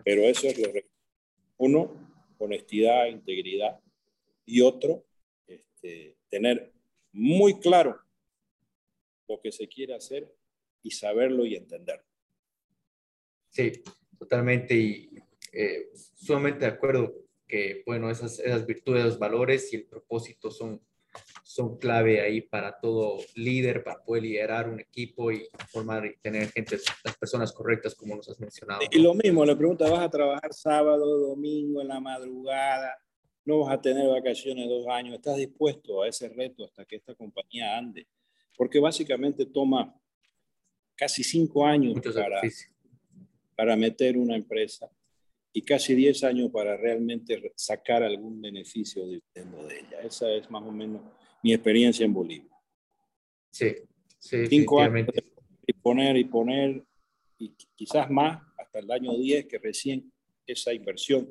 Pero 0.04 0.24
eso 0.24 0.48
es 0.48 0.58
lo 0.58 0.70
uno, 1.58 2.36
honestidad, 2.40 3.06
integridad 3.06 3.80
y 4.44 4.62
otro, 4.62 5.06
este, 5.84 6.18
tener 6.30 6.72
muy 7.12 7.60
claro 7.60 8.00
lo 9.28 9.40
que 9.42 9.52
se 9.52 9.68
quiere 9.68 9.94
hacer 9.94 10.34
y 10.82 10.92
saberlo 10.92 11.46
y 11.46 11.56
entenderlo. 11.56 12.06
Sí, 13.50 13.72
totalmente 14.18 14.76
y 14.76 15.10
eh, 15.52 15.90
sumamente 16.16 16.62
de 16.62 16.72
acuerdo 16.72 17.14
que, 17.48 17.84
bueno, 17.86 18.10
esas, 18.10 18.40
esas 18.40 18.66
virtudes, 18.66 19.04
los 19.04 19.20
valores 19.20 19.72
y 19.74 19.78
el 19.78 19.86
propósito 19.86 20.50
son 20.50 20.82
son 21.44 21.78
clave 21.78 22.20
ahí 22.20 22.42
para 22.42 22.80
todo 22.80 23.20
líder, 23.36 23.84
para 23.84 24.04
poder 24.04 24.24
liderar 24.24 24.68
un 24.68 24.80
equipo 24.80 25.32
y 25.32 25.48
formar 25.68 26.04
y 26.08 26.18
tener 26.18 26.50
gente, 26.50 26.80
las 27.04 27.16
personas 27.16 27.52
correctas, 27.52 27.94
como 27.94 28.16
nos 28.16 28.28
has 28.28 28.40
mencionado. 28.40 28.82
Y 28.90 29.00
lo 29.00 29.14
mismo, 29.14 29.46
le 29.46 29.56
pregunta, 29.56 29.88
¿vas 29.88 30.00
a 30.00 30.10
trabajar 30.10 30.52
sábado, 30.52 31.06
domingo, 31.20 31.82
en 31.82 31.90
la 31.90 32.00
madrugada? 32.00 32.98
¿No 33.46 33.60
vas 33.60 33.74
a 33.74 33.82
tener 33.82 34.08
vacaciones 34.08 34.70
dos 34.70 34.88
años? 34.88 35.16
¿Estás 35.16 35.38
dispuesto 35.38 36.02
a 36.02 36.08
ese 36.08 36.30
reto 36.30 36.66
hasta 36.66 36.86
que 36.86 36.96
esta 36.96 37.14
compañía 37.14 37.78
ande? 37.78 38.08
Porque 38.56 38.80
básicamente 38.80 39.46
toma 39.46 39.94
casi 40.96 41.24
cinco 41.24 41.66
años 41.66 42.00
para, 42.14 42.42
para 43.56 43.76
meter 43.76 44.18
una 44.18 44.36
empresa 44.36 44.90
y 45.52 45.62
casi 45.62 45.94
diez 45.94 46.24
años 46.24 46.50
para 46.52 46.78
realmente 46.78 47.54
sacar 47.56 48.02
algún 48.04 48.42
beneficio 48.42 49.06
de, 49.08 49.22
de 49.34 49.80
ella. 49.80 50.02
Esa 50.04 50.32
es 50.32 50.50
más 50.50 50.64
o 50.64 50.72
menos 50.72 51.02
mi 51.44 51.54
experiencia 51.54 52.06
en 52.06 52.14
Bolivia. 52.14 52.58
Sí, 53.52 53.76
sí. 54.18 54.48
Cinco 54.48 54.82
años 54.82 55.08
y 55.66 55.74
poner 55.74 56.18
y 56.18 56.24
poner, 56.26 56.84
y 57.38 57.54
quizás 57.76 58.10
más, 58.10 58.42
hasta 58.58 58.80
el 58.80 58.92
año 58.92 59.14
10, 59.16 59.46
que 59.46 59.58
recién 59.60 60.12
esa 60.46 60.74
inversión 60.74 61.30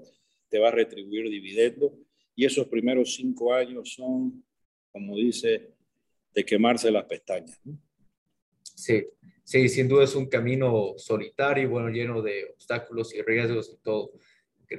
te 0.52 0.58
va 0.58 0.68
a 0.68 0.72
retribuir 0.72 1.30
dividendo. 1.30 1.98
Y 2.36 2.44
esos 2.44 2.68
primeros 2.68 3.14
cinco 3.14 3.54
años 3.54 3.94
son, 3.94 4.44
como 4.92 5.16
dice, 5.16 5.70
de 6.34 6.44
quemarse 6.44 6.90
las 6.90 7.06
pestañas. 7.06 7.58
Sí, 8.62 9.06
sí, 9.42 9.68
sin 9.70 9.88
duda 9.88 10.04
es 10.04 10.14
un 10.14 10.26
camino 10.26 10.92
solitario, 10.98 11.70
bueno, 11.70 11.88
lleno 11.88 12.20
de 12.20 12.50
obstáculos 12.52 13.14
y 13.14 13.22
riesgos 13.22 13.70
y 13.72 13.82
todo. 13.82 14.12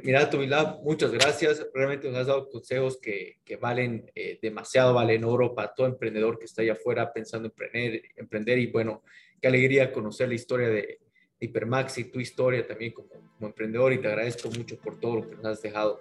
Mira, 0.04 0.30
Tomilab, 0.30 0.84
muchas 0.84 1.12
gracias. 1.12 1.66
Realmente 1.74 2.08
nos 2.08 2.18
has 2.18 2.28
dado 2.28 2.50
consejos 2.50 3.00
que, 3.00 3.40
que 3.44 3.58
valen 3.58 4.12
eh, 4.14 4.38
demasiado, 4.42 4.94
valen 4.94 5.24
oro 5.24 5.56
para 5.56 5.74
todo 5.74 5.88
emprendedor 5.88 6.38
que 6.38 6.46
está 6.46 6.62
allá 6.62 6.74
afuera 6.74 7.12
pensando 7.14 7.52
en 7.74 8.02
emprender. 8.16 8.60
Y 8.60 8.68
bueno, 8.68 9.04
qué 9.42 9.48
alegría 9.48 9.92
conocer 9.92 10.30
la 10.30 10.36
historia 10.36 10.70
de, 10.70 11.00
Hipermax 11.44 11.98
y 11.98 12.06
tu 12.06 12.20
historia 12.20 12.66
también 12.66 12.94
como, 12.94 13.10
como, 13.10 13.48
emprendedor. 13.48 13.94
Y 13.94 14.00
te 14.00 14.08
agradezco 14.08 14.50
mucho 14.50 14.78
por 14.78 15.00
todo 15.00 15.18
lo 15.18 15.30
que 15.30 15.36
nos 15.36 15.46
has 15.46 15.62
dejado. 15.62 15.98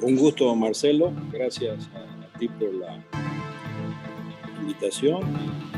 Un 0.00 0.16
gusto, 0.16 0.54
Marcelo. 0.54 1.12
Gracias 1.32 1.88
a, 1.94 2.38
ti 2.38 2.48
por 2.48 2.72
la 2.72 3.04
invitación. 4.60 5.22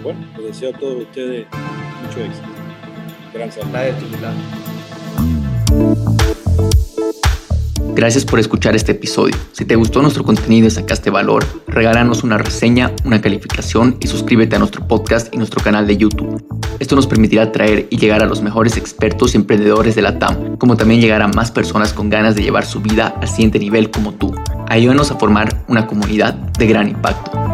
Bueno, 0.02 0.20
les 0.36 0.46
deseo 0.46 0.74
a 0.74 0.78
todos 0.78 1.02
ustedes 1.02 1.46
mucho 2.02 2.20
éxito. 2.20 2.48
Gran 3.32 3.50
salud. 3.50 4.69
Gracias 7.94 8.24
por 8.24 8.38
escuchar 8.38 8.76
este 8.76 8.92
episodio. 8.92 9.36
Si 9.52 9.64
te 9.64 9.76
gustó 9.76 10.00
nuestro 10.00 10.24
contenido 10.24 10.66
y 10.66 10.70
sacaste 10.70 11.10
valor, 11.10 11.44
regálanos 11.66 12.22
una 12.22 12.38
reseña, 12.38 12.92
una 13.04 13.20
calificación 13.20 13.96
y 14.00 14.06
suscríbete 14.06 14.56
a 14.56 14.58
nuestro 14.58 14.86
podcast 14.86 15.34
y 15.34 15.38
nuestro 15.38 15.62
canal 15.62 15.86
de 15.86 15.96
YouTube. 15.96 16.42
Esto 16.78 16.96
nos 16.96 17.06
permitirá 17.06 17.52
traer 17.52 17.88
y 17.90 17.98
llegar 17.98 18.22
a 18.22 18.26
los 18.26 18.42
mejores 18.42 18.76
expertos 18.76 19.34
y 19.34 19.38
emprendedores 19.38 19.96
de 19.96 20.02
la 20.02 20.18
TAM, 20.18 20.56
como 20.56 20.76
también 20.76 21.00
llegar 21.00 21.20
a 21.20 21.28
más 21.28 21.50
personas 21.50 21.92
con 21.92 22.08
ganas 22.08 22.34
de 22.36 22.42
llevar 22.42 22.64
su 22.64 22.80
vida 22.80 23.14
al 23.20 23.28
siguiente 23.28 23.58
nivel 23.58 23.90
como 23.90 24.12
tú. 24.12 24.34
Ayúdanos 24.68 25.10
a 25.10 25.16
formar 25.16 25.64
una 25.68 25.86
comunidad 25.86 26.34
de 26.34 26.66
gran 26.66 26.88
impacto. 26.88 27.49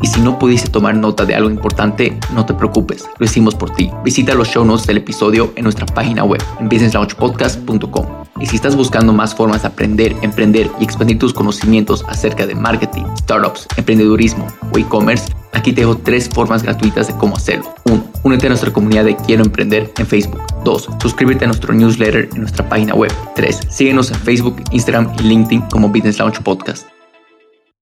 Y 0.00 0.06
si 0.06 0.20
no 0.20 0.38
pudiste 0.38 0.70
tomar 0.70 0.94
nota 0.94 1.24
de 1.24 1.34
algo 1.34 1.50
importante, 1.50 2.18
no 2.34 2.46
te 2.46 2.54
preocupes, 2.54 3.08
lo 3.18 3.26
hicimos 3.26 3.54
por 3.54 3.70
ti. 3.70 3.90
Visita 4.04 4.34
los 4.34 4.48
show 4.48 4.64
notes 4.64 4.86
del 4.86 4.98
episodio 4.98 5.52
en 5.56 5.64
nuestra 5.64 5.86
página 5.86 6.24
web, 6.24 6.42
en 6.60 6.68
businesslaunchpodcast.com. 6.68 8.06
Y 8.40 8.46
si 8.46 8.56
estás 8.56 8.76
buscando 8.76 9.12
más 9.12 9.34
formas 9.34 9.62
de 9.62 9.68
aprender, 9.68 10.14
emprender 10.22 10.70
y 10.78 10.84
expandir 10.84 11.18
tus 11.18 11.32
conocimientos 11.32 12.04
acerca 12.08 12.46
de 12.46 12.54
marketing, 12.54 13.04
startups, 13.18 13.66
emprendedurismo 13.76 14.46
o 14.72 14.78
e-commerce, 14.78 15.32
aquí 15.52 15.72
te 15.72 15.80
dejo 15.80 15.96
tres 15.96 16.28
formas 16.28 16.62
gratuitas 16.62 17.08
de 17.08 17.14
cómo 17.14 17.36
hacerlo. 17.36 17.74
1. 17.86 18.04
Únete 18.22 18.46
a 18.46 18.50
nuestra 18.50 18.72
comunidad 18.72 19.04
de 19.04 19.16
Quiero 19.16 19.44
Emprender 19.44 19.92
en 19.98 20.06
Facebook. 20.06 20.40
2. 20.64 20.88
Suscríbete 21.02 21.44
a 21.44 21.48
nuestro 21.48 21.74
newsletter 21.74 22.28
en 22.32 22.40
nuestra 22.42 22.68
página 22.68 22.94
web. 22.94 23.12
3. 23.34 23.60
Síguenos 23.70 24.10
en 24.10 24.18
Facebook, 24.18 24.62
Instagram 24.70 25.12
y 25.18 25.22
LinkedIn 25.22 25.62
como 25.62 25.88
Business 25.88 26.18
Launch 26.18 26.40
Podcast. 26.42 26.86